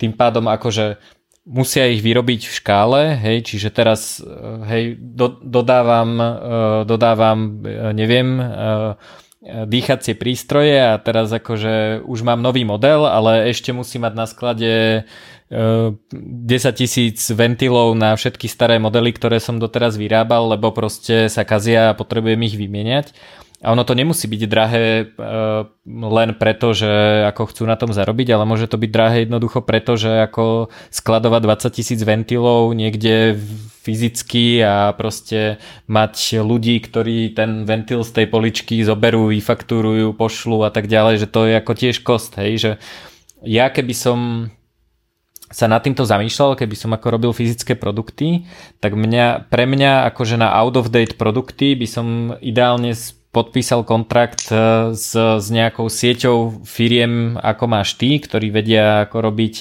[0.01, 0.97] tým pádom akože
[1.49, 4.25] musia ich vyrobiť v škále, hej, čiže teraz, eh,
[4.69, 6.21] hej, do, dodávam,
[6.85, 7.65] dodávam,
[7.97, 8.37] neviem,
[9.45, 15.07] dýchacie prístroje a teraz akože už mám nový model, ale ešte musí mať na sklade
[15.49, 16.11] 10
[16.75, 21.97] tisíc ventilov na všetky staré modely, ktoré som doteraz vyrábal, lebo proste sa kazia a
[21.97, 23.15] potrebujem ich vymieňať.
[23.59, 25.05] A ono to nemusí byť drahé e,
[25.91, 29.99] len preto, že ako chcú na tom zarobiť, ale môže to byť drahé jednoducho preto,
[29.99, 33.35] že ako skladovať 20 tisíc ventilov niekde
[33.83, 35.59] fyzicky a proste
[35.91, 41.29] mať ľudí, ktorí ten ventil z tej poličky zoberú, vyfaktúrujú, pošlu a tak ďalej, že
[41.33, 42.71] to je ako tiež kost, hej, že
[43.43, 44.19] ja keby som
[45.49, 48.45] sa nad týmto zamýšľal, keby som ako robil fyzické produkty,
[48.85, 52.07] tak mňa, pre mňa akože na out of date produkty by som
[52.45, 52.93] ideálne
[53.29, 54.57] podpísal kontrakt e,
[54.97, 59.55] s, s nejakou sieťou firiem, ako máš ty, ktorí vedia ako robiť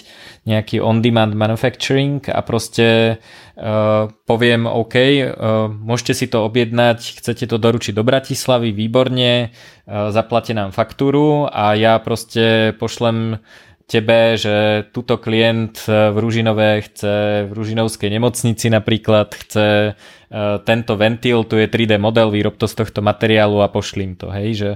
[0.47, 3.19] nejaký on-demand manufacturing a proste
[3.59, 10.07] uh, poviem OK, uh, môžete si to objednať, chcete to doručiť do Bratislavy, výborne, uh,
[10.07, 13.43] zaplate nám faktúru a ja proste pošlem
[13.87, 21.47] tebe, že tuto klient v Ružinové chce v Ružinovskej nemocnici napríklad chce uh, tento ventil,
[21.47, 24.69] tu je 3D model, výrob to z tohto materiálu a pošlím to, hej, že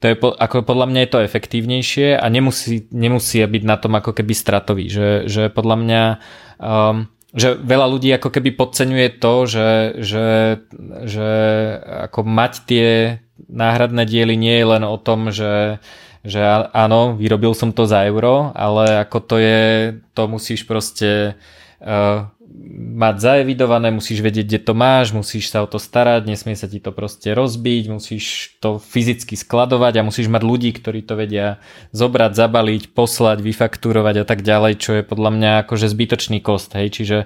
[0.00, 4.16] to je, ako podľa mňa je to efektívnejšie a nemusí, nemusí byť na tom ako
[4.16, 6.02] keby stratový, že, že podľa mňa
[6.60, 9.70] um, že veľa ľudí ako keby podceňuje to, že,
[10.02, 10.28] že,
[11.06, 11.30] že
[12.10, 12.88] ako mať tie
[13.46, 15.78] náhradné diely nie je len o tom, že
[16.20, 16.40] že
[16.76, 19.60] áno, vyrobil som to za euro, ale ako to je,
[20.12, 21.32] to musíš proste
[21.80, 22.28] uh,
[23.00, 26.76] mať zaevidované, musíš vedieť, kde to máš, musíš sa o to starať, nesmie sa ti
[26.76, 31.56] to proste rozbiť, musíš to fyzicky skladovať a musíš mať ľudí, ktorí to vedia
[31.96, 36.92] zobrať, zabaliť, poslať, vyfakturovať a tak ďalej, čo je podľa mňa akože zbytočný kost, hej,
[36.92, 37.18] čiže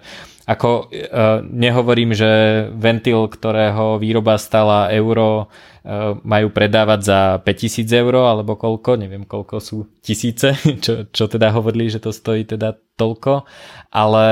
[0.44, 2.30] ako uh, nehovorím, že
[2.76, 9.56] ventil, ktorého výroba stala euro, uh, majú predávať za 5000 eur, alebo koľko, neviem koľko
[9.58, 10.52] sú tisíce,
[10.84, 13.48] čo, čo teda hovorili, že to stojí teda toľko,
[13.88, 14.26] ale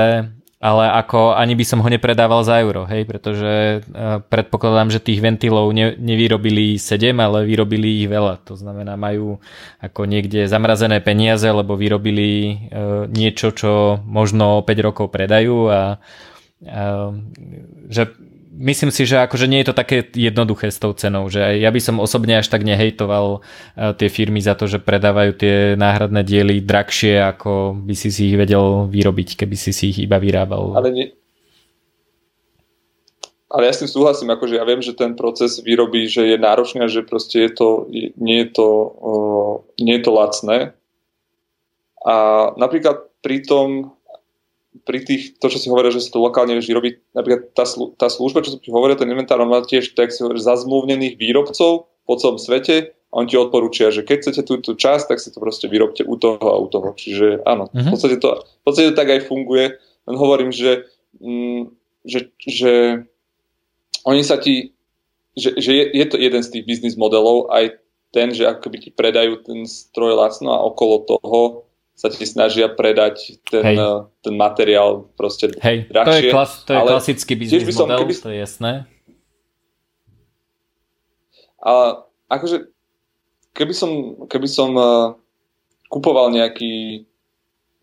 [0.63, 5.19] ale ako ani by som ho nepredával za euro, hej, pretože uh, predpokladám, že tých
[5.19, 8.39] ventilov ne, nevyrobili 7, ale vyrobili ich veľa.
[8.47, 9.43] To znamená, majú
[9.83, 12.31] ako niekde zamrazené peniaze, lebo vyrobili
[12.71, 15.99] uh, niečo, čo možno 5 rokov predajú a
[16.63, 17.11] uh,
[17.91, 18.15] že
[18.53, 21.81] myslím si, že akože nie je to také jednoduché s tou cenou, že ja by
[21.81, 26.61] som osobne až tak nehejtoval eh, tie firmy za to, že predávajú tie náhradné diely
[26.61, 30.77] drahšie, ako by si si ich vedel vyrobiť, keby si si ich iba vyrábal.
[30.77, 31.07] Ale, nie,
[33.53, 36.81] ale ja s tým súhlasím, akože ja viem, že ten proces výroby že je náročný
[36.81, 37.85] a že proste je to,
[38.17, 38.67] nie, je to,
[38.97, 40.57] uh, nie je to lacné.
[42.01, 42.15] A
[42.57, 43.93] napríklad pri tom,
[44.81, 47.93] pri tých, to, čo si hovoril, že sa to lokálne vždy robí, napríklad tá, slu,
[47.93, 51.15] tá služba, čo som ti hovoril, ten inventár, on má tiež tak si hovorí, zazmluvnených
[51.21, 55.29] výrobcov po celom svete a on ti odporúčia, že keď chcete túto časť, tak si
[55.29, 56.97] to proste vyrobte u toho a u toho.
[56.97, 57.77] Čiže áno, uh-huh.
[57.77, 57.91] v, mhm.
[57.93, 59.65] podstate to, v podstate to tak aj funguje.
[60.03, 60.89] Len hovorím, že,
[61.21, 61.69] mm,
[62.03, 62.73] že, že
[64.03, 64.73] oni sa ti,
[65.37, 67.77] že, že je, je to jeden z tých biznis modelov, aj
[68.13, 71.39] ten, že akoby ti predajú ten stroj lacno a okolo toho
[72.03, 73.75] sa ti snažia predať ten, Hej.
[73.79, 76.11] Eh, ten materiál proste Hej, drahšie.
[76.11, 78.71] to je, klas, to je klasický biznis som, model, keby, to je jasné.
[81.63, 82.67] Ale akože,
[83.55, 83.91] keby som,
[84.27, 85.15] keby som uh,
[85.87, 87.07] kupoval nejaký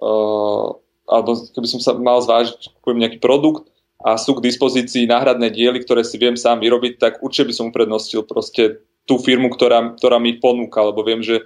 [0.04, 0.68] uh,
[1.08, 3.72] alebo keby som sa mal zvážiť, kupujem nejaký produkt
[4.04, 7.68] a sú k dispozícii náhradné diely, ktoré si viem sám vyrobiť, tak určite by som
[7.72, 11.40] uprednostil proste tú firmu, ktorá, ktorá mi ponúka, lebo viem, že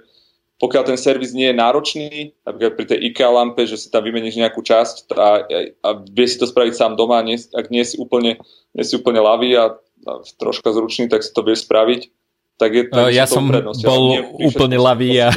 [0.55, 4.39] pokiaľ ten servis nie je náročný, napríklad pri tej IKEA lampe, že si tam vymeníš
[4.39, 5.43] nejakú časť a,
[5.83, 8.39] a vie si to spraviť sám doma, nie, ak nie si úplne,
[8.71, 9.75] nie si úplne lavý a,
[10.07, 12.07] a troška zručný, tak si to vieš spraviť.
[12.55, 15.35] Tak je, tak ja som bol ja úplne lavý a,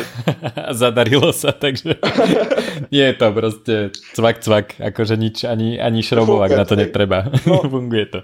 [0.54, 1.98] a zadarilo sa, takže
[2.94, 3.74] nie je to proste
[4.14, 7.26] cvak cvak, akože nič, ani, ani šrobovak na to netreba.
[7.42, 8.20] No, Funguje to.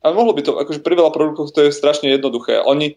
[0.00, 2.64] Ale mohlo by to, akože pri veľa produktov to je strašne jednoduché.
[2.64, 2.96] Oni,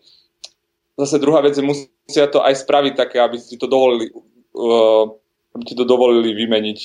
[1.00, 5.08] zase druhá vec je, musia to aj spraviť také, aby si to dovolili, uh,
[5.56, 6.80] aby ti to dovolili vymeniť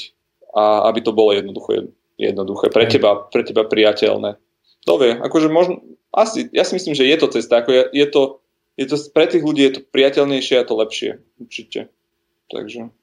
[0.54, 4.38] a aby to bolo jednoduché, jednoduché pre teba, pre teba priateľné.
[4.86, 5.82] To vie, akože možno,
[6.14, 8.22] asi, ja si myslím, že je to cesta, ako je, je to,
[8.78, 11.90] je to, pre tých ľudí je to priateľnejšie a to lepšie, určite.
[12.52, 12.94] Takže...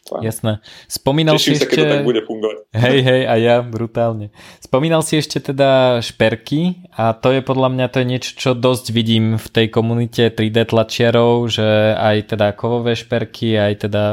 [0.00, 0.24] Fajn.
[0.24, 0.52] Jasné.
[0.88, 1.70] Spomínal Teším si sa, ešte...
[1.70, 2.56] keď to tak bude fungovať.
[2.88, 4.32] Hej, hej, a ja brutálne.
[4.58, 8.96] Spomínal si ešte teda šperky a to je podľa mňa to je niečo, čo dosť
[8.96, 14.04] vidím v tej komunite 3D tlačiarov, že aj teda kovové šperky, aj teda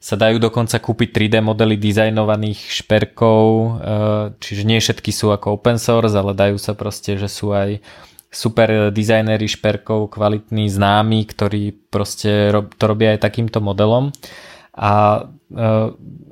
[0.00, 3.68] sa dajú dokonca kúpiť 3D modely dizajnovaných šperkov, e,
[4.40, 7.84] čiže nie všetky sú ako open source, ale dajú sa proste, že sú aj
[8.34, 14.10] super dizajnéri šperkov, kvalitní známi, ktorí proste to robia aj takýmto modelom
[14.74, 15.22] a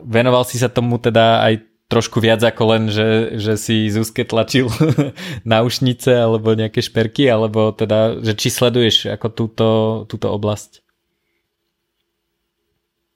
[0.03, 1.55] venoval si sa tomu teda aj
[1.93, 4.73] trošku viac ako len, že, že si Zuzke tlačil
[5.45, 9.69] náušnice alebo nejaké šperky, alebo teda, že či sleduješ ako túto,
[10.09, 10.81] túto oblasť?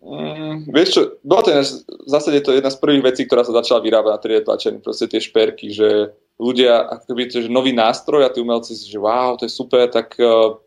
[0.06, 3.80] Mm, vieš čo, bolo to v zásade to jedna z prvých vecí, ktorá sa začala
[3.80, 8.30] vyrábať na 3D tlačení, proste tie šperky, že ľudia, ako viete, že nový nástroj a
[8.30, 10.60] tí umelci si, že wow, to je super, tak uh,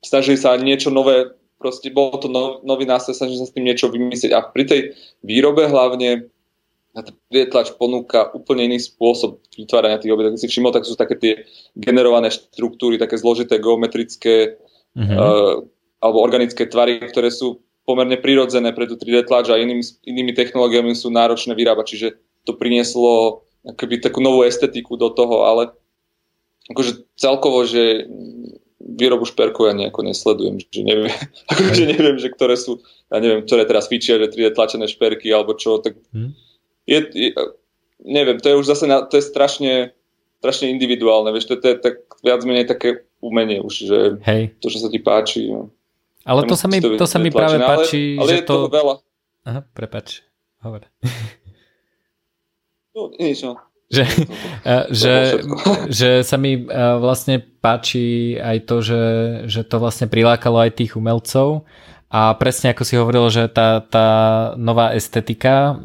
[0.00, 3.86] snažili sa niečo nové proste bol to no, nový nástroj, snažím sa s tým niečo
[3.86, 4.34] vymyslieť.
[4.34, 4.80] A pri tej
[5.22, 6.26] výrobe hlavne
[7.30, 10.36] tlač ponúka úplne iný spôsob vytvárania tých objektov.
[10.36, 11.32] Keď si všimol, tak sú také tie
[11.72, 14.60] generované štruktúry, také zložité geometrické
[14.92, 15.16] mm-hmm.
[15.16, 15.64] uh,
[16.04, 20.92] alebo organické tvary, ktoré sú pomerne prirodzené pre tú 3D tlač a inými, inými technológiami
[20.92, 21.86] sú náročné vyrábať.
[21.96, 22.08] Čiže
[22.44, 25.72] to prinieslo akoby takú novú estetiku do toho, ale
[26.70, 28.06] akože celkovo, že
[28.82, 31.10] výrobu šperkov ja nejako nesledujem, že neviem,
[31.78, 35.54] že neviem, že ktoré sú, ja neviem, ktoré teraz fičia, že 3D tlačené šperky alebo
[35.54, 36.30] čo, tak hmm.
[36.90, 37.30] je, je,
[38.02, 39.94] neviem, to je už zase, na, to je strašne,
[40.42, 44.58] strašne individuálne, vieš, to, to je tak viac menej také umenie už, že Hej.
[44.58, 45.46] to, čo sa ti páči.
[45.46, 45.70] No.
[46.26, 48.56] Ale to sa mi, to, to sa mi práve páči, ale, ale že je to...
[48.66, 48.94] veľa.
[49.42, 50.22] Aha, prepač,
[50.62, 50.86] hovor.
[52.92, 54.08] No, nič, no že,
[55.02, 55.14] že,
[56.00, 56.64] že sa mi
[56.98, 59.04] vlastne páči aj to, že,
[59.46, 61.68] že to vlastne prilákalo aj tých umelcov.
[62.12, 64.08] A presne ako si hovoril, že tá, tá
[64.60, 65.80] nová estetika,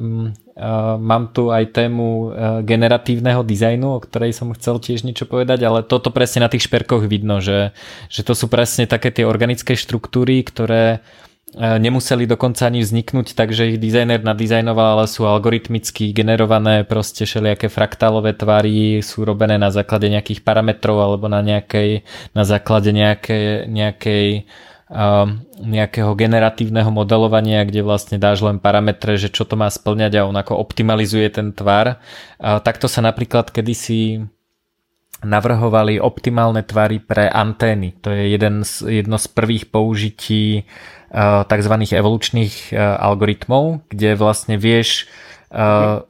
[0.99, 2.33] mám tu aj tému
[2.65, 7.05] generatívneho dizajnu, o ktorej som chcel tiež niečo povedať, ale toto presne na tých šperkoch
[7.05, 7.71] vidno, že,
[8.09, 11.05] že to sú presne také tie organické štruktúry, ktoré
[11.55, 17.71] nemuseli dokonca ani vzniknúť tak, že ich dizajner nadizajnoval, ale sú algoritmicky generované proste všelijaké
[17.71, 22.03] fraktálové tvary, sú robené na základe nejakých parametrov alebo na, nejakej,
[22.35, 24.27] na základe nejakej, nejakej
[25.59, 30.31] nejakého generatívneho modelovania, kde vlastne dáš len parametre, že čo to má splňať a on
[30.39, 31.99] ako optimalizuje ten tvar.
[32.39, 34.23] Takto sa napríklad kedysi
[35.27, 37.99] navrhovali optimálne tvary pre antény.
[37.99, 40.63] To je jeden z, jedno z prvých použití
[41.13, 41.73] tzv.
[41.91, 45.07] evolučných algoritmov, kde vlastne vieš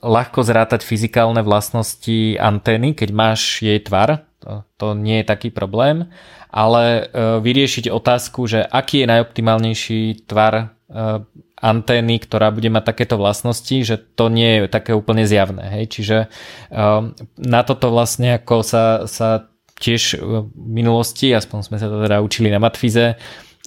[0.02, 4.26] ľahko zrátať fyzikálne vlastnosti antény, keď máš jej tvar.
[4.42, 6.10] To, to nie je taký problém
[6.48, 7.12] ale
[7.44, 10.74] vyriešiť otázku, že aký je najoptimálnejší tvar
[11.58, 15.70] antény, ktorá bude mať takéto vlastnosti, že to nie je také úplne zjavné.
[15.70, 15.84] Hej?
[15.94, 16.18] Čiže
[17.38, 22.50] na toto vlastne ako sa, sa tiež v minulosti, aspoň sme sa to teda učili
[22.50, 23.20] na Matfize,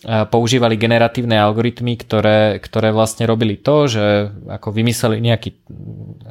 [0.04, 5.60] používali generatívne algoritmy, ktoré, ktoré vlastne robili to, že ako vymysleli nejaký,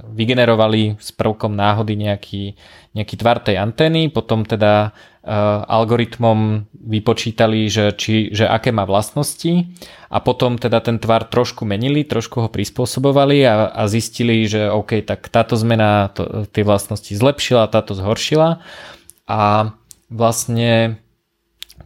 [0.10, 2.58] vygenerovali s prvkom náhody nejaký,
[2.98, 9.70] nejaký tvar tej antény, potom teda uh, algoritmom vypočítali, že, či, že aké má vlastnosti
[10.10, 15.06] a potom teda ten tvar trošku menili, trošku ho prispôsobovali a, a zistili, že OK,
[15.06, 18.66] tak táto zmena to, tie vlastnosti zlepšila, táto zhoršila
[19.30, 19.41] a
[20.10, 20.98] vlastne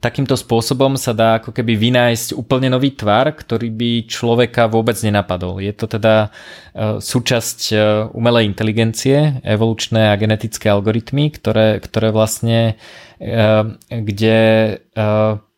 [0.03, 5.63] takýmto spôsobom sa dá ako keby vynájsť úplne nový tvar, ktorý by človeka vôbec nenapadol.
[5.63, 7.75] Je to teda e, súčasť e,
[8.11, 12.75] umelej inteligencie, evolučné a genetické algoritmy, ktoré, ktoré vlastne,
[13.15, 13.39] e,
[13.87, 14.37] kde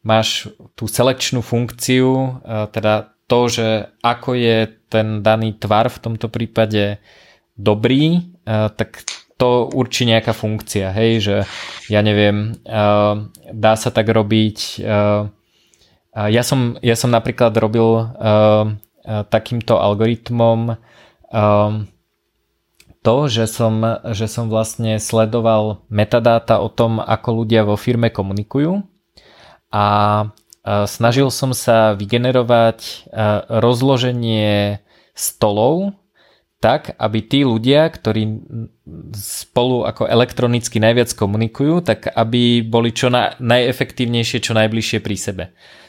[0.06, 7.02] máš tú selekčnú funkciu, teda to, že ako je ten daný tvar v tomto prípade
[7.58, 9.02] dobrý, tak
[9.36, 11.36] to určí nejaká funkcia, hej, že
[11.92, 14.80] ja neviem, uh, dá sa tak robiť.
[14.80, 15.28] Uh,
[16.16, 21.72] ja, som, ja som napríklad robil uh, uh, takýmto algoritmom uh,
[23.06, 28.82] to, že som, že som vlastne sledoval metadáta o tom, ako ľudia vo firme komunikujú
[29.70, 29.86] a
[30.26, 32.80] uh, snažil som sa vygenerovať
[33.12, 34.82] uh, rozloženie
[35.14, 35.94] stolov
[36.66, 38.42] tak, aby tí ľudia, ktorí
[39.14, 45.46] spolu ako elektronicky najviac komunikujú, tak aby boli čo na, najefektívnejšie, čo najbližšie pri sebe.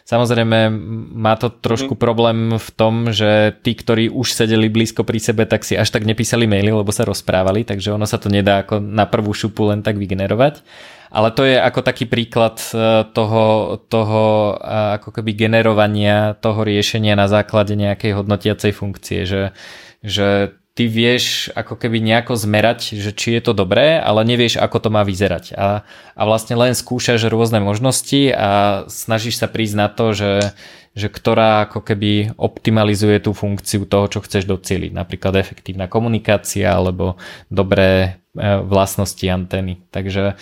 [0.07, 0.71] Samozrejme
[1.17, 2.01] má to trošku mm.
[2.01, 6.05] problém v tom, že tí, ktorí už sedeli blízko pri sebe, tak si až tak
[6.05, 9.81] nepísali maily, lebo sa rozprávali, takže ono sa to nedá ako na prvú šupu len
[9.81, 10.61] tak vygenerovať.
[11.09, 17.17] Ale to je ako taký príklad e, toho, toho e, ako keby generovania toho riešenia
[17.17, 19.57] na základe nejakej hodnotiacej funkcie, že,
[20.05, 24.77] že ty vieš ako keby nejako zmerať, že či je to dobré, ale nevieš, ako
[24.87, 25.57] to má vyzerať.
[25.57, 30.53] A, a vlastne len skúšaš rôzne možnosti a snažíš sa prísť na to, že,
[30.93, 34.93] že ktorá ako keby optimalizuje tú funkciu toho, čo chceš docieliť.
[34.93, 37.17] Napríklad efektívna komunikácia alebo
[37.49, 39.81] dobré e, vlastnosti antény.
[39.89, 40.37] Takže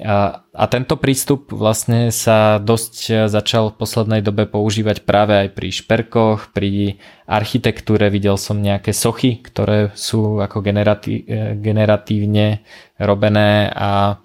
[0.00, 5.68] a, a tento prístup vlastne sa dosť začal v poslednej dobe používať práve aj pri
[5.70, 6.98] šperkoch, pri
[7.28, 8.08] architektúre.
[8.08, 11.24] Videl som nejaké sochy, ktoré sú ako generatí,
[11.60, 12.64] generatívne
[12.96, 14.18] robené a,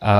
[0.00, 0.14] a,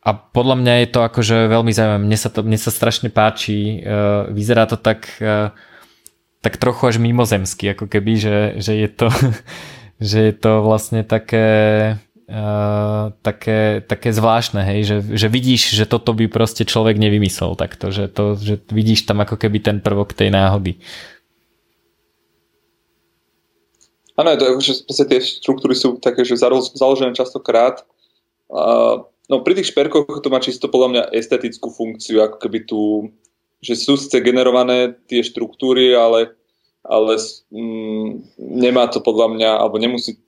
[0.00, 2.02] a podľa mňa je to akože veľmi zaujímavé.
[2.06, 3.82] Mne sa, to, mne sa strašne páči.
[3.82, 3.90] E,
[4.30, 5.50] vyzerá to tak, e,
[6.40, 9.10] tak trochu až mimozemsky, ako keby, že, že je to
[10.00, 11.46] že je to vlastne také
[12.26, 17.94] Uh, také, také zvláštne, hej, že, že vidíš, že toto by proste človek nevymyslel takto,
[17.94, 20.74] že, to, že vidíš tam ako keby ten prvok tej náhody.
[24.18, 26.34] Áno, je to, že tie štruktúry sú také, že
[26.74, 27.86] založené častokrát.
[28.50, 33.06] Uh, no pri tých šperkoch to má čisto podľa mňa estetickú funkciu, ako keby tu,
[33.62, 36.34] že sú síce generované tie štruktúry, ale,
[36.82, 37.22] ale
[37.54, 40.18] mm, nemá to podľa mňa, alebo nemusí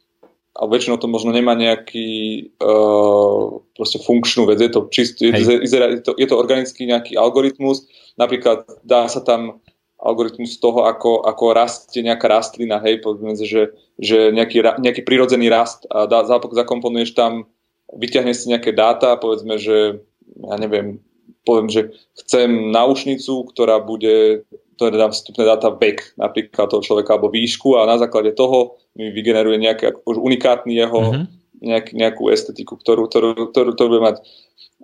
[0.58, 6.02] a väčšinou to možno nemá nejaký uh, proste funkčnú vec, je to čist, je, je,
[6.02, 7.86] to, je to organický nejaký algoritmus,
[8.18, 9.62] napríklad dá sa tam
[10.02, 15.86] algoritmus toho, ako, ako rastie nejaká rastlina, hej, povedzme, že, že nejaký, nejaký prirodzený rast
[15.90, 17.46] a dá, zakomponuješ tam,
[17.94, 20.02] vyťahneš si nejaké dáta, povedzme, že
[20.38, 21.02] ja neviem,
[21.46, 24.46] poviem, že chcem náušnicu, ktorá bude
[24.78, 29.10] to dám vstupné dáta vek napríklad toho človeka alebo výšku a na základe toho mi
[29.10, 31.24] vygeneruje nejaký už unikátny jeho mm-hmm.
[31.66, 34.16] nejak, nejakú estetiku, ktorú, ktorú, ktorú, ktorú bude mať.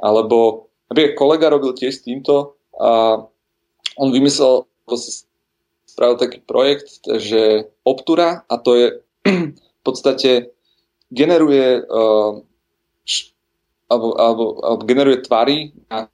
[0.03, 3.23] Alebo aby kolega robil tiež s týmto a
[3.95, 4.67] on vymyslel,
[5.87, 8.87] spravil taký projekt, že Optura a to je
[9.55, 10.51] v podstate
[11.15, 12.43] generuje uh,
[13.87, 16.11] alebo, alebo, alebo generuje tvary na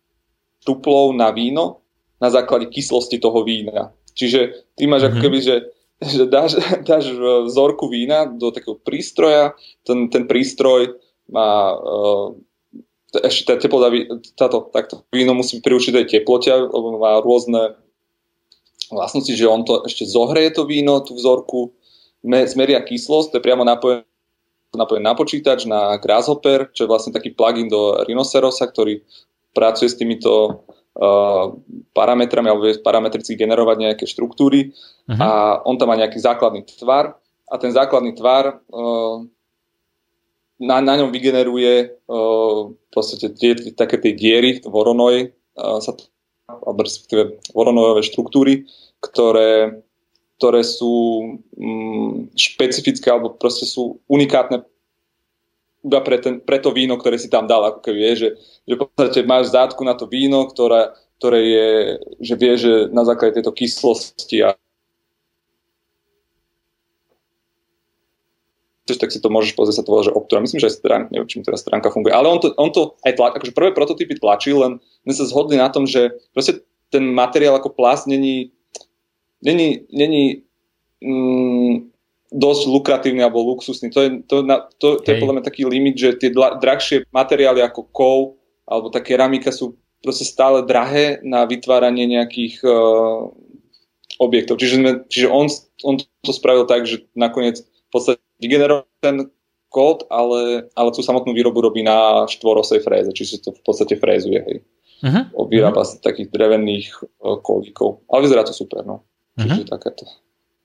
[0.60, 1.79] tuplov na víno
[2.20, 3.96] na základe kyslosti toho vína.
[4.12, 5.08] Čiže ty máš mm-hmm.
[5.08, 5.24] ako mhm.
[5.24, 5.56] keby, že,
[6.04, 6.50] že dáš,
[6.88, 7.04] dáš
[7.48, 11.00] vzorku vína do takého prístroja, ten, ten prístroj
[11.32, 12.36] má uh,
[13.10, 13.90] ešte tá teplota,
[14.38, 17.74] táto, takto víno musí byť pri určitej teplote, lebo má rôzne
[18.90, 21.74] vlastnosti, že on to ešte zohreje to víno, tú vzorku,
[22.22, 24.06] zmeria kyslosť, to je priamo napojené
[25.02, 29.02] na počítač, na Grasshopper, čo je vlastne taký plugin do Rhinocerosa, ktorý
[29.50, 30.62] pracuje s týmito
[31.94, 34.74] parametrami alebo vie parametricky generovať nejaké štruktúry
[35.06, 35.20] uh-huh.
[35.22, 35.30] a
[35.62, 37.14] on tam má nejaký základný tvar
[37.46, 39.22] a ten základný tvar uh,
[40.60, 45.96] na, na ňom vygeneruje v podstate tie, také tie diery, voronoj, sa,
[46.44, 48.68] alebo respektíve voronojové štruktúry,
[49.00, 49.80] ktoré
[50.40, 50.96] ktoré sú
[51.52, 54.64] mm, špecifické alebo proste sú unikátne
[55.80, 58.28] iba pre, ten, pre to víno, ktoré si tam dal, ako keby vie, že,
[58.68, 61.68] že v podstate máš zátku na to víno, ktoré, ktoré je,
[62.20, 64.56] že vie, že na základe tejto kyslosti a
[68.90, 70.42] tak si to môžeš pozrieť, sa to volá, že Optura.
[70.42, 72.10] Myslím, že aj stránka, neviem, čím teraz stránka funguje.
[72.10, 74.72] Ale on to, on to aj tlač, akože prvé prototypy tlačil, len
[75.06, 78.50] sme sa zhodli na tom, že proste ten materiál ako plast není
[79.42, 80.42] není, není
[81.00, 81.89] mm,
[82.30, 83.90] dosť lukratívny alebo luxusný.
[83.90, 87.60] To je, to, na, to, to je podľa mňa taký limit, že tie drahšie materiály
[87.62, 88.18] ako kov
[88.70, 93.28] alebo tá keramika sú proste stále drahé na vytváranie nejakých uh,
[94.22, 94.62] objektov.
[94.62, 95.50] Čiže, sme, čiže on,
[95.84, 99.28] on to spravil tak, že nakoniec v podstate vygeneroval ten
[99.70, 104.38] kód, ale, ale tú samotnú výrobu robí na štvorosej fréze, čiže to v podstate frézuje.
[104.38, 104.56] Hej.
[105.00, 105.46] Uh-huh.
[105.50, 105.98] Vyrába uh-huh.
[105.98, 108.06] z takých drevených uh, kolíkov.
[108.06, 109.02] Ale vyzerá to super, no.
[109.34, 109.72] Čiže uh-huh.
[109.72, 110.04] takéto.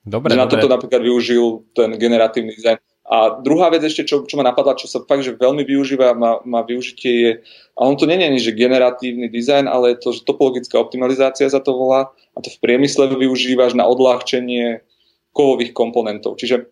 [0.05, 0.61] Dobre, na dobre.
[0.61, 2.77] toto napríklad využil ten generatívny dizajn.
[3.05, 6.41] A druhá vec ešte, čo, čo ma napadla, čo sa fakt, že veľmi využíva, má,
[6.41, 7.31] má využitie je,
[7.77, 11.61] a on to nie je, že generatívny dizajn, ale je to, že topologická optimalizácia za
[11.61, 14.81] to volá a to v priemysle využívaš na odľahčenie
[15.37, 16.41] kovových komponentov.
[16.41, 16.65] Čiže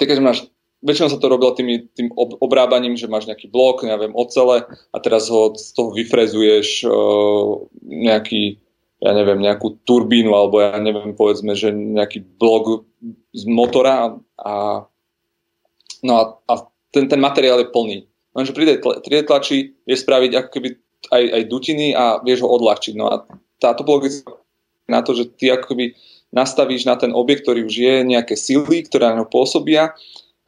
[0.00, 0.48] keď máš,
[0.80, 4.96] väčšinou sa to robilo tým, tým ob, obrábaním, že máš nejaký blok, neviem, ocele a
[5.04, 8.56] teraz ho z toho vyfrezuješ uh, nejaký
[8.98, 12.82] ja neviem, nejakú turbínu alebo ja neviem, povedzme, že nejaký blok
[13.30, 14.82] z motora a,
[16.02, 16.54] no a, a
[16.90, 17.98] ten, ten materiál je plný.
[18.34, 20.68] Lenže pri tej 3D tlači vie spraviť ako keby
[21.14, 22.94] aj, aj dutiny a vieš ho odľahčiť.
[22.98, 23.22] No a
[23.62, 24.34] tá topologická
[24.90, 25.94] na to, že ty ako keby
[26.34, 29.94] nastavíš na ten objekt, ktorý už je nejaké sily, ktoré na ňo pôsobia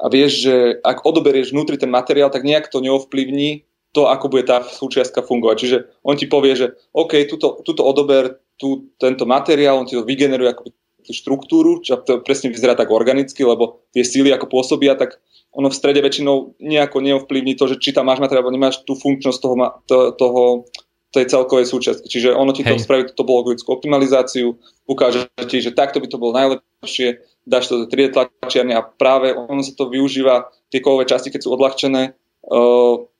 [0.00, 4.46] a vieš, že ak odoberieš vnútri ten materiál, tak nejak to neovplyvní to, ako bude
[4.46, 5.56] tá súčiastka fungovať.
[5.58, 5.76] Čiže
[6.06, 10.50] on ti povie, že OK, tuto, tuto odober tu, tento materiál, on ti to vygeneruje
[10.52, 10.62] ako
[11.00, 15.18] tú štruktúru, čo to presne vyzerá tak organicky, lebo tie síly ako pôsobia, tak
[15.50, 18.94] ono v strede väčšinou nejako neovplyvní to, že či tam máš materiál, alebo nemáš tú
[18.94, 19.54] funkčnosť toho,
[19.88, 20.42] to, toho
[21.10, 22.06] tej celkovej súčiastky.
[22.06, 22.86] Čiže ono ti to Hej.
[22.86, 24.54] spraví topologickú optimalizáciu,
[24.86, 29.34] ukáže ti, že takto by to bolo najlepšie, dáš to do 3D tlačiarne a práve
[29.34, 32.14] ono sa to využíva, tie kovové časti, keď sú odľahčené,
[32.46, 33.10] uh,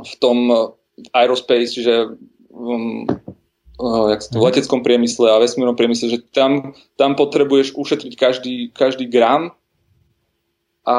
[0.00, 0.58] v tom eh,
[1.12, 2.16] aerospace, čiže
[2.52, 3.04] um,
[3.80, 4.46] uh, jak to, v mhm.
[4.48, 9.52] leteckom priemysle a vesmírnom priemysle, že tam, tam potrebuješ ušetriť každý, každý gram
[10.86, 10.96] a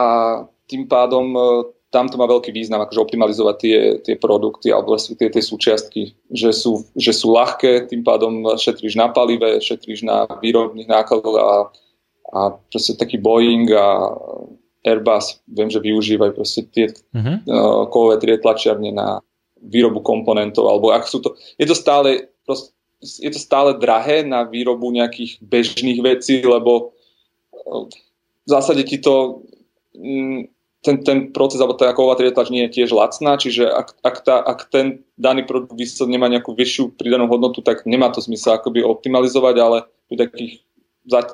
[0.68, 5.32] tým pádom uh, tam to má veľký význam, akože optimalizovať tie, tie produkty alebo tie,
[5.32, 10.92] tie súčiastky, že sú, že sú ľahké, tým pádom šetríš na palive, šetríš na výrobných
[10.92, 11.50] nákladoch a,
[12.36, 14.14] a proste taký Boeing a
[14.88, 17.44] Airbus, viem, že využívajú proste tie uh-huh.
[17.44, 19.20] uh, kovové tlačiarne na
[19.60, 22.72] výrobu komponentov, alebo ak sú to, je to stále proste,
[23.04, 26.96] je to stále drahé na výrobu nejakých bežných vecí, lebo
[27.68, 27.86] uh,
[28.48, 29.44] v zásade ti to
[29.92, 30.48] mm,
[30.88, 34.40] ten, ten proces alebo tá kovová trietlač nie je tiež lacná, čiže ak, ak, tá,
[34.40, 35.76] ak ten daný produkt
[36.08, 39.78] nemá nejakú vyššiu pridanú hodnotu, tak nemá to zmysel akoby optimalizovať, ale
[40.08, 40.54] pri takých,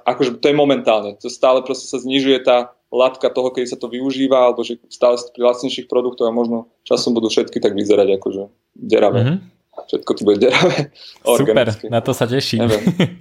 [0.10, 3.90] akože to je momentálne, to stále proste sa znižuje tá latka toho, keď sa to
[3.90, 8.44] využíva, alebo že stále pri lacnejších produktoch a možno časom budú všetky tak vyzerať akože
[8.78, 9.20] deravé.
[9.20, 9.38] Mm-hmm.
[9.90, 10.94] Všetko tu bude deravé.
[11.42, 12.70] Super, na to sa teším.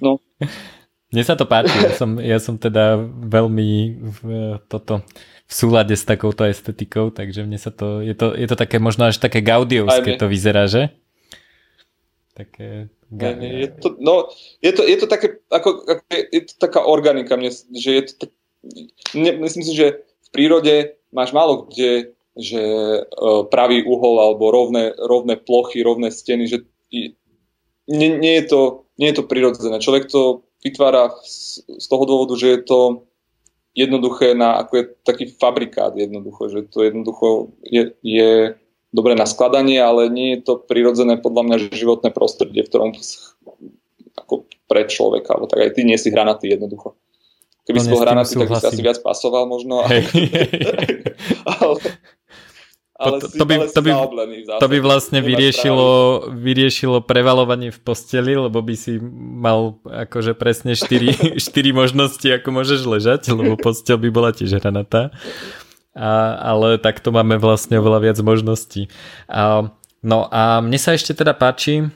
[0.05, 0.21] No.
[1.13, 4.21] Mne sa to páči, ja som, ja som teda veľmi v,
[4.65, 5.05] toto
[5.45, 9.05] v súlade s takouto estetikou, takže mne sa to, je to, je to také možno
[9.05, 10.89] až také gaudiovské to vyzerá, že?
[12.33, 12.89] Také...
[13.13, 14.33] Je to, no,
[14.65, 18.33] je to, je to také, ako je to taká organika, mne, že je to tak,
[19.15, 22.65] ne, myslím si, že v prírode máš málo kde že
[23.05, 26.65] uh, pravý uhol alebo rovné, rovné plochy, rovné steny, že
[27.89, 28.61] nie, nie, je to,
[28.97, 29.77] nie je to prirodzené.
[29.77, 32.79] Človek to vytvára z, z toho dôvodu, že je to
[33.77, 38.57] jednoduché na, ako je taký fabrikát jednoducho, že to jednoducho je, je
[38.93, 42.91] dobre na skladanie, ale nie je to prirodzené podľa mňa životné prostredie, v ktorom
[44.17, 46.97] ako pre človeka, alebo tak aj ty nie si hranatý jednoducho.
[47.73, 49.81] Keby no, si bol hranatý, tak by si asi viac pasoval možno.
[49.89, 50.05] Hey.
[51.49, 51.75] ale,
[53.01, 53.91] ale to, to, by, to, by,
[54.61, 55.89] to by vlastne vyriešilo,
[56.37, 61.41] vyriešilo prevalovanie v posteli, lebo by si mal akože presne 4, 4
[61.81, 65.09] možnosti, ako môžeš ležať, lebo postel by bola tiež hranatá.
[65.97, 68.93] A, ale takto máme vlastne oveľa viac možností.
[69.33, 69.73] A,
[70.05, 71.89] no a mne sa ešte teda páči,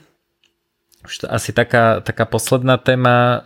[1.07, 3.39] už asi taká, taká posledná téma, eh,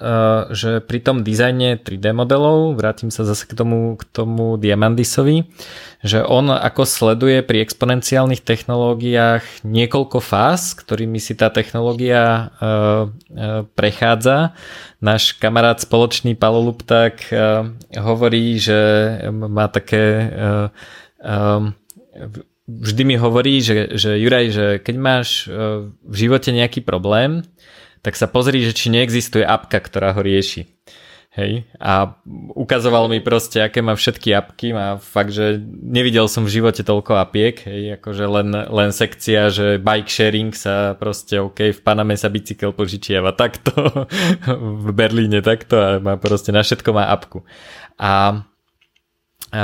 [0.57, 5.45] že pri tom dizajne 3D modelov, vrátim sa zase k tomu, k tomu Diamandisovi,
[6.01, 13.61] že on ako sleduje pri exponenciálnych technológiách niekoľko fáz, ktorými si tá technológia eh, eh,
[13.77, 14.57] prechádza.
[14.97, 16.73] Náš kamarát spoločný Palo
[17.97, 18.77] hovorí, že
[19.33, 20.29] má také
[22.67, 27.41] vždy mi hovorí, že, že Juraj, že keď máš e, v živote nejaký problém,
[28.01, 30.69] tak sa pozri, že či neexistuje apka, ktorá ho rieši.
[31.31, 32.19] Hej, a
[32.59, 37.23] ukazoval mi proste, aké má všetky apky, má fakt, že nevidel som v živote toľko
[37.23, 42.27] apiek, hej, akože len, len sekcia, že bike sharing sa proste, OK, v Paname sa
[42.27, 43.71] bicykel požičiava takto,
[44.83, 47.47] v Berlíne takto a má proste na všetko má apku.
[47.95, 48.43] A,
[49.55, 49.63] a,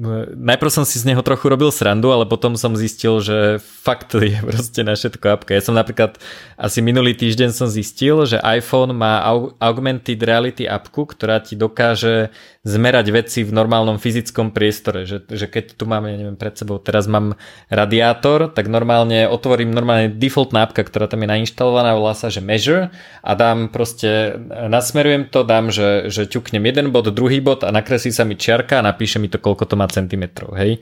[0.00, 4.40] najprv som si z neho trochu robil srandu, ale potom som zistil, že fakt je
[4.40, 5.52] proste na všetko apka.
[5.52, 6.16] Ja som napríklad
[6.56, 9.20] asi minulý týždeň som zistil, že iPhone má
[9.60, 12.32] augmented reality apku, ktorá ti dokáže
[12.62, 15.02] zmerať veci v normálnom fyzickom priestore.
[15.02, 17.34] Že, že keď tu máme, ja neviem, pred sebou, teraz mám
[17.66, 22.94] radiátor, tak normálne otvorím normálne defaultná apka, ktorá tam je nainštalovaná, volá sa, že Measure
[23.26, 28.14] a dám proste, nasmerujem to, dám, že, že ťuknem jeden bod, druhý bod a nakreslí
[28.14, 30.78] sa mi čiarka a napíše mi to, koľko to má centimetrov, hej.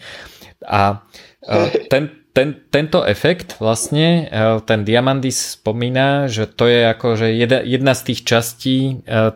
[0.69, 1.01] A
[1.89, 7.93] ten, ten, tento efekt vlastne, e, ten Diamandis spomína, že to je akože jedna, jedna
[7.93, 8.93] z tých častí e,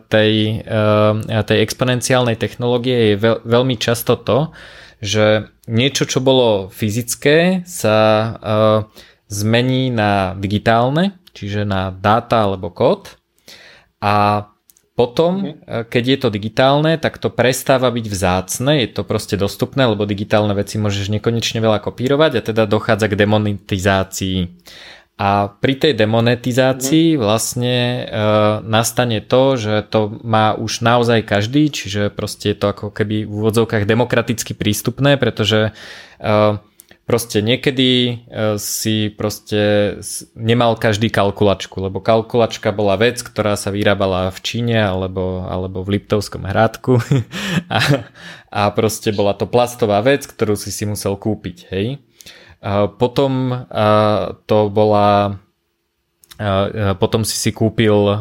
[0.09, 4.49] tej, e, tej exponenciálnej technológie je veľ, veľmi často to,
[5.05, 8.31] že niečo, čo bolo fyzické, sa
[9.27, 13.19] zmení na digitálne, čiže na dáta alebo kód.
[14.01, 14.47] A
[14.95, 15.91] potom, mm-hmm.
[15.91, 20.55] keď je to digitálne, tak to prestáva byť vzácne, je to proste dostupné, lebo digitálne
[20.55, 24.39] veci môžeš nekonečne veľa kopírovať a teda dochádza k demonetizácii.
[25.15, 27.23] A pri tej demonetizácii mm-hmm.
[27.23, 28.01] vlastne e,
[28.67, 33.31] nastane to, že to má už naozaj každý, čiže proste je to ako keby v
[33.31, 35.71] úvodzovkách demokraticky prístupné, pretože
[36.19, 36.31] e,
[37.05, 38.13] proste niekedy e,
[38.57, 39.95] si proste
[40.33, 45.97] nemal každý kalkulačku, lebo kalkulačka bola vec, ktorá sa vyrábala v Číne alebo, alebo v
[45.97, 46.97] Liptovskom hrádku
[47.77, 47.79] a,
[48.49, 52.01] a proste bola to plastová vec, ktorú si si musel kúpiť, hej.
[52.97, 53.53] Potom
[54.49, 55.37] to bola
[56.97, 58.17] potom si si kúpil a,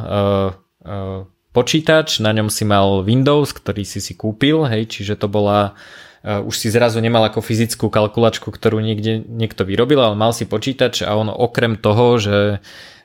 [0.84, 1.24] a
[1.54, 5.78] počítač, na ňom si mal Windows, ktorý si si kúpil, hej, čiže to bola
[6.24, 11.04] už si zrazu nemal ako fyzickú kalkulačku, ktorú niekde niekto vyrobil, ale mal si počítač
[11.04, 12.38] a on okrem toho, že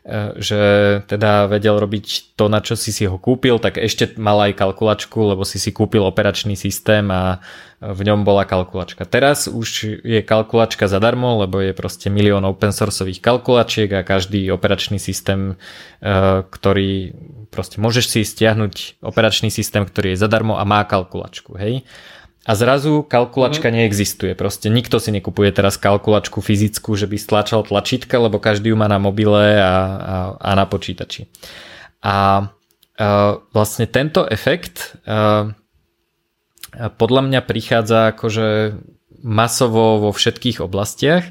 [0.08, 0.62] e, že
[1.04, 5.36] teda vedel robiť to, na čo si si ho kúpil, tak ešte mal aj kalkulačku,
[5.36, 7.44] lebo si si kúpil operačný systém a
[7.84, 9.04] v ňom bola kalkulačka.
[9.04, 14.96] Teraz už je kalkulačka zadarmo, lebo je proste milión open sourceových kalkulačiek a každý operačný
[15.00, 15.60] systém,
[16.52, 17.16] ktorý
[17.52, 21.88] proste môžeš si stiahnuť operačný systém, ktorý je zadarmo a má kalkulačku, hej
[22.50, 23.74] a zrazu kalkulačka mm.
[23.78, 24.34] neexistuje.
[24.34, 28.90] Proste nikto si nekupuje teraz kalkulačku fyzickú, že by stlačal tlačítka, lebo každý ju má
[28.90, 31.30] na mobile a, a, a na počítači.
[32.02, 35.54] A uh, vlastne tento efekt uh,
[36.98, 38.82] podľa mňa prichádza akože
[39.22, 41.30] masovo vo všetkých oblastiach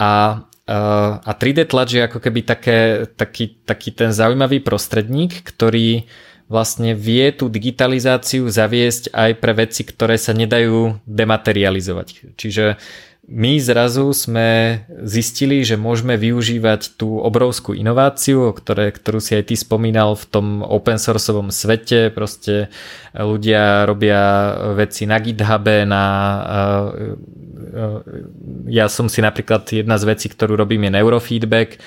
[0.00, 6.10] a a 3D tlač je ako keby také, taký, taký ten zaujímavý prostredník, ktorý
[6.46, 12.38] vlastne vie tú digitalizáciu zaviesť aj pre veci, ktoré sa nedajú dematerializovať.
[12.38, 12.78] Čiže
[13.26, 19.58] my zrazu sme zistili, že môžeme využívať tú obrovskú inováciu, ktoré, ktorú si aj ty
[19.58, 22.14] spomínal v tom open sourceovom svete.
[22.14, 22.70] Proste
[23.10, 26.04] ľudia robia veci na GitHube, na,
[28.70, 31.82] ja som si napríklad jedna z vecí, ktorú robím je neurofeedback,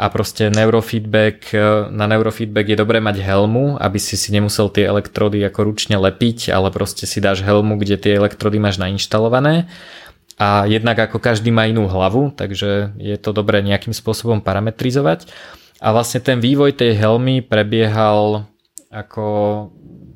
[0.00, 1.60] a proste neurofeedback, e,
[1.92, 6.48] na neurofeedback je dobré mať helmu, aby si si nemusel tie elektrody ako ručne lepiť,
[6.48, 9.68] ale proste si dáš helmu, kde tie elektrody máš nainštalované.
[10.40, 15.28] A jednak ako každý má inú hlavu, takže je to dobré nejakým spôsobom parametrizovať.
[15.84, 18.48] A vlastne ten vývoj tej helmy prebiehal
[18.88, 19.28] ako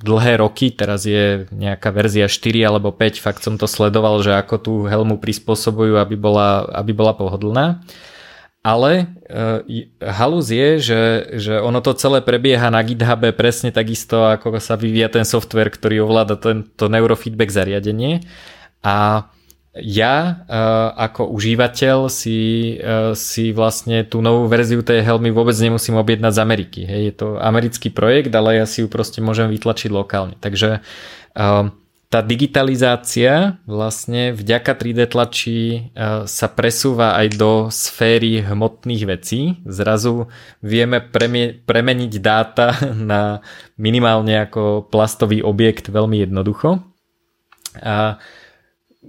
[0.00, 4.56] dlhé roky, teraz je nejaká verzia 4 alebo 5, fakt som to sledoval, že ako
[4.56, 7.84] tú helmu prispôsobujú, aby bola, aby bola pohodlná.
[8.64, 11.02] Ale e, halus je, že,
[11.36, 16.08] že ono to celé prebieha na GitHube presne takisto, ako sa vyvíja ten software, ktorý
[16.08, 18.24] ovláda tento neurofeedback zariadenie.
[18.80, 19.28] A
[19.76, 20.32] ja e,
[20.96, 22.40] ako užívateľ si,
[22.80, 26.80] e, si vlastne tú novú verziu tej helmy vôbec nemusím objednať z Ameriky.
[26.88, 27.02] Hej.
[27.04, 30.40] Je to americký projekt, ale ja si ju proste môžem vytlačiť lokálne.
[30.40, 30.80] Takže
[32.14, 35.78] tá digitalizácia vlastne vďaka 3D tlači e,
[36.30, 39.58] sa presúva aj do sféry hmotných vecí.
[39.66, 40.30] Zrazu
[40.62, 41.02] vieme
[41.66, 42.70] premeniť dáta
[43.10, 43.42] na
[43.74, 46.86] minimálne ako plastový objekt veľmi jednoducho.
[47.82, 48.22] A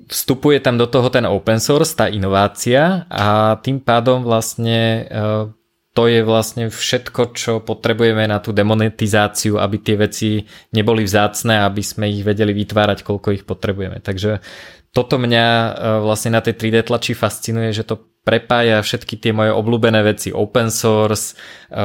[0.09, 5.53] vstupuje tam do toho ten open source, tá inovácia a tým pádom vlastne e,
[5.95, 10.43] to je vlastne všetko, čo potrebujeme na tú demonetizáciu, aby tie veci
[10.75, 14.03] neboli vzácne, aby sme ich vedeli vytvárať, koľko ich potrebujeme.
[14.03, 14.43] Takže
[14.91, 15.69] toto mňa e,
[16.03, 20.67] vlastne na tej 3D tlači fascinuje, že to prepája všetky tie moje obľúbené veci, open
[20.67, 21.39] source,
[21.71, 21.83] e,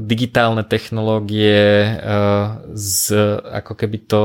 [0.00, 1.92] digitálne technológie, e,
[2.72, 2.96] z,
[3.36, 4.24] ako keby to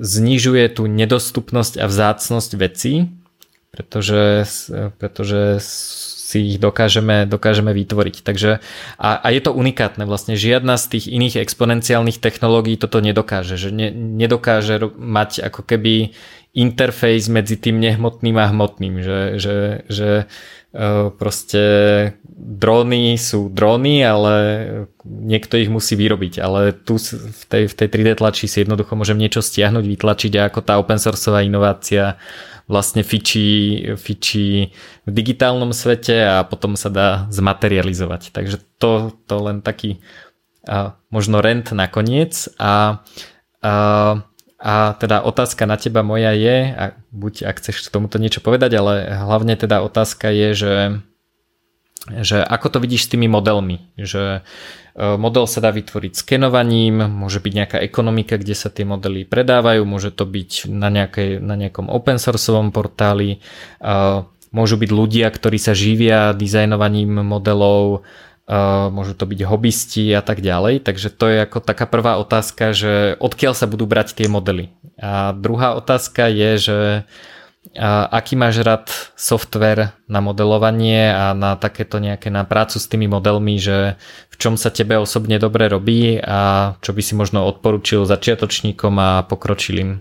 [0.00, 3.12] znižuje tú nedostupnosť a vzácnosť vecí,
[3.68, 4.48] pretože,
[4.96, 5.60] pretože
[6.30, 8.22] si ich dokážeme, dokážeme vytvoriť.
[8.22, 8.62] Takže,
[9.02, 10.38] a, a je to unikátne vlastne.
[10.38, 13.58] Žiadna z tých iných exponenciálnych technológií toto nedokáže.
[13.58, 16.14] Že ne, nedokáže mať ako keby
[16.54, 19.02] interfejs medzi tým nehmotným a hmotným.
[19.02, 19.56] Že, že,
[19.90, 20.10] že
[20.70, 21.62] e, proste
[22.40, 24.34] dróny sú dróny, ale
[25.02, 26.38] niekto ich musí vyrobiť.
[26.38, 30.46] Ale tu v tej, v tej 3D tlači si jednoducho môžem niečo stiahnuť, vytlačiť a
[30.46, 32.18] ako tá open sourceová inovácia
[32.70, 34.70] vlastne fičí, fičí
[35.02, 38.30] v digitálnom svete a potom sa dá zmaterializovať.
[38.30, 39.98] Takže to, to len taký
[40.70, 43.02] a, možno rent nakoniec a,
[43.58, 43.74] a,
[44.62, 48.78] a teda otázka na teba moja je, a buď ak chceš k tomuto niečo povedať,
[48.78, 50.74] ale hlavne teda otázka je, že
[52.08, 54.40] že ako to vidíš s tými modelmi, že
[54.96, 60.10] model sa dá vytvoriť skenovaním, môže byť nejaká ekonomika, kde sa tie modely predávajú, môže
[60.10, 63.88] to byť na, nejakej, na nejakom open sourceovom portáli, e,
[64.50, 68.02] môžu byť ľudia, ktorí sa živia dizajnovaním modelov,
[68.46, 68.58] e,
[68.90, 73.14] môžu to byť hobbysti a tak ďalej, takže to je ako taká prvá otázka, že
[73.22, 74.74] odkiaľ sa budú brať tie modely.
[75.00, 76.78] A druhá otázka je, že
[77.76, 83.06] a aký máš rád software na modelovanie a na takéto nejaké na prácu s tými
[83.06, 84.00] modelmi, že
[84.40, 90.00] čom sa tebe osobne dobre robí a čo by si možno odporučil začiatočníkom a pokročilým?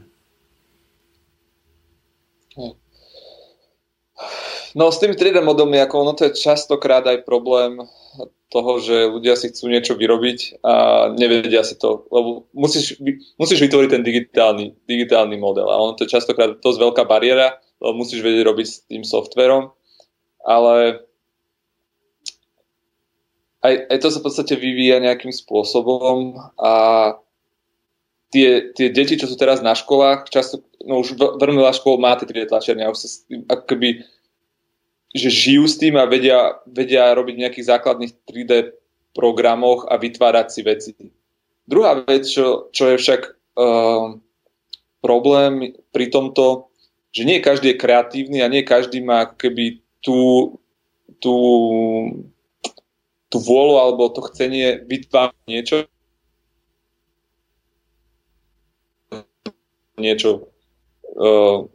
[4.78, 7.84] No s tými 3D modelmi, ako ono to je častokrát aj problém
[8.50, 10.74] toho, že ľudia si chcú niečo vyrobiť a
[11.14, 12.98] nevedia si to, lebo musíš,
[13.38, 18.02] musíš vytvoriť ten digitálny, digitálny model a ono to je častokrát dosť veľká bariéra, lebo
[18.02, 19.70] musíš vedieť robiť s tým softverom,
[20.42, 21.06] ale
[23.60, 26.74] aj, aj to sa v podstate vyvíja nejakým spôsobom a
[28.32, 32.16] tie, tie deti, čo sú teraz na školách, často, no už veľmi veľa škôl má
[32.16, 33.08] tie 3D tlačiarne a už sa
[33.52, 34.06] akoby
[35.10, 38.78] že žijú s tým a vedia, vedia robiť v nejakých základných 3D
[39.18, 40.94] programoch a vytvárať si veci.
[41.66, 43.22] Druhá vec, čo, čo je však
[43.58, 44.14] uh,
[45.02, 46.70] problém pri tomto,
[47.10, 50.54] že nie každý je kreatívny a nie každý má keby tú,
[51.18, 51.36] tú,
[53.30, 55.78] tú vôľu alebo to chcenie vytvárať niečo,
[60.02, 60.50] niečo
[61.14, 61.70] uh,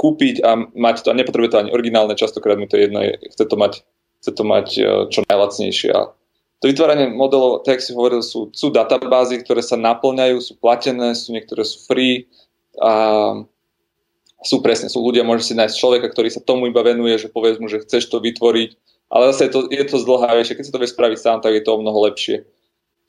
[0.00, 3.44] kúpiť a mať to a nepotrebuje to ani originálne, častokrát mu to je jedno, chce
[3.44, 3.72] to mať,
[4.24, 5.92] chce to mať e, čo najlacnejšie.
[5.92, 6.16] A
[6.64, 11.36] to vytváranie modelov, tak si hovoril, sú, sú databázy, ktoré sa naplňajú, sú platené, sú
[11.36, 12.24] niektoré sú free
[12.80, 12.92] a
[14.40, 17.60] sú presne, sú ľudia, môže si nájsť človeka, ktorý sa tomu iba venuje, že povedz
[17.60, 18.72] mu, že chceš to vytvoriť,
[19.10, 21.62] ale zase je to, je to zdlhavejšie, keď si to vie spraviť sám, tak je
[21.66, 22.46] to o mnoho lepšie.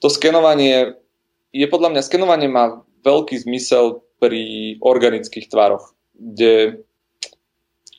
[0.01, 0.97] To skenovanie
[1.53, 6.85] je podľa mňa, skenovanie má veľký zmysel pri organických tvaroch kde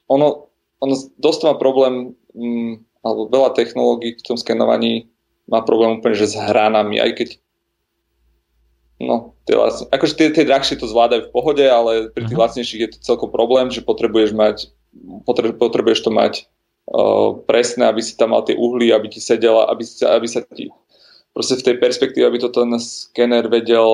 [0.07, 0.47] ono,
[0.79, 5.11] ono dosť má problém, mm, alebo veľa technológií v tom skenovaní
[5.51, 7.29] má problém úplne, že s hranami, aj keď
[9.03, 9.59] no, tie,
[9.91, 12.47] akože tie, tie drahšie to zvládajú v pohode, ale pri tých uh-huh.
[12.47, 14.71] lacnejších je to celkom problém, že potrebuješ mať,
[15.59, 16.47] potrebuješ, to mať
[17.47, 20.69] presné, aby si tam mal tie uhly, aby ti sedela, aby, aby sa ti
[21.33, 23.89] proste v tej perspektíve, aby to ten skener vedel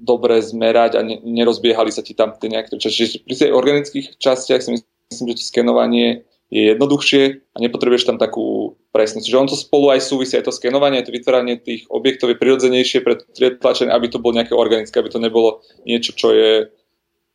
[0.00, 3.22] dobre zmerať a ne, nerozbiehali sa ti tam tie nejaké časti.
[3.22, 7.22] Pri tej organických častiach si myslím, že to skenovanie je jednoduchšie
[7.54, 11.10] a nepotrebuješ tam takú Presne, čiže on to spolu aj súvisí, aj to skenovanie, aj
[11.10, 13.18] to vytváranie tých objektov je prirodzenejšie pre
[13.58, 16.70] tlačenie, aby to bolo nejaké organické, aby to nebolo niečo, čo je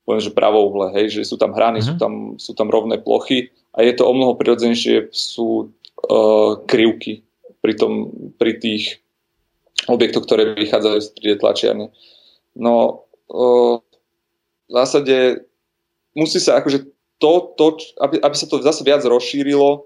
[0.09, 1.93] poviem, že pravouhle, hej, že sú tam hrany, mm-hmm.
[1.93, 7.21] sú, tam, sú tam rovné plochy a je to o mnoho prirodzenejšie sú uh, krivky
[7.61, 8.09] pri, tom,
[8.41, 8.97] pri tých
[9.85, 11.93] objektoch, ktoré vychádzajú z 3D tlačiarne.
[12.57, 13.77] No, uh,
[14.65, 15.45] v zásade
[16.17, 16.89] musí sa akože
[17.21, 19.85] to, to aby, aby sa to zase viac rozšírilo,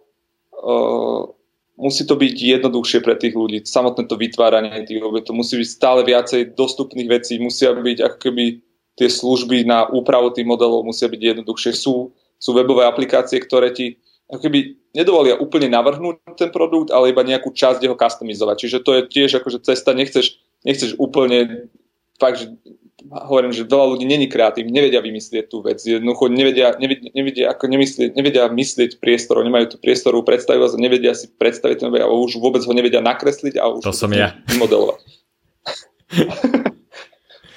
[0.64, 1.28] uh,
[1.76, 3.60] musí to byť jednoduchšie pre tých ľudí.
[3.68, 8.64] Samotné to vytváranie tých objektov musí byť stále viacej dostupných vecí, musia byť ako keby
[8.94, 11.72] tie služby na úpravu tých modelov musia byť jednoduchšie.
[11.74, 13.98] Sú, sú webové aplikácie, ktoré ti
[14.30, 14.60] ako keby
[14.96, 18.56] nedovolia úplne navrhnúť ten produkt, ale iba nejakú časť jeho customizovať.
[18.66, 21.70] Čiže to je tiež akože cesta, nechceš, nechceš úplne
[22.18, 22.48] fakt, že
[23.04, 25.84] hovorím, že veľa ľudí není kreatívni, nevedia vymyslieť tú vec.
[25.84, 31.28] Jednoducho nevedia, nevedia, nevedia, ako nemyslieť, nevedia myslieť priestor, nemajú tú priestoru predstavivosť, nevedia si
[31.28, 34.40] predstaviť ten a už vôbec ho nevedia nakresliť a už to som ja.
[34.50, 35.02] vymodelovať.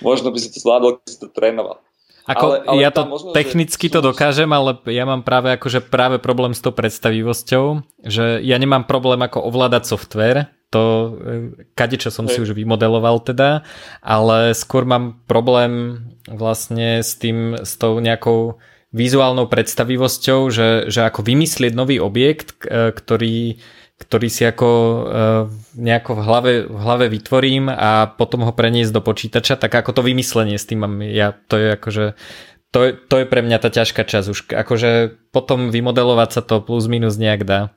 [0.05, 1.81] Možno by si to zvládol, keď si to trénoval.
[2.27, 6.19] Ako, ale, ale ja to možno, technicky to dokážem, ale ja mám práve akože práve
[6.19, 11.11] problém s tou predstavivosťou, že ja nemám problém ako ovládať software, to e,
[11.79, 13.63] kade čo som si už vymodeloval teda,
[14.03, 18.59] ale skôr mám problém vlastne s tým, s tou nejakou
[18.91, 23.63] vizuálnou predstavivosťou, že, že ako vymyslieť nový objekt, e, ktorý,
[23.97, 25.01] ktorý si ako e,
[25.81, 30.03] nejako v hlave, v hlave vytvorím a potom ho preniesť do počítača, tak ako to
[30.05, 32.05] vymyslenie s tým mám ja, to je akože
[32.77, 36.61] to je, to je pre mňa tá ťažká časť už, akože potom vymodelovať sa to
[36.61, 37.73] plus minus nejak dá.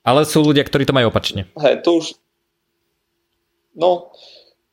[0.00, 1.44] Ale sú ľudia, ktorí to majú opačne.
[1.60, 2.16] Hej, to už...
[3.76, 4.08] No,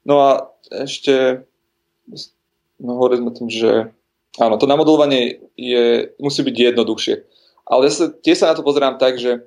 [0.08, 1.44] no a ešte...
[2.80, 3.92] No hovorili sme tým, že...
[4.40, 7.16] Áno, to namodelovanie je, musí byť jednoduchšie.
[7.68, 9.44] Ale ja sa, tiež sa na to pozerám tak, že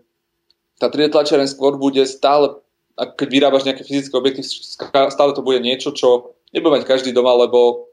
[0.80, 2.56] tá 3D tlačiareň skôr bude stále,
[2.96, 4.40] keď vyrábaš nejaké fyzické objekty,
[5.12, 7.90] stále to bude niečo, čo nebude mať každý doma, lebo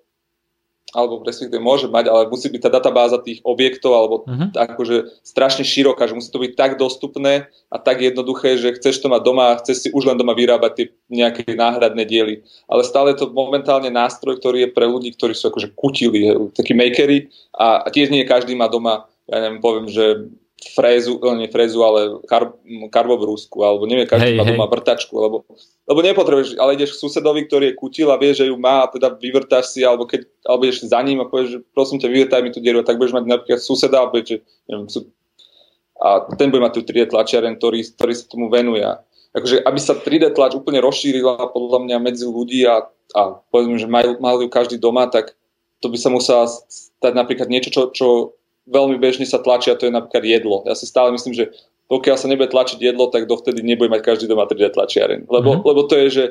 [0.96, 4.56] alebo respektíve môže mať, ale musí byť tá databáza tých objektov alebo uh-huh.
[4.56, 9.12] akože strašne široká, že musí to byť tak dostupné a tak jednoduché, že chceš to
[9.12, 12.40] mať doma a chceš si už len doma vyrábať tie nejaké náhradné diely.
[12.72, 16.72] Ale stále je to momentálne nástroj, ktorý je pre ľudí, ktorí sú akože kutili, takí
[16.72, 21.50] makery a, a tiež nie každý má doma, ja neviem, poviem, že frézu, no nie
[21.54, 22.50] frézu, ale kar,
[22.90, 24.74] karbobrúsku, alebo neviem, každý hey, má doma hey.
[24.74, 25.46] vrtačku, lebo,
[25.86, 28.90] lebo nepotrebuješ, ale ideš k susedovi, ktorý je kutil a vie, že ju má a
[28.90, 32.42] teda vyvrtáš si, alebo keď, alebo ideš za ním a povieš, že prosím ťa, vyvrtaj
[32.42, 35.06] mi tú dieru, tak budeš mať napríklad suseda, alebo že, neviem, sú,
[36.02, 38.86] a ten bude mať tú 3D tlačiareň, ktorý, ktorý sa tomu venuje.
[39.34, 43.22] Takže aby sa 3D tlač úplne rozšírila podľa mňa medzi ľudí a, a
[43.54, 45.38] povedzme, že majú, majú každý doma, tak
[45.82, 48.08] to by sa musela stať napríklad niečo, čo, čo
[48.68, 50.62] veľmi bežne sa tlačia, to je napríklad jedlo.
[50.68, 51.56] Ja si stále myslím, že
[51.88, 55.32] pokiaľ sa nebude tlačiť jedlo, tak dovtedy nebude mať každý doma 3D tlačiareň.
[55.32, 55.68] Lebo, mm-hmm.
[55.68, 56.24] lebo to je, že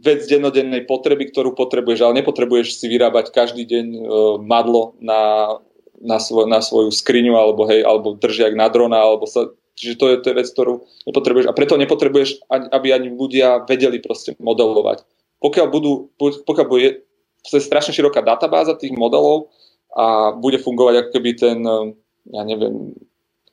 [0.00, 4.02] vec dennodennej potreby, ktorú potrebuješ, ale nepotrebuješ si vyrábať každý deň uh,
[4.40, 5.54] madlo na,
[6.00, 10.04] na, svoj, na svoju skriňu alebo, hej, alebo držiak na drona, alebo sa, čiže to
[10.08, 15.04] je, to je vec, ktorú nepotrebuješ a preto nepotrebuješ, aby ani ľudia vedeli proste modelovať.
[15.44, 17.04] Pokiaľ budú, pokiaľ bude,
[17.44, 19.52] to je strašne široká databáza tých modelov,
[19.96, 21.86] a bude fungovať ako keby ten, eh,
[22.30, 22.94] ja neviem,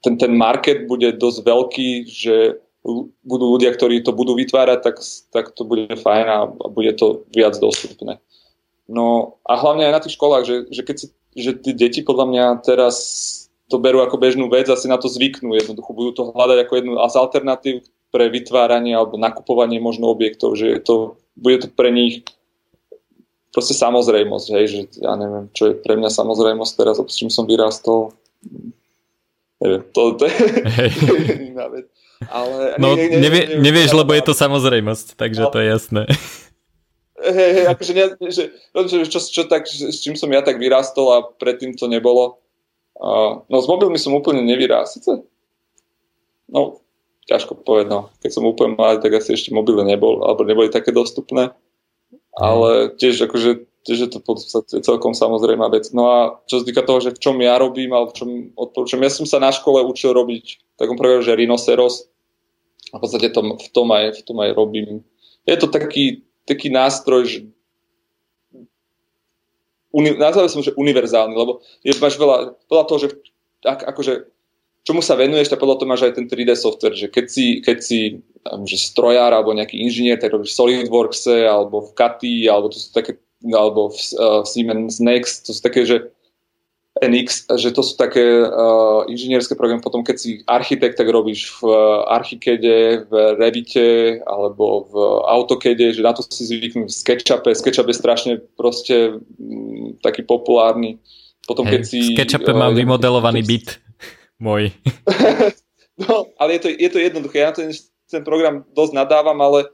[0.05, 2.35] ten, ten market bude dosť veľký, že
[3.27, 4.95] budú ľudia, ktorí to budú vytvárať, tak,
[5.35, 6.39] tak to bude fajn a
[6.71, 8.23] bude to viac dostupné.
[8.87, 12.25] No a hlavne aj na tých školách, že, že keď si, že tí deti podľa
[12.31, 12.95] mňa teraz
[13.67, 15.91] to berú ako bežnú vec a si na to zvyknú jednoducho.
[15.91, 17.75] Budú to hľadať ako jednu z alternatív
[18.15, 22.23] pre vytváranie alebo nakupovanie možno objektov, že to, bude to pre nich
[23.57, 27.49] proste samozrejmosť, hej, že ja neviem, čo je pre mňa samozrejmosť teraz, s čím som
[27.49, 28.13] vyrastol.
[29.57, 30.33] Neviem, to, to, je,
[30.77, 30.93] hey.
[31.49, 31.89] iná vec.
[32.29, 35.49] Ale, no, ne, ne, nevie, neviem, nevieš, lebo je to samozrejmosť, takže no.
[35.49, 36.01] to je jasné.
[37.17, 41.17] Hej, hej, akože, ne, že, že čo, čo tak, s čím som ja tak vyrastol
[41.17, 42.37] a predtým to nebolo.
[42.93, 45.25] Uh, no s mobilmi som úplne nevyrástal.
[46.45, 46.77] No,
[47.25, 48.13] ťažko povedať, no.
[48.21, 51.57] Keď som úplne malý, tak asi ešte mobily nebol, alebo neboli také dostupné
[52.37, 55.95] ale tiež akože tiež je to v podstate celkom samozrejmá vec.
[55.95, 58.99] No a čo sa týka toho, že v čom ja robím, alebo v čom odporúčam,
[58.99, 62.11] ja som sa na škole učil robiť takom programu, že Rhinoceros
[62.91, 65.07] a v podstate to, v, tom aj, v tom aj robím.
[65.47, 67.39] Je to taký, taký nástroj, že
[69.95, 73.07] uni, nazval som, že univerzálny, lebo je, máš veľa, veľa toho, že
[73.63, 74.27] ak, akože
[74.83, 77.77] čomu sa venuješ, tak podľa toho máš aj ten 3D software, že keď si, keď
[77.79, 78.19] si
[78.65, 82.89] že strojár alebo nejaký inžinier, tak robíš v SolidWorkse alebo v CATI, alebo to sú
[82.93, 83.17] také,
[83.49, 86.09] alebo v uh, Siemens Next, to sú také, že
[86.97, 91.69] NX, že to sú také uh, inžinierské programy, potom keď si architekt, tak robíš v
[91.69, 94.95] uh, Archikede, v Revite alebo v
[95.29, 97.53] AutoCade, že na to si zvyknú v SketchUpe.
[97.53, 100.97] SketchUp je strašne proste m, taký populárny.
[101.45, 103.77] Potom, hey, keď si, v SketchUpe uh, mám vymodelovaný byt
[104.41, 104.73] môj.
[106.01, 107.45] no, ale je to, je to jednoduché.
[107.45, 107.73] Ja ten,
[108.07, 109.71] ten program dosť nadávam, ale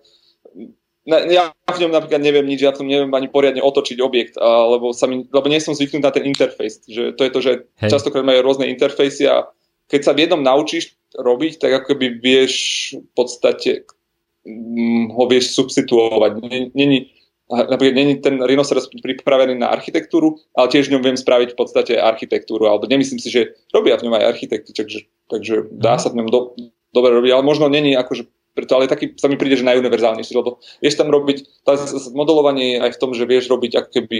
[1.05, 4.95] ja v ňom napríklad neviem nič, ja v tom neviem ani poriadne otočiť objekt, lebo,
[4.95, 6.87] sa mi, lebo nie som zvyknutý na ten interfejs.
[6.87, 7.51] Že to je to, že
[7.83, 7.89] Hej.
[7.91, 9.51] častokrát majú rôzne interfejsy a
[9.91, 12.53] keď sa v jednom naučíš robiť, tak ako by vieš
[12.95, 13.83] v podstate
[14.47, 16.39] hm, ho vieš substituovať.
[16.71, 17.11] Není,
[17.51, 21.93] napríklad není ten Rhinoceros pripravený na architektúru, ale tiež v ňom viem spraviť v podstate
[21.99, 26.01] architektúru, alebo nemyslím si, že robia v ňom aj architekty, takže, takže dá mhm.
[26.01, 26.39] sa v ňom do,
[26.93, 30.61] dobre robiť, ale možno není akože preto, ale taký sa mi príde, že najuniverzálnejší, lebo
[30.77, 31.73] vieš tam robiť, tá
[32.13, 34.17] modelovanie je aj v tom, že vieš robiť ako keby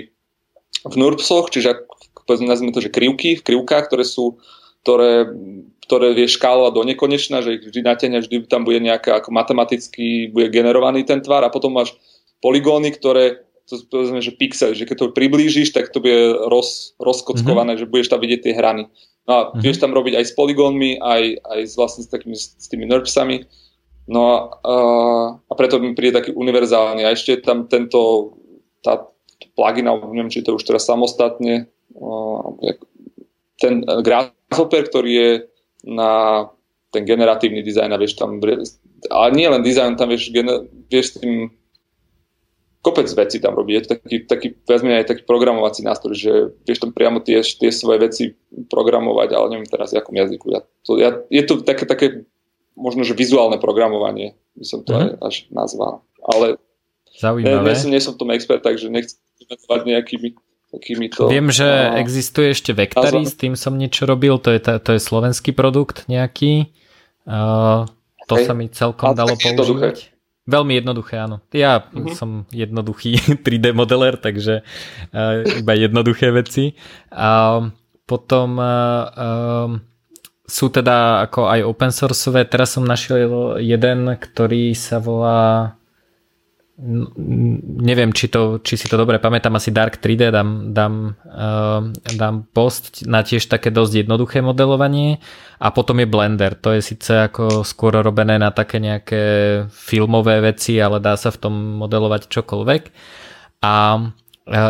[0.84, 1.86] v NURBSoch, čiže
[2.26, 4.42] povedzme, nazvime to, že krivky v krivkách, ktoré sú
[4.84, 5.32] ktoré,
[5.88, 10.28] ktoré vieš škálovať do nekonečna, že ich vždy natiahne, vždy tam bude nejaká ako matematicky
[10.28, 11.96] bude generovaný ten tvar a potom máš
[12.44, 17.80] poligóny, ktoré to povedzme, že pixel, že keď to priblížiš, tak to bude roz, rozkockované,
[17.80, 17.88] mm-hmm.
[17.88, 18.92] že budeš tam vidieť tie hrany.
[19.24, 19.62] No a mm-hmm.
[19.64, 23.48] vieš tam robiť aj s poligónmi, aj, aj s, vlastne s, takými, s tými NURBSami
[24.08, 24.76] No a,
[25.40, 27.08] a preto mi príde taký univerzálny.
[27.08, 28.36] A ešte tam tento
[28.84, 29.00] tá
[29.56, 31.72] plugin, neviem, či to už teraz samostatne,
[33.60, 35.30] ten Grasshopper, ktorý je
[35.88, 36.44] na
[36.92, 38.44] ten generatívny dizajn a vieš tam,
[39.08, 41.50] ale nie len dizajn, tam vieš, gener, vieš s tým
[42.84, 43.74] kopec vecí tam robiť.
[43.74, 46.34] Je to taký, taký viac aj taký programovací nástroj, že
[46.68, 48.24] vieš tam priamo tie, tie svoje veci
[48.68, 50.52] programovať, ale neviem teraz, akom jazyku.
[50.52, 52.08] Ja, to, ja, je to také, také
[52.76, 55.24] možno, že vizuálne programovanie by som to mm-hmm.
[55.24, 56.04] aj až nazval.
[56.20, 56.60] Ale
[57.14, 57.62] Zaujímavé.
[57.62, 60.30] Nie, nie, som, nie som v tom expert, takže nechcem venovať nejakými
[60.74, 61.30] takými to...
[61.30, 65.00] Viem, že no, existuje ešte Vectary, s tým som niečo robil, to je, to je
[65.00, 66.74] slovenský produkt nejaký.
[67.30, 67.86] Uh,
[68.26, 68.46] to Hej.
[68.50, 70.13] sa mi celkom dalo používať.
[70.44, 71.40] Veľmi jednoduché, áno.
[71.56, 72.12] Ja uh-huh.
[72.16, 73.16] som jednoduchý
[73.46, 74.64] 3D modeler, takže
[75.16, 76.76] uh, iba jednoduché veci.
[77.16, 77.64] A
[78.04, 79.80] potom uh, um,
[80.44, 82.44] sú teda ako aj open sourceové.
[82.44, 85.80] Teraz som našiel jeden, ktorý sa volá
[86.78, 92.50] neviem, či, to, či si to dobre pamätám, asi Dark 3D dám, dám, uh, dám
[92.50, 95.22] post na tiež také dosť jednoduché modelovanie.
[95.62, 99.24] A potom je Blender, to je síce ako skôr robené na také nejaké
[99.70, 102.84] filmové veci, ale dá sa v tom modelovať čokoľvek.
[103.64, 103.74] A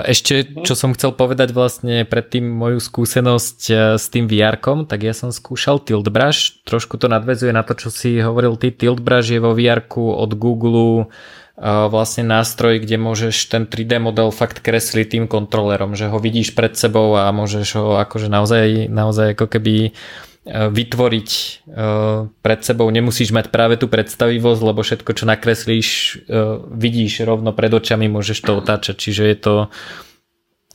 [0.06, 0.70] ešte, mhm.
[0.70, 5.34] čo som chcel povedať vlastne predtým moju skúsenosť e, s tým vr tak ja som
[5.34, 9.42] skúšal Tilt Brush, trošku to nadvezuje na to, čo si hovoril ty, Tilt Brush je
[9.42, 11.10] vo vr od Google
[11.58, 16.74] vlastne nástroj, kde môžeš ten 3D model fakt kresliť tým kontrolerom, že ho vidíš pred
[16.74, 19.94] sebou a môžeš ho akože naozaj, naozaj ako keby
[20.44, 25.88] Eh, vytvoriť eh, pred sebou, nemusíš mať práve tú predstavivosť, lebo všetko, čo nakreslíš,
[26.28, 29.56] eh, vidíš rovno pred očami, môžeš to otáčať, čiže je to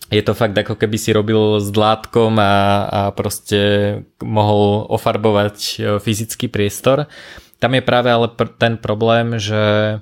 [0.09, 3.61] je to fakt ako keby si robil s dlátkom a, a proste
[4.25, 7.13] mohol ofarbovať fyzický priestor.
[7.61, 10.01] Tam je práve ale pr- ten problém, že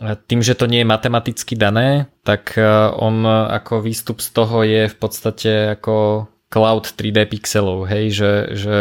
[0.00, 2.58] tým, že to nie je matematicky dané, tak
[3.00, 8.76] on ako výstup z toho je v podstate ako cloud 3D pixelov, hej, že, že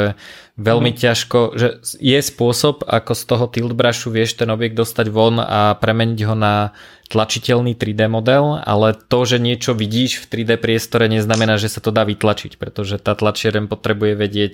[0.55, 0.99] veľmi mm.
[1.03, 5.75] ťažko, že je spôsob, ako z toho tilt brushu vieš ten objekt dostať von a
[5.75, 6.71] premeniť ho na
[7.11, 11.91] tlačiteľný 3D model, ale to, že niečo vidíš v 3D priestore neznamená, že sa to
[11.91, 14.53] dá vytlačiť, pretože tá tlačiareň potrebuje vedieť,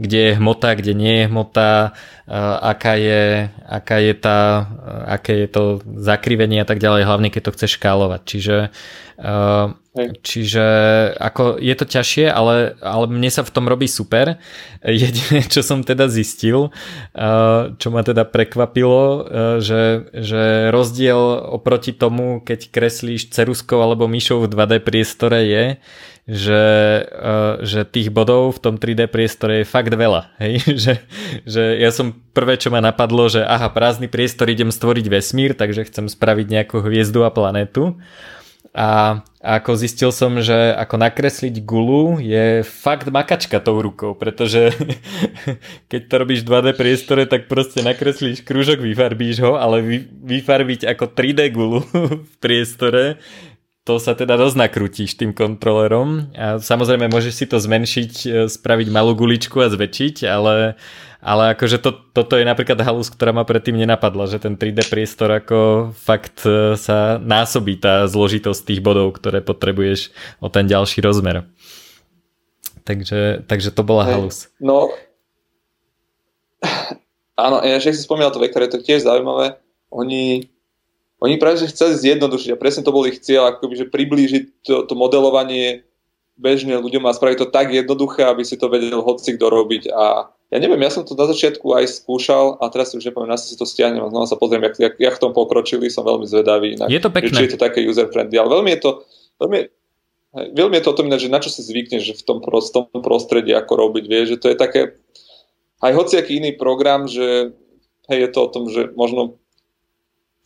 [0.00, 1.92] kde je hmota, kde nie je hmota,
[2.58, 4.40] aká je, aká je tá,
[5.12, 5.62] aké je to
[6.00, 8.20] zakrivenie a tak ďalej, hlavne keď to chceš škálovať.
[8.24, 8.56] Čiže
[9.92, 10.64] Čiže
[11.20, 14.40] ako je to ťažšie, ale, ale mne sa v tom robí super.
[14.80, 16.72] Jediné, čo som teda zistil,
[17.76, 19.28] čo ma teda prekvapilo,
[19.60, 21.20] že, že rozdiel
[21.52, 25.64] oproti tomu, keď kreslíš ceruskou alebo myšou v 2D priestore je,
[26.22, 26.64] že,
[27.66, 30.32] že tých bodov v tom 3D priestore je fakt veľa.
[30.42, 30.54] Hej?
[30.72, 30.94] Že,
[31.44, 35.84] že ja som prvé, čo ma napadlo, že aha, prázdny priestor idem stvoriť vesmír, takže
[35.90, 37.98] chcem spraviť nejakú hviezdu a planetu.
[38.72, 44.72] A ako zistil som, že ako nakresliť gulu je fakt makačka tou rukou, pretože
[45.92, 49.84] keď to robíš v 2D priestore, tak proste nakreslíš krúžok, vyfarbíš ho, ale
[50.24, 51.84] vyfarbiť ako 3D gulu
[52.32, 53.20] v priestore
[53.82, 58.88] to sa teda dosť nakrutíš tým kontrolerom a samozrejme môžeš si to zmenšiť, e, spraviť
[58.94, 60.78] malú guličku a zväčšiť, ale,
[61.18, 65.34] ale akože to, toto je napríklad halus, ktorá ma predtým nenapadla, že ten 3D priestor
[65.34, 71.50] ako fakt e, sa násobí tá zložitosť tých bodov, ktoré potrebuješ o ten ďalší rozmer.
[72.86, 74.46] takže, takže to bola hey, halus.
[74.62, 74.94] No,
[77.34, 79.58] áno, ja že si spomínal to vektore, to je tiež zaujímavé.
[79.90, 80.51] Oni,
[81.22, 84.74] oni práve že chceli zjednodušiť a presne to bol ich cieľ, akoby, že priblížiť to,
[84.90, 85.86] to modelovanie
[86.34, 89.94] bežne ľuďom a spraviť to tak jednoduché, aby si to vedel hoci kto robiť.
[89.94, 93.32] A ja neviem, ja som to na začiatku aj skúšal a teraz si už nepoviem,
[93.38, 96.26] si to stiahnem a znova sa pozriem, jak, jak, jak v tom pokročili, som veľmi
[96.26, 96.76] zvedavý.
[96.76, 97.32] Inak, je to pekné.
[97.32, 98.90] Či je to také user-friendly, ale veľmi je to,
[99.38, 99.58] veľmi,
[100.52, 103.54] veľmi je to o tom, že na čo si zvykneš že v tom prostom prostredí,
[103.54, 104.80] ako robiť, vieš, že to je také,
[105.80, 107.54] aj hociaký iný program, že
[108.10, 109.40] hej, je to o tom, že možno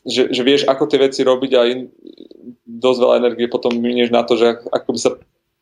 [0.06, 1.90] že, že vieš, ako tie veci robiť a in,
[2.66, 5.10] dosť veľa energie potom minieš na to, že ako by sa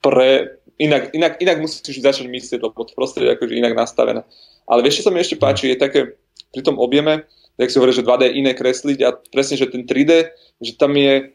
[0.04, 0.60] pre...
[0.74, 4.26] Inak, inak, inak musíš začať myslieť, lebo to prostredie je akože inak nastavené.
[4.66, 6.18] Ale vieš, čo sa mi ešte páči, je také
[6.50, 10.34] pri tom objeme, tak si hovorí, že 2D iné kresliť a presne, že ten 3D,
[10.58, 11.30] že tam je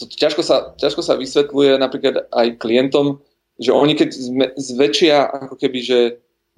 [0.00, 3.20] to ťažko sa, ťažko sa vysvetľuje napríklad aj klientom,
[3.60, 4.08] že oni keď
[4.56, 5.98] zväčšia ako keby, že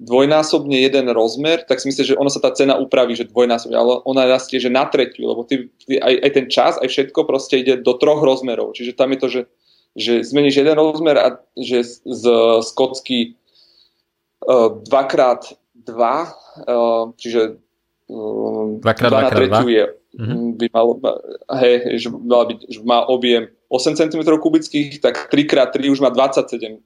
[0.01, 4.01] dvojnásobne jeden rozmer, tak si myslím, že ono sa tá cena upraví, že dvojnásobne, ale
[4.09, 7.61] ona rastie, že na tretiu, lebo ty, ty, aj, aj ten čas, aj všetko proste
[7.61, 8.73] ide do troch rozmerov.
[8.73, 9.41] Čiže tam je to, že
[9.95, 12.25] že zmeníš jeden rozmer a že z,
[12.61, 13.37] z kocky
[14.49, 17.41] uh, 2x2, uh, čiže
[18.09, 19.85] uh, 2x2 na tretiu je,
[20.17, 20.57] mm-hmm.
[20.57, 20.91] by malo,
[21.61, 26.81] hej, že, mala byť, že má objem 8 cm kubických, tak 3x3 už má 27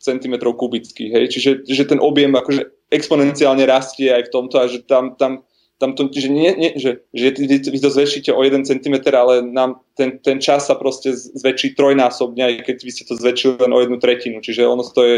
[0.00, 4.82] cm kubických, hej, čiže že ten objem akože exponenciálne rastie aj v tomto a že
[4.88, 5.44] tam, tam
[5.80, 9.80] tam to, že, nie, nie, že, že vy to zväčšíte o 1 cm, ale nám
[9.96, 13.80] ten, ten čas sa proste zväčší trojnásobne, aj keď vy ste to zväčšili len o
[13.80, 14.44] jednu tretinu.
[14.44, 15.16] Čiže ono to je,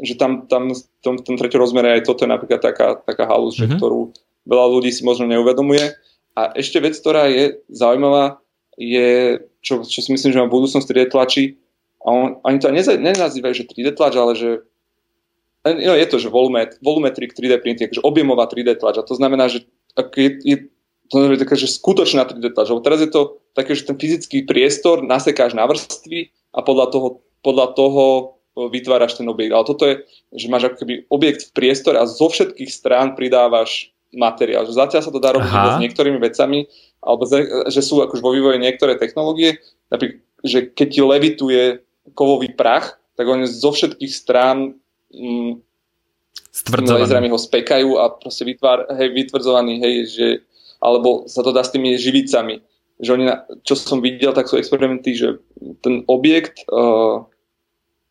[0.00, 3.60] že tam, tam v tom, tom treťom rozmere aj toto je napríklad taká, taká halus,
[3.60, 3.76] mm-hmm.
[3.76, 4.16] ktorú
[4.48, 5.92] veľa ľudí si možno neuvedomuje.
[6.32, 8.40] A ešte vec, ktorá je zaujímavá,
[8.80, 11.60] je, čo, čo si myslím, že má budúcnosť 3D tlačí,
[12.02, 14.62] a on, oni to nenazývajú, že 3D tlač, ale že
[15.66, 16.30] no je to, že
[16.80, 19.02] volumetric 3D printing, že objemová 3D tlač.
[19.02, 19.66] A to znamená, že
[19.98, 20.56] je, je
[21.08, 22.68] to je taká, že skutočná 3D tlač.
[22.84, 27.08] Teraz je to také, že ten fyzický priestor nasekáš na vrstvy a podľa toho,
[27.40, 28.04] podľa toho
[28.54, 29.54] vytváraš ten objekt.
[29.54, 29.94] Ale toto je,
[30.34, 34.68] že máš ako keby objekt v priestore a zo všetkých strán pridávaš materiál.
[34.68, 36.68] Že zatiaľ sa to dá robiť s niektorými vecami,
[37.00, 37.24] alebo
[37.70, 41.62] že sú akož vo vývoji niektoré technológie, napríklad, že keď ti levituje
[42.14, 44.78] kovový prach, tak on zo všetkých strán
[45.10, 45.58] mm,
[46.58, 47.30] Stvrdzovaný.
[47.30, 50.26] ho spekajú a proste vytvár, hej, vytvrdzovaný, hej, že,
[50.82, 52.62] alebo sa to dá s tými živicami.
[52.98, 53.24] Že oni,
[53.62, 55.38] čo som videl, tak sú experimenty, že
[55.86, 57.22] ten objekt uh,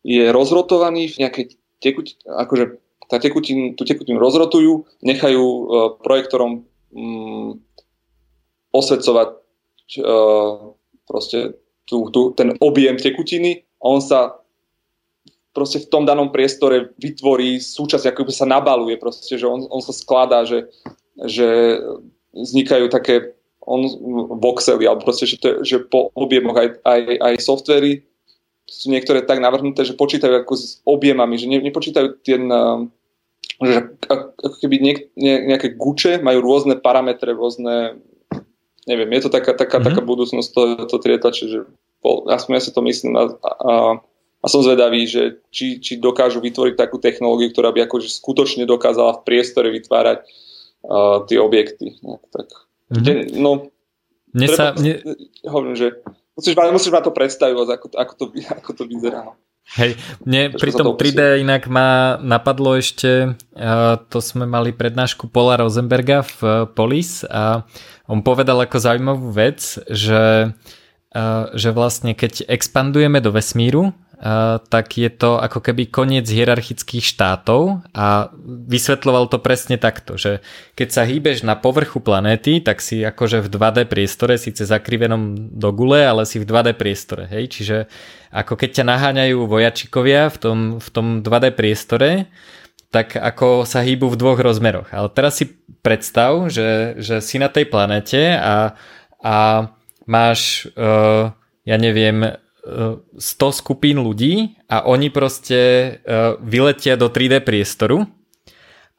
[0.00, 1.44] je rozrotovaný v nejakej
[1.84, 2.64] tekutine, akože
[3.08, 5.60] tá tekutin, tú tekutinu rozrotujú, nechajú uh,
[6.00, 7.60] projektorom um,
[8.72, 9.28] osvedcovať
[10.00, 10.72] uh,
[11.04, 14.38] proste tú, tú, ten objem tekutiny a on sa
[15.54, 19.82] proste v tom danom priestore vytvorí súčasť, ako by sa nabaluje, proste, že on, on
[19.82, 20.70] sa skladá, že,
[21.18, 21.78] že
[22.30, 23.34] vznikajú také
[23.66, 23.84] on,
[24.38, 28.06] voxely, alebo proste, že, to, že po objemoch aj, aj, aj softvery
[28.68, 32.46] sú niektoré tak navrhnuté, že počítajú ako s objemami, že ne, nepočítajú ten,
[33.58, 37.98] že ako keby niek, ne, nejaké guče majú rôzne parametre, rôzne
[38.88, 39.88] neviem, je to taká, taká, mm-hmm.
[39.92, 41.58] taká budúcnosť to, to trietače, že
[42.04, 43.72] aspoň ja si to myslím a, a
[44.38, 49.18] a som zvedavý, že či, či dokážu vytvoriť takú technológiu, ktorá by akože skutočne dokázala
[49.18, 51.98] v priestore vytvárať uh, tie objekty.
[52.30, 52.46] Tak,
[52.94, 53.34] mm-hmm.
[53.34, 53.74] no,
[54.30, 55.02] mne treba, sa, mne...
[55.42, 55.98] hovorím, že
[56.38, 58.24] musíš, musíš ma to predstaviť, ako, ako, to,
[58.62, 59.34] ako to vyzerá.
[59.76, 63.36] Hej, mne pri tom 3D inak ma napadlo ešte,
[64.08, 67.66] to sme mali prednášku Paula Rosenberga v uh, Polis a
[68.08, 70.77] on povedal ako zaujímavú vec, že, uh,
[71.54, 73.96] že vlastne keď expandujeme do vesmíru,
[74.68, 78.34] tak je to ako keby koniec hierarchických štátov a
[78.66, 80.42] vysvetloval to presne takto, že
[80.74, 85.70] keď sa hýbeš na povrchu planéty, tak si akože v 2D priestore, síce zakrivenom do
[85.70, 87.86] gule, ale si v 2D priestore, hej, čiže
[88.34, 92.26] ako keď ťa naháňajú vojačikovia v tom, v tom 2D priestore,
[92.90, 94.90] tak ako sa hýbu v dvoch rozmeroch.
[94.90, 95.46] Ale teraz si
[95.84, 98.74] predstav, že, že si na tej planete a,
[99.22, 99.36] a
[100.08, 101.30] máš, uh,
[101.68, 103.16] ja neviem, 100
[103.52, 105.88] skupín ľudí a oni proste e,
[106.44, 108.04] vyletia do 3D priestoru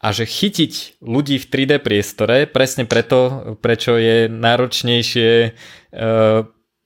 [0.01, 5.53] a že chytiť ľudí v 3D priestore presne preto, prečo je náročnejšie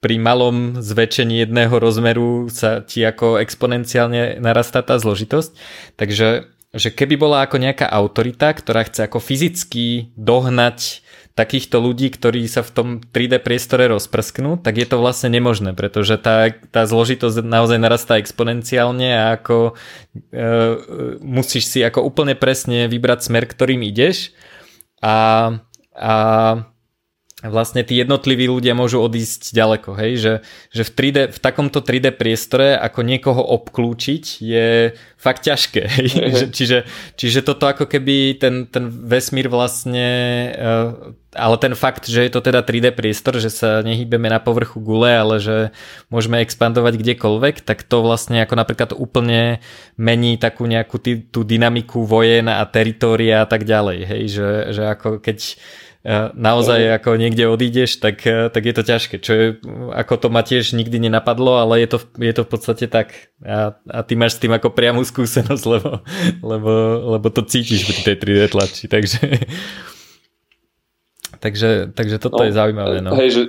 [0.04, 5.56] pri malom zväčšení jedného rozmeru sa ti ako exponenciálne narastá tá zložitosť.
[5.96, 6.28] Takže
[6.74, 11.03] že keby bola ako nejaká autorita, ktorá chce ako fyzicky dohnať
[11.34, 16.14] takýchto ľudí, ktorí sa v tom 3D priestore rozprsknú, tak je to vlastne nemožné, pretože
[16.22, 19.74] tá, tá zložitosť naozaj narastá exponenciálne a ako
[20.30, 20.42] e,
[21.18, 24.30] musíš si ako úplne presne vybrať smer, ktorým ideš.
[25.02, 25.58] A,
[25.90, 26.14] a
[27.44, 30.32] vlastne tí jednotliví ľudia môžu odísť ďaleko, hej, že,
[30.72, 36.52] že v, 3D, v takomto 3D priestore ako niekoho obklúčiť je fakt ťažké, hej, mm-hmm.
[36.56, 36.78] čiže,
[37.20, 40.08] čiže toto ako keby ten, ten vesmír vlastne,
[40.56, 44.80] uh, ale ten fakt, že je to teda 3D priestor, že sa nehýbeme na povrchu
[44.80, 45.56] gule, ale že
[46.08, 49.60] môžeme expandovať kdekoľvek, tak to vlastne ako napríklad úplne
[50.00, 54.82] mení takú nejakú tý, tú dynamiku vojen a teritória a tak ďalej, hej, že, že
[54.88, 55.60] ako keď
[56.36, 59.14] naozaj ako niekde odídeš, tak, eh, tak je to ťažké.
[59.24, 59.46] Čo je,
[59.96, 63.32] ako to ma tiež nikdy nenapadlo, ale je to, je to v podstate tak.
[63.40, 66.04] A, a ty máš s tým ako priamu skúsenosť, lebo,
[66.44, 66.72] lebo,
[67.16, 68.84] lebo to cítiš pri tej 3D tlači.
[68.84, 69.20] Takže,
[71.44, 73.00] takže, takže toto no, je zaujímavé.
[73.00, 73.16] No.
[73.16, 73.42] Hej, že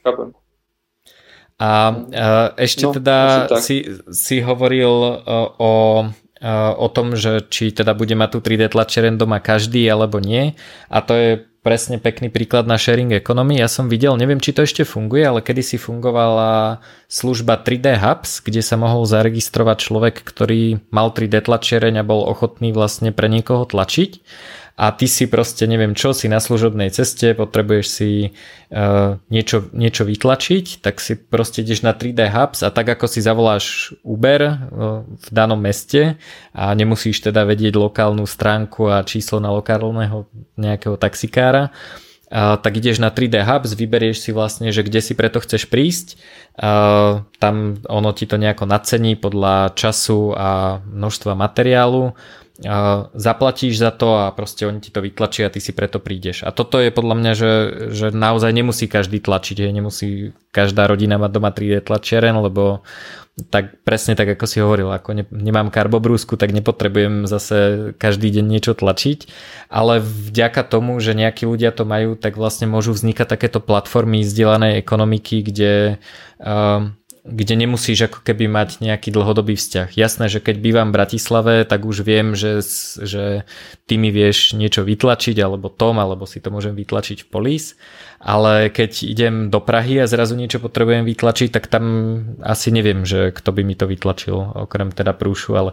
[0.00, 0.32] chápem.
[1.58, 2.26] A, a
[2.56, 5.72] ešte no, teda si, si hovoril o, o
[6.78, 10.54] o tom, že či teda bude mať tú 3D tlačeren doma každý alebo nie.
[10.86, 13.58] A to je presne pekný príklad na sharing economy.
[13.58, 16.80] Ja som videl, neviem či to ešte funguje, ale kedysi fungovala
[17.10, 22.70] služba 3D Hubs, kde sa mohol zaregistrovať človek, ktorý mal 3D tlačereň a bol ochotný
[22.70, 24.22] vlastne pre niekoho tlačiť
[24.78, 28.10] a ty si proste neviem čo, si na služobnej ceste, potrebuješ si
[28.70, 33.18] uh, niečo, niečo vytlačiť, tak si proste ideš na 3D Hubs a tak ako si
[33.18, 34.54] zavoláš Uber uh,
[35.02, 36.14] v danom meste
[36.54, 41.74] a nemusíš teda vedieť lokálnu stránku a číslo na lokálneho nejakého taxikára,
[42.28, 46.20] Uh, tak ideš na 3D Hubs, vyberieš si vlastne, že kde si preto chceš prísť,
[46.60, 52.12] uh, tam ono ti to nejako nacení podľa času a množstva materiálu
[53.14, 56.42] zaplatíš za to a proste oni ti to vytlačia a ty si preto prídeš.
[56.42, 57.52] A toto je podľa mňa, že,
[57.94, 62.82] že naozaj nemusí každý tlačiť, hej, nemusí každá rodina mať doma 3D tlačiaren, lebo
[63.46, 68.44] tak presne tak, ako si hovoril, ako ne, nemám karbobrúsku, tak nepotrebujem zase každý deň
[68.50, 69.30] niečo tlačiť,
[69.70, 74.82] ale vďaka tomu, že nejakí ľudia to majú, tak vlastne môžu vznikať takéto platformy zdieľanej
[74.82, 76.02] ekonomiky, kde
[76.42, 76.90] uh,
[77.28, 79.92] kde nemusíš ako keby mať nejaký dlhodobý vzťah.
[79.94, 82.64] Jasné, že keď bývam v Bratislave, tak už viem, že,
[83.04, 83.44] že
[83.84, 87.76] ty mi vieš niečo vytlačiť, alebo Tom, alebo si to môžem vytlačiť v Polis,
[88.18, 91.84] ale keď idem do Prahy a zrazu niečo potrebujem vytlačiť, tak tam
[92.42, 94.34] asi neviem, že kto by mi to vytlačil,
[94.66, 95.70] okrem teda prúšu, ale,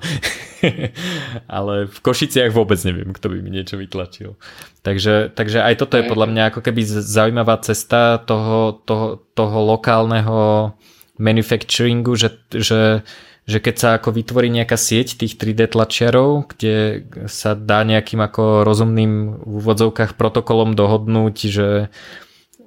[1.57, 4.37] ale v Košiciach vôbec neviem, kto by mi niečo vytlačil.
[4.85, 10.71] Takže, takže aj toto je podľa mňa ako keby zaujímavá cesta toho, toho, toho lokálneho
[11.17, 13.03] manufacturingu, že, že,
[13.45, 18.67] že keď sa ako vytvorí nejaká sieť tých 3D tlačiarov, kde sa dá nejakým ako
[18.67, 21.69] rozumným v úvodzovkách protokolom dohodnúť, že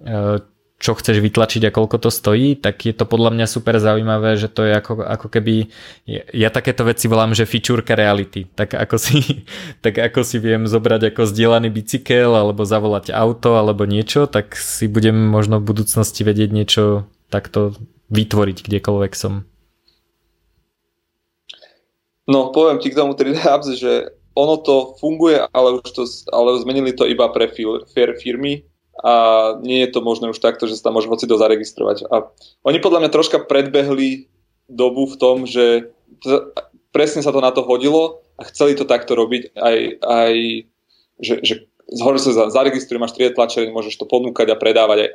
[0.07, 0.41] e,
[0.79, 4.47] čo chceš vytlačiť a koľko to stojí, tak je to podľa mňa super zaujímavé, že
[4.47, 5.75] to je ako, ako keby,
[6.31, 9.43] ja takéto veci volám, že fičúrka reality, tak ako si,
[9.85, 14.87] tak ako si viem zobrať ako zdieľaný bicykel alebo zavolať auto alebo niečo, tak si
[14.87, 17.75] budem možno v budúcnosti vedieť niečo takto
[18.09, 19.45] vytvoriť kdekoľvek som.
[22.29, 26.61] No, poviem ti k tomu 3D Hubs, že ono to funguje, ale už to, ale
[26.61, 27.49] zmenili to iba pre
[28.21, 28.69] firmy
[29.01, 29.15] a
[29.63, 32.07] nie je to možné už takto, že sa tam môže hoci to zaregistrovať.
[32.11, 32.29] A
[32.67, 34.29] oni podľa mňa troška predbehli
[34.69, 35.91] dobu v tom, že
[36.93, 40.35] presne sa to na to hodilo a chceli to takto robiť aj, aj
[41.19, 41.55] že, že
[41.89, 45.11] zhore sa zaregistruje, máš 3D tlačereň, môžeš to ponúkať a predávať aj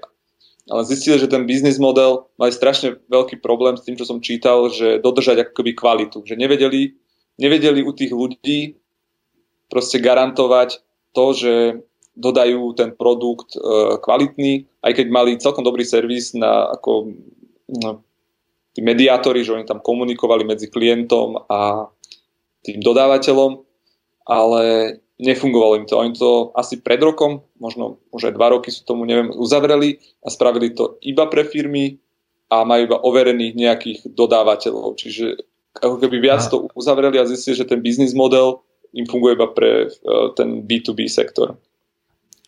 [0.69, 4.71] ale zistili, že ten biznis model mali strašne veľký problém s tým, čo som čítal,
[4.71, 6.95] že dodržať ako keby kvalitu, že nevedeli,
[7.35, 8.79] nevedeli u tých ľudí
[9.67, 10.79] proste garantovať
[11.11, 11.53] to, že
[12.13, 13.59] dodajú ten produkt e,
[13.97, 17.11] kvalitný, aj keď mali celkom dobrý servis na ako
[17.81, 18.05] no,
[18.71, 21.89] tí mediátori, že oni tam komunikovali medzi klientom a
[22.63, 23.59] tým dodávateľom,
[24.29, 24.63] ale
[25.23, 25.95] nefungovalo im to.
[25.95, 30.27] Oni to asi pred rokom, možno už aj dva roky sú tomu, neviem, uzavreli a
[30.27, 31.97] spravili to iba pre firmy
[32.51, 34.99] a majú iba overených nejakých dodávateľov.
[34.99, 35.39] Čiže
[35.79, 38.61] ako keby viac to uzavreli a zistili, že ten biznis model
[38.93, 41.57] im funguje iba pre uh, ten B2B sektor.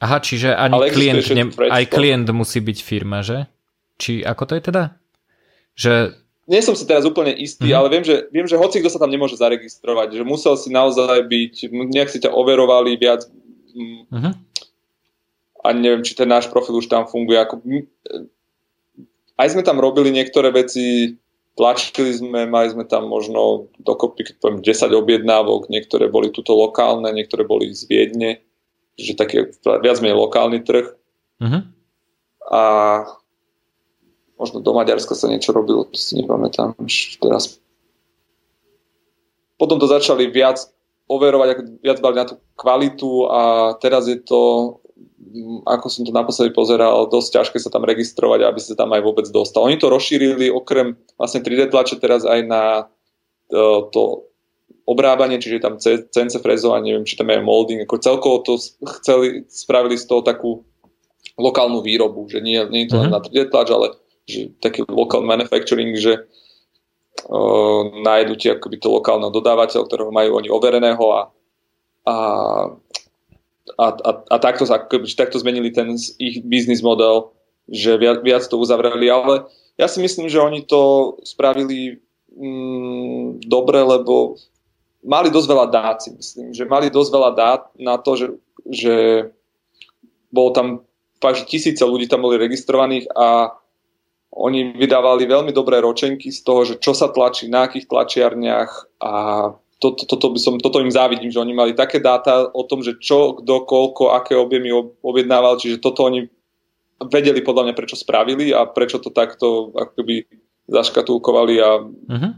[0.03, 3.47] Aha, čiže ani klient, ne, aj klient musí byť firma, že?
[3.95, 4.83] Či ako to je teda?
[5.73, 5.93] Že
[6.45, 7.79] nie som si teraz úplne istý, mm-hmm.
[7.79, 11.25] ale viem že, viem, že hoci kto sa tam nemôže zaregistrovať, že musel si naozaj
[11.25, 13.25] byť, nejak si ťa overovali viac
[13.75, 14.33] mm-hmm.
[15.65, 17.41] a neviem, či ten náš profil už tam funguje.
[17.41, 17.61] Ako,
[19.35, 21.17] aj sme tam robili niektoré veci
[21.55, 27.07] tlačili sme, mali sme tam možno dokopy, keď poviem, 10 objednávok, niektoré boli tuto lokálne,
[27.15, 28.43] niektoré boli z Viedne,
[28.99, 30.91] že taký viac menej lokálny trh.
[31.39, 31.63] Uh-huh.
[32.51, 32.61] A
[34.35, 37.59] možno do Maďarska sa niečo robilo, to si nepamätám už teraz.
[39.55, 40.59] Potom to začali viac
[41.07, 43.41] overovať, viac bali na tú kvalitu a
[43.79, 44.75] teraz je to
[45.65, 49.27] ako som to naposledy pozeral, dosť ťažké sa tam registrovať, aby sa tam aj vôbec
[49.27, 49.67] dostal.
[49.67, 52.87] Oni to rozšírili okrem vlastne 3D tlače teraz aj na
[53.51, 54.01] to, to
[54.85, 58.61] obrábanie, čiže tam CNC frezovanie, neviem, či tam je molding, ako celkovo to
[59.01, 60.61] chceli, spravili z toho takú
[61.35, 63.15] lokálnu výrobu, že nie, nie je to len mhm.
[63.17, 66.25] na 3D tlač, ale že taký local manufacturing, že
[67.29, 71.21] uh, nájdu ti akoby to lokálneho dodávateľ, ktorého majú oni overeného a,
[72.05, 72.15] a
[73.77, 74.63] a, a, a takto,
[75.17, 77.33] takto zmenili ten ich biznis model,
[77.65, 81.97] že viac, viac to uzavreli, ale ja si myslím, že oni to spravili
[82.29, 84.37] mm, dobre, lebo
[85.01, 88.27] mali dosť veľa dát, si myslím, že mali dosť veľa dát na to, že,
[88.69, 88.95] že
[90.29, 90.67] bolo tam
[91.17, 93.57] fakt, že tisíce ľudí tam boli registrovaných a
[94.35, 99.13] oni vydávali veľmi dobré ročenky z toho, že čo sa tlačí, na akých tlačiarniach a
[99.79, 102.83] to, to, toto, by som, toto im závidím, že oni mali také dáta o tom,
[102.83, 104.71] že čo, kto, koľko, aké objemy
[105.03, 106.27] objednával, čiže toto oni
[107.11, 110.23] vedeli podľa mňa, prečo spravili a prečo to takto akoby
[110.71, 112.31] zaškatulkovali a uh-huh.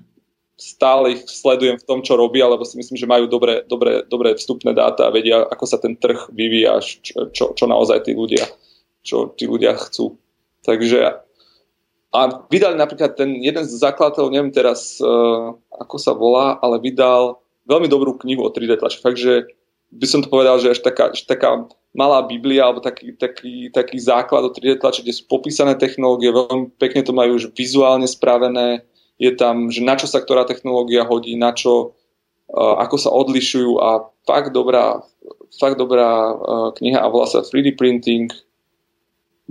[0.57, 4.33] stále ich sledujem v tom, čo robia, lebo si myslím, že majú dobré, dobré, dobré
[4.33, 8.49] vstupné dáta a vedia, ako sa ten trh vyvíja, čo, čo, čo naozaj tí ľudia,
[9.05, 10.17] čo tí ľudia chcú.
[10.65, 11.26] Takže
[12.15, 17.43] a vydali napríklad ten jeden z zakladateľov, neviem teraz, uh, ako sa volá, ale vydal
[17.67, 19.03] veľmi dobrú knihu o 3D tlači.
[19.03, 19.43] Takže
[19.91, 23.99] by som to povedal, že až taká, až taká malá biblia alebo taký, taký, taký
[23.99, 28.87] základ o 3D tlači, kde sú popísané technológie, veľmi pekne to majú už vizuálne spravené,
[29.19, 31.91] je tam, že na čo sa ktorá technológia hodí, na čo,
[32.55, 35.03] uh, ako sa odlišujú a fakt dobrá,
[35.59, 38.31] fakt dobrá uh, kniha a volá sa 3D Printing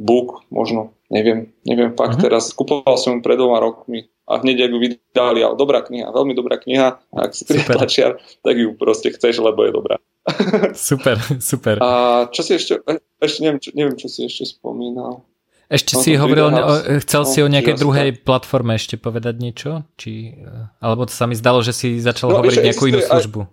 [0.00, 2.26] Book, možno Neviem, neviem fakt uh-huh.
[2.26, 2.50] teraz.
[2.50, 6.58] Kupoval som ju pred dvoma rokmi a hneď ju vydali, ale dobrá kniha, veľmi dobrá
[6.58, 6.98] kniha.
[7.14, 9.96] A ak si tlačiar, tak ju proste chceš, lebo je dobrá.
[10.74, 11.78] super, super.
[11.78, 15.22] A čo si ešte, e, ešte neviem, čo, neviem, čo si ešte spomínal.
[15.70, 18.22] Ešte no, si hovoril, o, chcel no, si o nejakej druhej tak.
[18.26, 19.86] platforme ešte povedať niečo?
[19.94, 23.40] Či, e, alebo to sa mi zdalo, že si začal no, hovoriť nejakú inú službu.
[23.46, 23.50] Aj,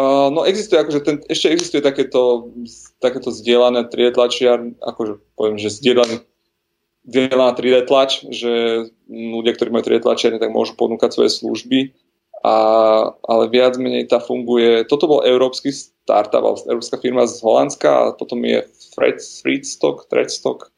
[0.00, 2.48] Uh, no existuje, akože ten, ešte existuje takéto,
[3.04, 6.24] takéto zdieľané 3D tlačiar, akože poviem, že zdieľaný
[7.04, 11.92] zdieľaná 3D tlač, že ľudia, ktorí majú 3D tlačiarne, tak môžu ponúkať svoje služby,
[12.40, 12.54] a,
[13.12, 18.40] ale viac menej tá funguje, toto bol európsky startup, európska firma z Holandska a potom
[18.48, 18.64] je
[18.96, 20.72] Fred, Freedstock, Threadstock,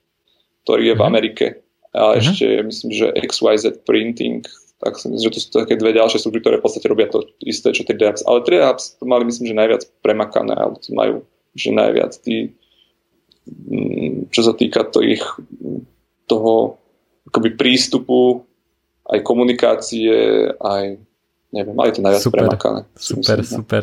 [0.66, 1.10] ktorý je v mhm.
[1.10, 1.46] Amerike.
[1.92, 2.18] A mhm.
[2.18, 4.42] ešte myslím, že XYZ Printing,
[4.82, 7.22] tak si myslím, že to sú také dve ďalšie služby, ktoré v podstate robia to
[7.46, 8.26] isté, čo 3D Apps.
[8.26, 11.22] Ale 3D Apps to mali myslím, že najviac premakané, alebo to majú
[11.54, 12.50] že najviac tí,
[13.46, 15.22] mm, čo sa týka to ich,
[16.26, 16.82] toho
[17.30, 18.42] akoby prístupu,
[19.06, 20.10] aj komunikácie,
[20.58, 20.98] aj
[21.52, 22.80] neviem, mali to najviac super, premakané.
[22.96, 23.82] Super, myslím, super.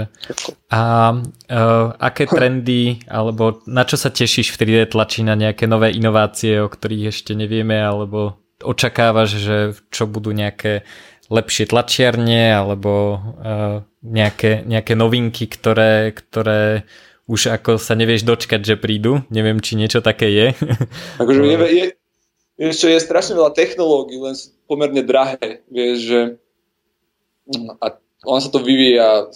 [0.74, 0.82] A
[1.16, 6.60] uh, aké trendy, alebo na čo sa tešíš v 3D tlačí na nejaké nové inovácie,
[6.60, 9.58] o ktorých ešte nevieme, alebo očakávaš, že
[9.90, 10.84] čo budú nejaké
[11.30, 16.90] lepšie tlačiarne alebo uh, nejaké, nejaké novinky, ktoré, ktoré
[17.30, 19.22] už ako sa nevieš dočkať, že prídu.
[19.30, 20.48] Neviem, či niečo také je.
[21.22, 21.86] Akože je, je,
[22.58, 25.62] ešte je strašne veľa technológií, len sú pomerne drahé.
[25.70, 26.20] Vieš, že
[27.78, 27.86] a
[28.26, 29.30] on sa to vyvíja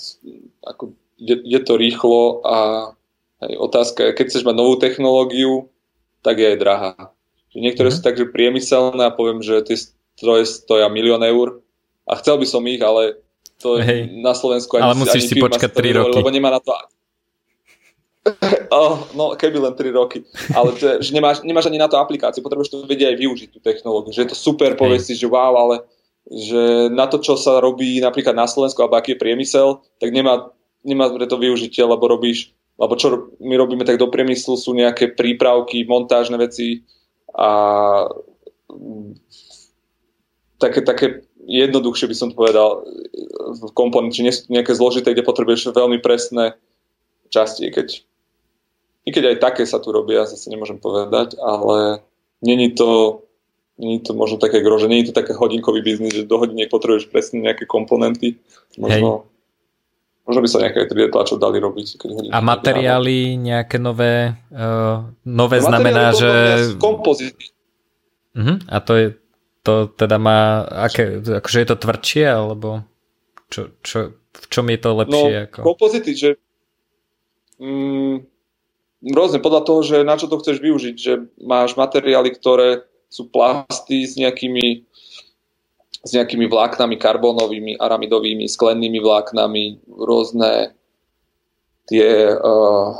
[0.65, 2.57] ako je, je to rýchlo a
[3.43, 5.67] aj otázka je, keď chceš mať novú technológiu,
[6.23, 6.93] tak je aj drahá.
[7.53, 8.03] Niektoré mm-hmm.
[8.03, 9.77] sú takže priemyselné a poviem, že tie
[10.17, 11.61] stroje stoja milión eur
[12.09, 13.21] a chcel by som ich, ale
[13.61, 14.09] to Hej.
[14.19, 16.17] na Slovensku ani, ale musíš ani si počkať 3 roky.
[16.19, 16.73] Lebo nemá na to
[18.71, 20.23] Oh, no, keby len 3 roky.
[20.55, 23.59] Ale to, že nemáš, nemáš ani na to aplikáciu, potrebuješ to vedieť aj využiť, tú
[23.59, 24.15] technológiu.
[24.15, 25.83] Že je to super, povieš si, že wow, ale
[26.31, 30.55] že na to, čo sa robí napríklad na Slovensku, alebo aký je priemysel, tak nemá,
[30.87, 35.83] nemá to využitie, lebo robíš, alebo čo my robíme, tak do priemyslu sú nejaké prípravky,
[35.83, 36.87] montážne veci,
[37.33, 37.49] a
[40.61, 41.05] také, také
[41.43, 42.87] jednoduchšie by som povedal
[43.75, 46.55] komponenty, či nie sú nejaké zložité, kde potrebuješ veľmi presné
[47.33, 48.05] časti, keď
[49.03, 51.99] i keď aj také sa tu robia, zase nemôžem povedať, ale
[52.39, 53.19] není to,
[53.75, 57.11] není to možno také gro, že není to také hodinkový biznis, že do hodiniek potrebuješ
[57.11, 58.39] presne nejaké komponenty.
[58.79, 59.32] Možno, Hej.
[60.23, 61.87] Možno by sa nejaké 3D tlačov dali robiť.
[61.99, 66.31] Keď a materiály nejaké nové, uh, nové no, znamená, že...
[66.79, 67.51] Kompozity.
[68.31, 68.55] Uh-huh.
[68.71, 69.07] A to je,
[69.67, 72.87] to teda má, aké, akože je to tvrdšie, alebo
[73.51, 75.33] čo, čo, v čom je to lepšie?
[75.37, 75.59] No, ako?
[75.61, 76.29] kompozity, že
[77.61, 78.15] mm,
[79.13, 81.13] rôzne podľa toho, že na čo to chceš využiť, že
[81.43, 84.87] máš materiály, ktoré sú plasty s nejakými
[86.03, 90.75] s nejakými vláknami karbónovými, aramidovými, sklennými vláknami, rôzne
[91.87, 92.91] tie uh,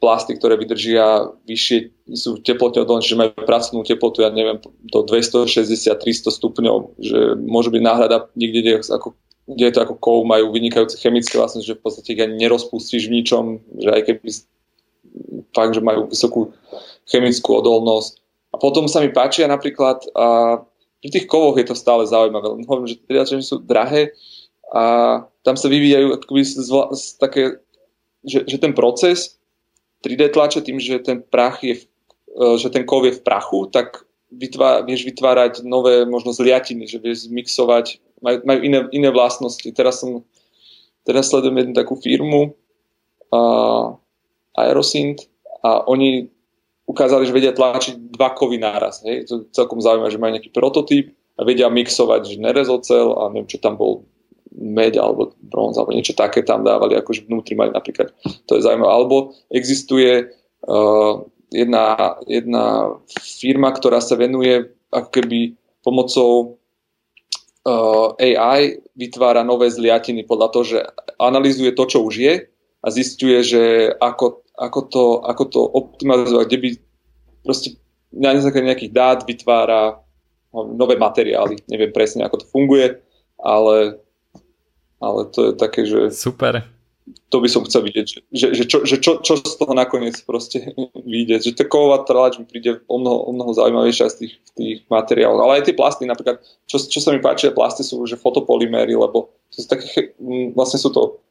[0.00, 1.78] plasty, ktoré vydržia vyššie,
[2.16, 7.82] sú teplotne odolné, že majú pracovnú teplotu, ja neviem, do 260-300 stupňov, že môže byť
[7.84, 11.84] náhrada niekde, kde, ako, kde je to ako kov, majú vynikajúce chemické vlastnosti, že v
[11.84, 13.44] podstate ich ani nerozpustíš v ničom,
[13.76, 14.28] že aj keby
[15.52, 16.52] fakt, že majú vysokú
[17.08, 18.20] chemickú odolnosť.
[18.50, 20.64] A potom sa mi páčia napríklad uh,
[21.00, 22.60] pri tých kovoch je to stále zaujímavé.
[22.68, 24.12] Hovorím, že tie sú drahé
[24.70, 24.82] a
[25.42, 27.58] tam sa vyvíjajú akoby zvla, také,
[28.22, 29.40] že, že ten proces
[30.04, 34.04] 3D tlače tým, že ten prach je, e, že ten kov je v prachu, tak
[34.30, 39.66] vytvá, vieš vytvárať nové možno zliatiny, že vieš mixovať, majú, majú iné, iné vlastnosti.
[39.74, 40.22] Teraz som,
[41.02, 42.54] teraz sledujem jednu takú firmu
[43.34, 43.98] uh,
[44.54, 45.26] Aerosynth
[45.66, 46.30] a oni
[46.90, 49.06] ukázali, že vedia tlačiť dva kovy náraz.
[49.06, 49.30] Hej?
[49.30, 53.46] To je celkom zaujímavé, že majú nejaký prototyp a vedia mixovať že nerezocel a neviem,
[53.46, 54.02] čo tam bol
[54.50, 58.10] meď alebo bronz alebo niečo také tam dávali, akože vnútri mali napríklad.
[58.50, 58.90] To je zaujímavé.
[58.90, 60.26] Alebo existuje
[60.66, 61.12] uh,
[61.54, 65.54] jedna, jedna firma, ktorá sa venuje ako keby
[65.86, 66.58] pomocou
[67.62, 70.78] uh, AI vytvára nové zliatiny podľa toho, že
[71.22, 72.34] analýzuje to, čo už je
[72.80, 73.62] a zistuje, že
[74.02, 76.70] ako ako to, ako to optimalizovať, kde by
[77.40, 77.68] proste
[78.12, 80.04] na základe nejakých dát vytvára
[80.52, 81.62] nové materiály.
[81.70, 82.98] Neviem presne, ako to funguje,
[83.40, 83.96] ale,
[85.00, 86.12] ale to je také, že...
[86.12, 86.66] Super.
[87.30, 90.18] To by som chcel vidieť, že, že, že, čo, že čo, čo z toho nakoniec
[90.26, 90.74] proste
[91.10, 91.42] vyjde.
[91.42, 95.38] Že tá kovová tráč mi príde o mnoho, o mnoho zaujímavejšia z tých, tých materiálov.
[95.46, 99.30] Ale aj tie plasty napríklad, čo, čo sa mi páči, plasty sú že fotopolyméry, lebo
[99.54, 100.14] to sú také,
[100.54, 101.22] vlastne sú to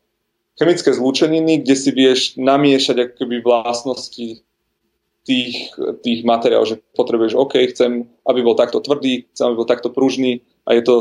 [0.59, 4.43] chemické zlúčeniny, kde si vieš namiešať akoby vlastnosti
[5.23, 5.55] tých,
[6.03, 10.43] tých materiálov, že potrebuješ, OK, chcem, aby bol takto tvrdý, chcem, aby bol takto pružný.
[10.67, 10.95] A je to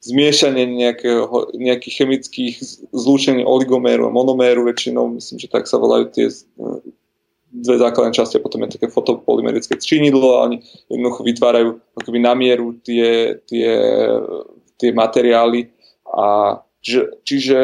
[0.00, 2.54] zmiešanie nejakého, nejakých chemických
[2.94, 6.32] zlúčení oligoméru a monoméru väčšinou, myslím, že tak sa volajú tie
[7.50, 12.32] dve základné časti a potom je také fotopolymerické činidlo a oni jednoducho vytvárajú akoby na
[12.38, 13.70] mieru tie, tie,
[14.78, 15.66] tie materiály.
[16.06, 17.58] A čiže, čiže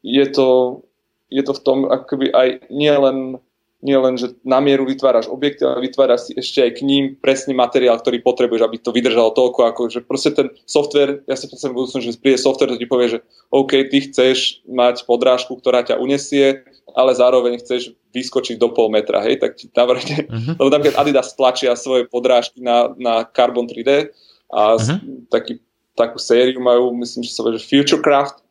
[0.00, 0.80] je to,
[1.28, 3.40] je to v tom akoby aj nielen
[3.80, 7.56] nie len, že na mieru vytváraš objekty, ale vytváraš si ešte aj k ním presný
[7.56, 11.80] materiál, ktorý potrebuješ, aby to vydržalo toľko, ako že proste ten software, ja si predstavím
[11.80, 13.18] budúcnosť, že príde software, to ti povie, že
[13.48, 16.60] OK, ty chceš mať podrážku, ktorá ťa unesie,
[16.92, 20.54] ale zároveň chceš vyskočiť do pol metra, hej, tak ti navrhne, uh-huh.
[20.60, 24.12] lebo napríklad Adidas tlačia svoje podrážky na, na Carbon 3D
[24.52, 25.24] a uh-huh.
[25.32, 25.56] taký,
[25.96, 28.44] takú sériu majú, myslím, že sa povie, že Futurecraft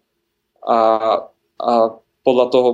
[0.65, 0.77] a
[1.59, 2.69] a podľa toho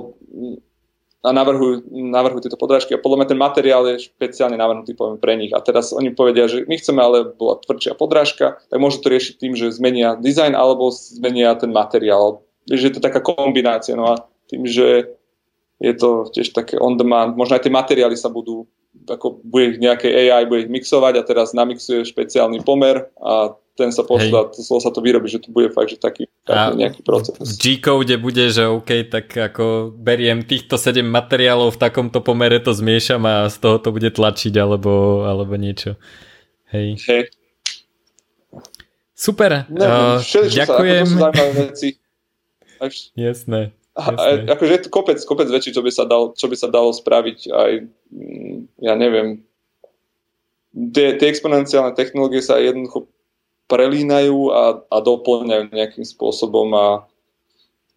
[1.26, 5.34] a navrhujú, navrhujú tieto podrážky a podľa mňa ten materiál je špeciálne navrhnutý poviem, pre
[5.34, 5.50] nich.
[5.50, 9.34] A teraz oni povedia, že my chceme, ale bola tvrdšia podrážka, tak môžu to riešiť
[9.34, 12.46] tým, že zmenia dizajn alebo zmenia ten materiál.
[12.70, 13.98] Že je to taká kombinácia.
[13.98, 15.18] No a tým, že
[15.82, 18.64] je to tiež také on demand, možno aj tie materiály sa budú,
[19.10, 24.02] ako bude nejaké AI, bude ich mixovať a teraz namixuje špeciálny pomer a ten sa
[24.02, 27.36] pošla, to sa to vyrobiť, že to bude fakt, že taký, taký nejaký proces.
[27.36, 32.72] V G-code bude, že OK, tak ako beriem týchto 7 materiálov v takomto pomere to
[32.72, 36.00] zmiešam a z toho to bude tlačiť alebo, alebo niečo.
[36.72, 37.04] Hej.
[37.04, 37.22] Hej.
[39.12, 39.68] Super.
[39.68, 41.06] Neviem, uh, ďakujem.
[41.06, 41.88] Sa, ako to veci.
[42.80, 42.94] Až...
[43.12, 43.76] Jasné.
[43.96, 44.44] Jasné.
[44.44, 46.92] A, akože je to kopec, kopec vecí, čo by sa, dal, čo by sa dalo
[46.92, 47.72] spraviť aj,
[48.12, 49.40] mm, ja neviem,
[50.76, 53.08] tie, tie exponenciálne technológie sa jednoducho
[53.66, 56.86] prelínajú a, a doplňajú nejakým spôsobom a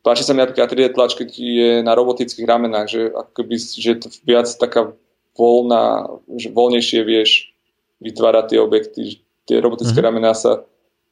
[0.02, 4.00] páči sa mi napríklad 3D tlač, keď je na robotických ramenách, že akoby, že je
[4.02, 4.94] to viac taká
[5.38, 7.54] voľná, že voľnejšie vieš
[8.02, 9.02] vytvárať tie objekty.
[9.46, 10.10] Tie robotické mm-hmm.
[10.10, 10.66] ramená sa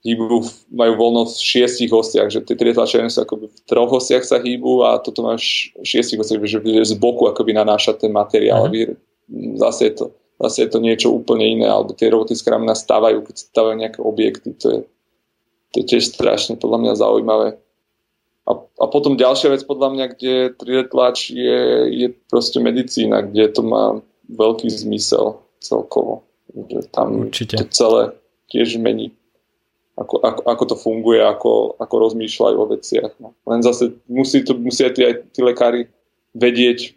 [0.06, 4.26] hýbu, majú voľnosť v šiestich osiach, že tie 3D tlače sú akoby v troch osiach
[4.26, 8.70] sa hýbu a toto máš v šiestich osiach, že z boku akoby nanášať ten materiál.
[8.70, 9.58] Mm-hmm.
[9.60, 10.06] Zase je to
[10.38, 14.54] zase je to niečo úplne iné, alebo tie robotické ramena stávajú, keď stávajú nejaké objekty,
[14.54, 14.80] to je,
[15.74, 17.48] to je tiež strašne podľa mňa zaujímavé.
[18.48, 21.60] A, a potom ďalšia vec podľa mňa, kde 3D tlač je,
[21.92, 24.00] je proste medicína, kde to má
[24.32, 26.24] veľký zmysel celkovo.
[26.56, 27.60] Že tam Určite.
[27.60, 28.16] to celé
[28.48, 29.12] tiež mení,
[30.00, 33.12] ako, ako, ako to funguje, ako, ako rozmýšľajú o veciach.
[33.20, 33.36] No.
[33.44, 35.92] Len zase musí to, musia tí, aj tí lekári
[36.32, 36.96] vedieť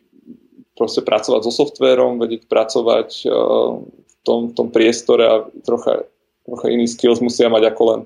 [0.80, 6.08] proste pracovať so softvérom, vedieť pracovať uh, v tom, v tom priestore a trocha,
[6.48, 8.00] trocha iný skills musia mať ako len,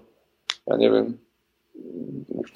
[0.66, 1.14] ja neviem,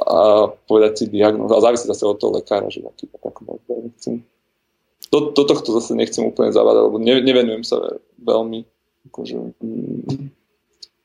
[0.03, 1.55] a povedať si diagnózu.
[1.55, 3.07] A závisí zase od toho lekára, že aký
[3.83, 4.27] nechcem.
[5.09, 7.79] Do, do tohto zase nechcem úplne zavádať, lebo ne, nevenujem sa
[8.21, 8.67] veľmi
[9.09, 10.38] akože, mm,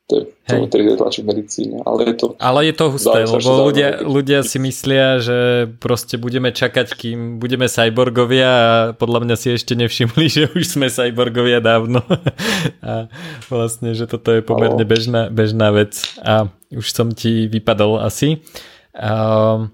[0.04, 1.80] to je tlačí v medicíne.
[1.88, 6.52] Ale je to, ale je to husté, lebo ľudia, ľudia si myslia, že proste budeme
[6.52, 12.04] čakať, kým budeme cyborgovia a podľa mňa si ešte nevšimli, že už sme cyborgovia dávno.
[12.84, 13.08] a
[13.48, 15.96] vlastne, že toto je pomerne bežná, bežná vec.
[16.20, 18.44] A už som ti vypadol asi.
[18.92, 19.72] A,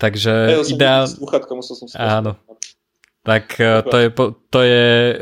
[0.00, 1.04] takže ja, ideál...
[1.52, 2.40] musel som Áno,
[3.26, 4.08] tak e, to je,
[4.54, 5.16] to je e,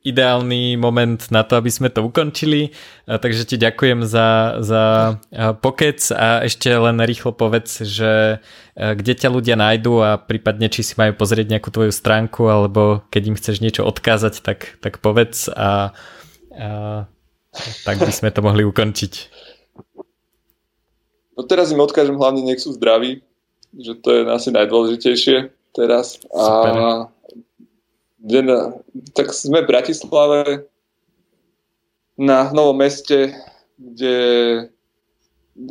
[0.00, 2.72] ideálny moment na to, aby sme to ukončili.
[3.04, 4.84] E, takže ti ďakujem za, za
[5.60, 8.40] pokec a ešte len rýchlo povedz, že
[8.72, 13.22] kde ťa ľudia nájdú a prípadne či si majú pozrieť nejakú tvoju stránku alebo keď
[13.28, 15.92] im chceš niečo odkázať, tak, tak povedz a,
[16.56, 17.04] a
[17.84, 19.12] tak by sme to mohli ukončiť.
[21.36, 23.20] No teraz im odkážem hlavne nech sú zdraví,
[23.76, 26.20] že to je asi najdôležitejšie teraz.
[26.32, 27.08] A
[28.22, 28.46] deň,
[29.16, 30.68] tak sme v Bratislave
[32.16, 33.34] na Novom meste,
[33.80, 34.16] kde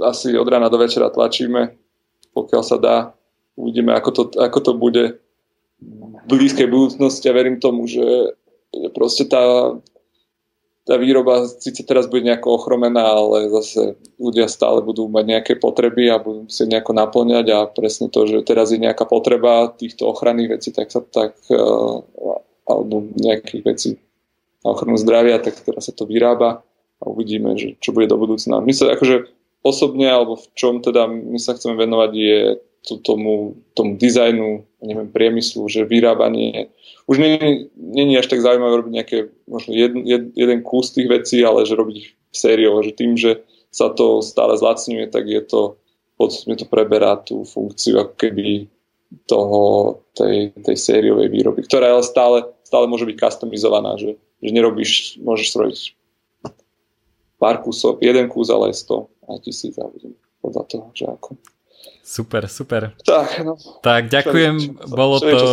[0.02, 1.73] asi od rána do večera tlačíme,
[2.34, 2.98] pokiaľ sa dá.
[3.56, 5.03] Uvidíme, ako to, ako to bude
[5.82, 8.36] v blízkej budúcnosti a verím tomu, že
[8.94, 9.73] proste tá
[10.82, 16.10] tá výroba síce teraz bude nejako ochromená, ale zase ľudia stále budú mať nejaké potreby
[16.10, 20.58] a budú si nejako naplňať a presne to, že teraz je nejaká potreba týchto ochranných
[20.58, 22.02] vecí, tak sa tak uh,
[22.66, 23.91] alebo nejakých vecí
[24.66, 26.66] na ochranu zdravia, tak teraz sa to vyrába
[27.02, 28.62] a uvidíme, že čo bude do budúcna.
[28.62, 29.30] My sa akože
[29.62, 32.38] osobne, alebo v čom teda my sa chceme venovať je
[32.88, 36.74] to, tomu, tomu dizajnu, neviem, priemyslu, že vyrábanie
[37.10, 39.18] už je až tak zaujímavé robiť nejaké,
[39.49, 43.91] možno jeden, jeden kus tých vecí, ale že robiť ich sériou, že tým, že sa
[43.91, 45.76] to stále zlacňuje, tak je to,
[46.16, 48.72] podstatne to preberá tú funkciu ako keby
[49.28, 55.20] toho, tej, tej sériovej výroby, ktorá ale stále, stále môže byť customizovaná, že, že nerobíš,
[55.20, 55.80] môžeš strojiť
[57.41, 59.90] pár kusov, jeden kus, ale aj 100 a tisíc a
[60.40, 61.36] podľa toho, že ako.
[62.12, 62.91] Super, super.
[63.08, 63.56] Tak, no.
[63.80, 65.48] tak ďakujem, čo, bolo, čo, to, čo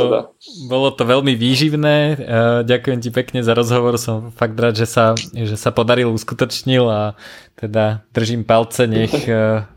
[0.66, 1.96] bolo to veľmi výživné.
[2.18, 6.82] Uh, ďakujem ti pekne za rozhovor, som fakt rád, že sa, že sa podaril, uskutočnil
[6.90, 7.14] a
[7.54, 9.70] teda držím palce, nech uh,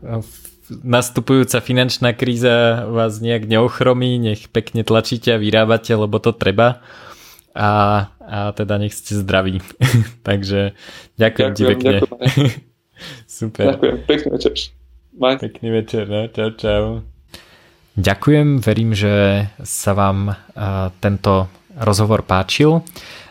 [0.82, 6.82] nastupujúca finančná kríza vás nejak neochromí, nech pekne tlačíte a vyrábate, lebo to treba
[7.54, 7.70] a,
[8.18, 9.62] a teda nech ste zdraví.
[10.28, 10.74] Takže
[11.14, 11.96] ďakujem, ďakujem ti pekne.
[12.02, 12.50] Ďakujem.
[13.38, 13.64] Super.
[13.76, 14.81] Ďakujem, pekný večer.
[15.12, 15.36] Bye.
[15.36, 16.24] Pekný večer, no?
[16.32, 16.84] čau, čau.
[17.92, 22.80] Ďakujem, verím, že sa vám uh, tento rozhovor páčil.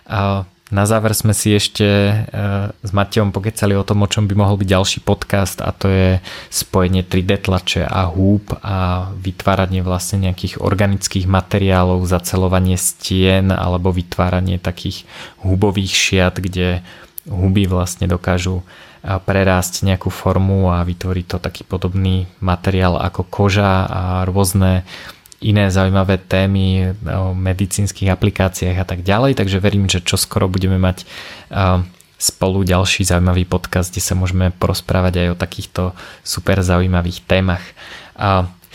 [0.05, 4.37] Uh, na záver sme si ešte uh, s Matejom pokecali o tom, o čom by
[4.37, 6.09] mohol byť ďalší podcast a to je
[6.53, 14.61] spojenie 3D tlače a húb a vytváranie vlastne nejakých organických materiálov, zacelovanie stien alebo vytváranie
[14.61, 15.09] takých
[15.41, 16.85] húbových šiat, kde
[17.25, 18.61] huby vlastne dokážu
[19.01, 24.85] prerásť nejakú formu a vytvoriť to taký podobný materiál ako koža a rôzne
[25.41, 31.09] iné zaujímavé témy o medicínskych aplikáciách a tak ďalej, takže verím, že čoskoro budeme mať
[32.21, 35.83] spolu ďalší zaujímavý podcast, kde sa môžeme porozprávať aj o takýchto
[36.21, 37.65] super zaujímavých témach.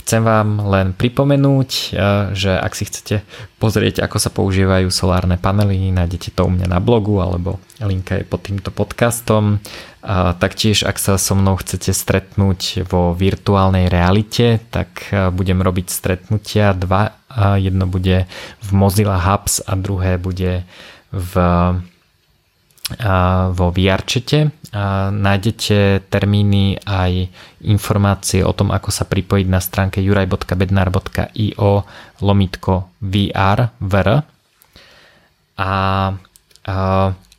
[0.06, 1.90] Chcem vám len pripomenúť, eh,
[2.30, 3.26] že ak si chcete
[3.58, 8.22] pozrieť, ako sa používajú solárne panely, nájdete to u mňa na blogu alebo linka je
[8.22, 9.58] pod týmto podcastom.
[10.06, 15.90] A taktiež, ak sa so mnou chcete stretnúť vo virtuálnej realite, tak eh, budem robiť
[15.90, 17.18] stretnutia dva.
[17.58, 18.30] Jedno bude
[18.62, 20.62] v Mozilla Hubs a druhé bude
[21.10, 21.35] v
[23.51, 24.55] vo VRčete
[25.11, 27.27] nájdete termíny aj
[27.66, 31.73] informácie o tom, ako sa pripojiť na stránke juraj.bednar.io
[32.23, 34.23] lomitko VR, VR.
[35.56, 35.71] A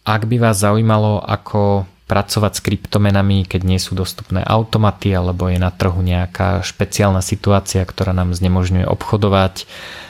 [0.08, 5.60] ak by vás zaujímalo, ako pracovať s kryptomenami, keď nie sú dostupné automaty alebo je
[5.60, 9.68] na trhu nejaká špeciálna situácia, ktorá nám znemožňuje obchodovať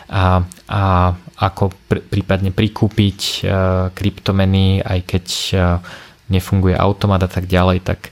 [0.07, 0.81] a, a
[1.37, 5.61] ako pr- prípadne prikúpiť uh, kryptomeny, aj keď uh,
[6.33, 8.09] nefunguje automat a tak ďalej, tak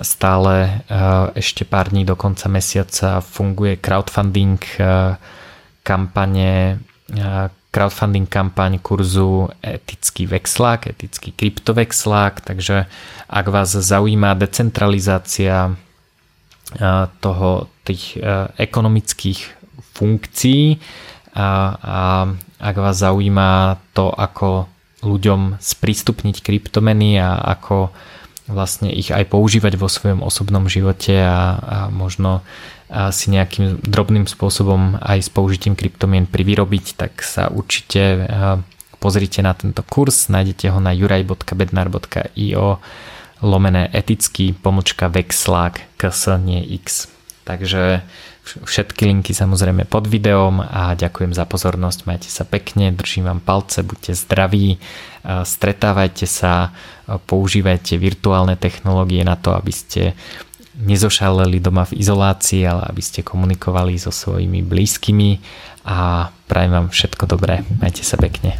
[0.00, 5.18] stále uh, ešte pár dní do konca mesiaca funguje crowdfunding uh,
[5.82, 6.78] kampane,
[7.18, 12.86] uh, crowdfunding kampaň kurzu etický vexlák, etický kryptovexlák, takže
[13.26, 15.74] ak vás zaujíma decentralizácia
[17.22, 18.14] toho, tých
[18.58, 19.40] ekonomických
[19.94, 20.78] funkcií
[21.34, 21.98] a, a
[22.60, 24.68] ak vás zaujíma to, ako
[25.00, 27.88] ľuďom sprístupniť kryptomeny a ako
[28.50, 32.44] vlastne ich aj používať vo svojom osobnom živote a, a možno
[32.90, 38.26] a si nejakým drobným spôsobom aj s použitím kryptomien privyrobiť, tak sa určite
[38.98, 42.66] pozrite na tento kurz, nájdete ho na juraj.bednar.io
[43.40, 47.08] lomené etický pomočka vexlák ks nie x.
[47.48, 48.04] Takže
[48.64, 53.84] všetky linky samozrejme pod videom a ďakujem za pozornosť, majte sa pekne, držím vám palce,
[53.86, 54.78] buďte zdraví,
[55.24, 56.74] stretávajte sa,
[57.06, 60.18] používajte virtuálne technológie na to, aby ste
[60.80, 65.30] nezošaleli doma v izolácii, ale aby ste komunikovali so svojimi blízkymi
[65.84, 67.66] a prajem vám všetko dobré.
[67.80, 68.56] Majte sa pekne.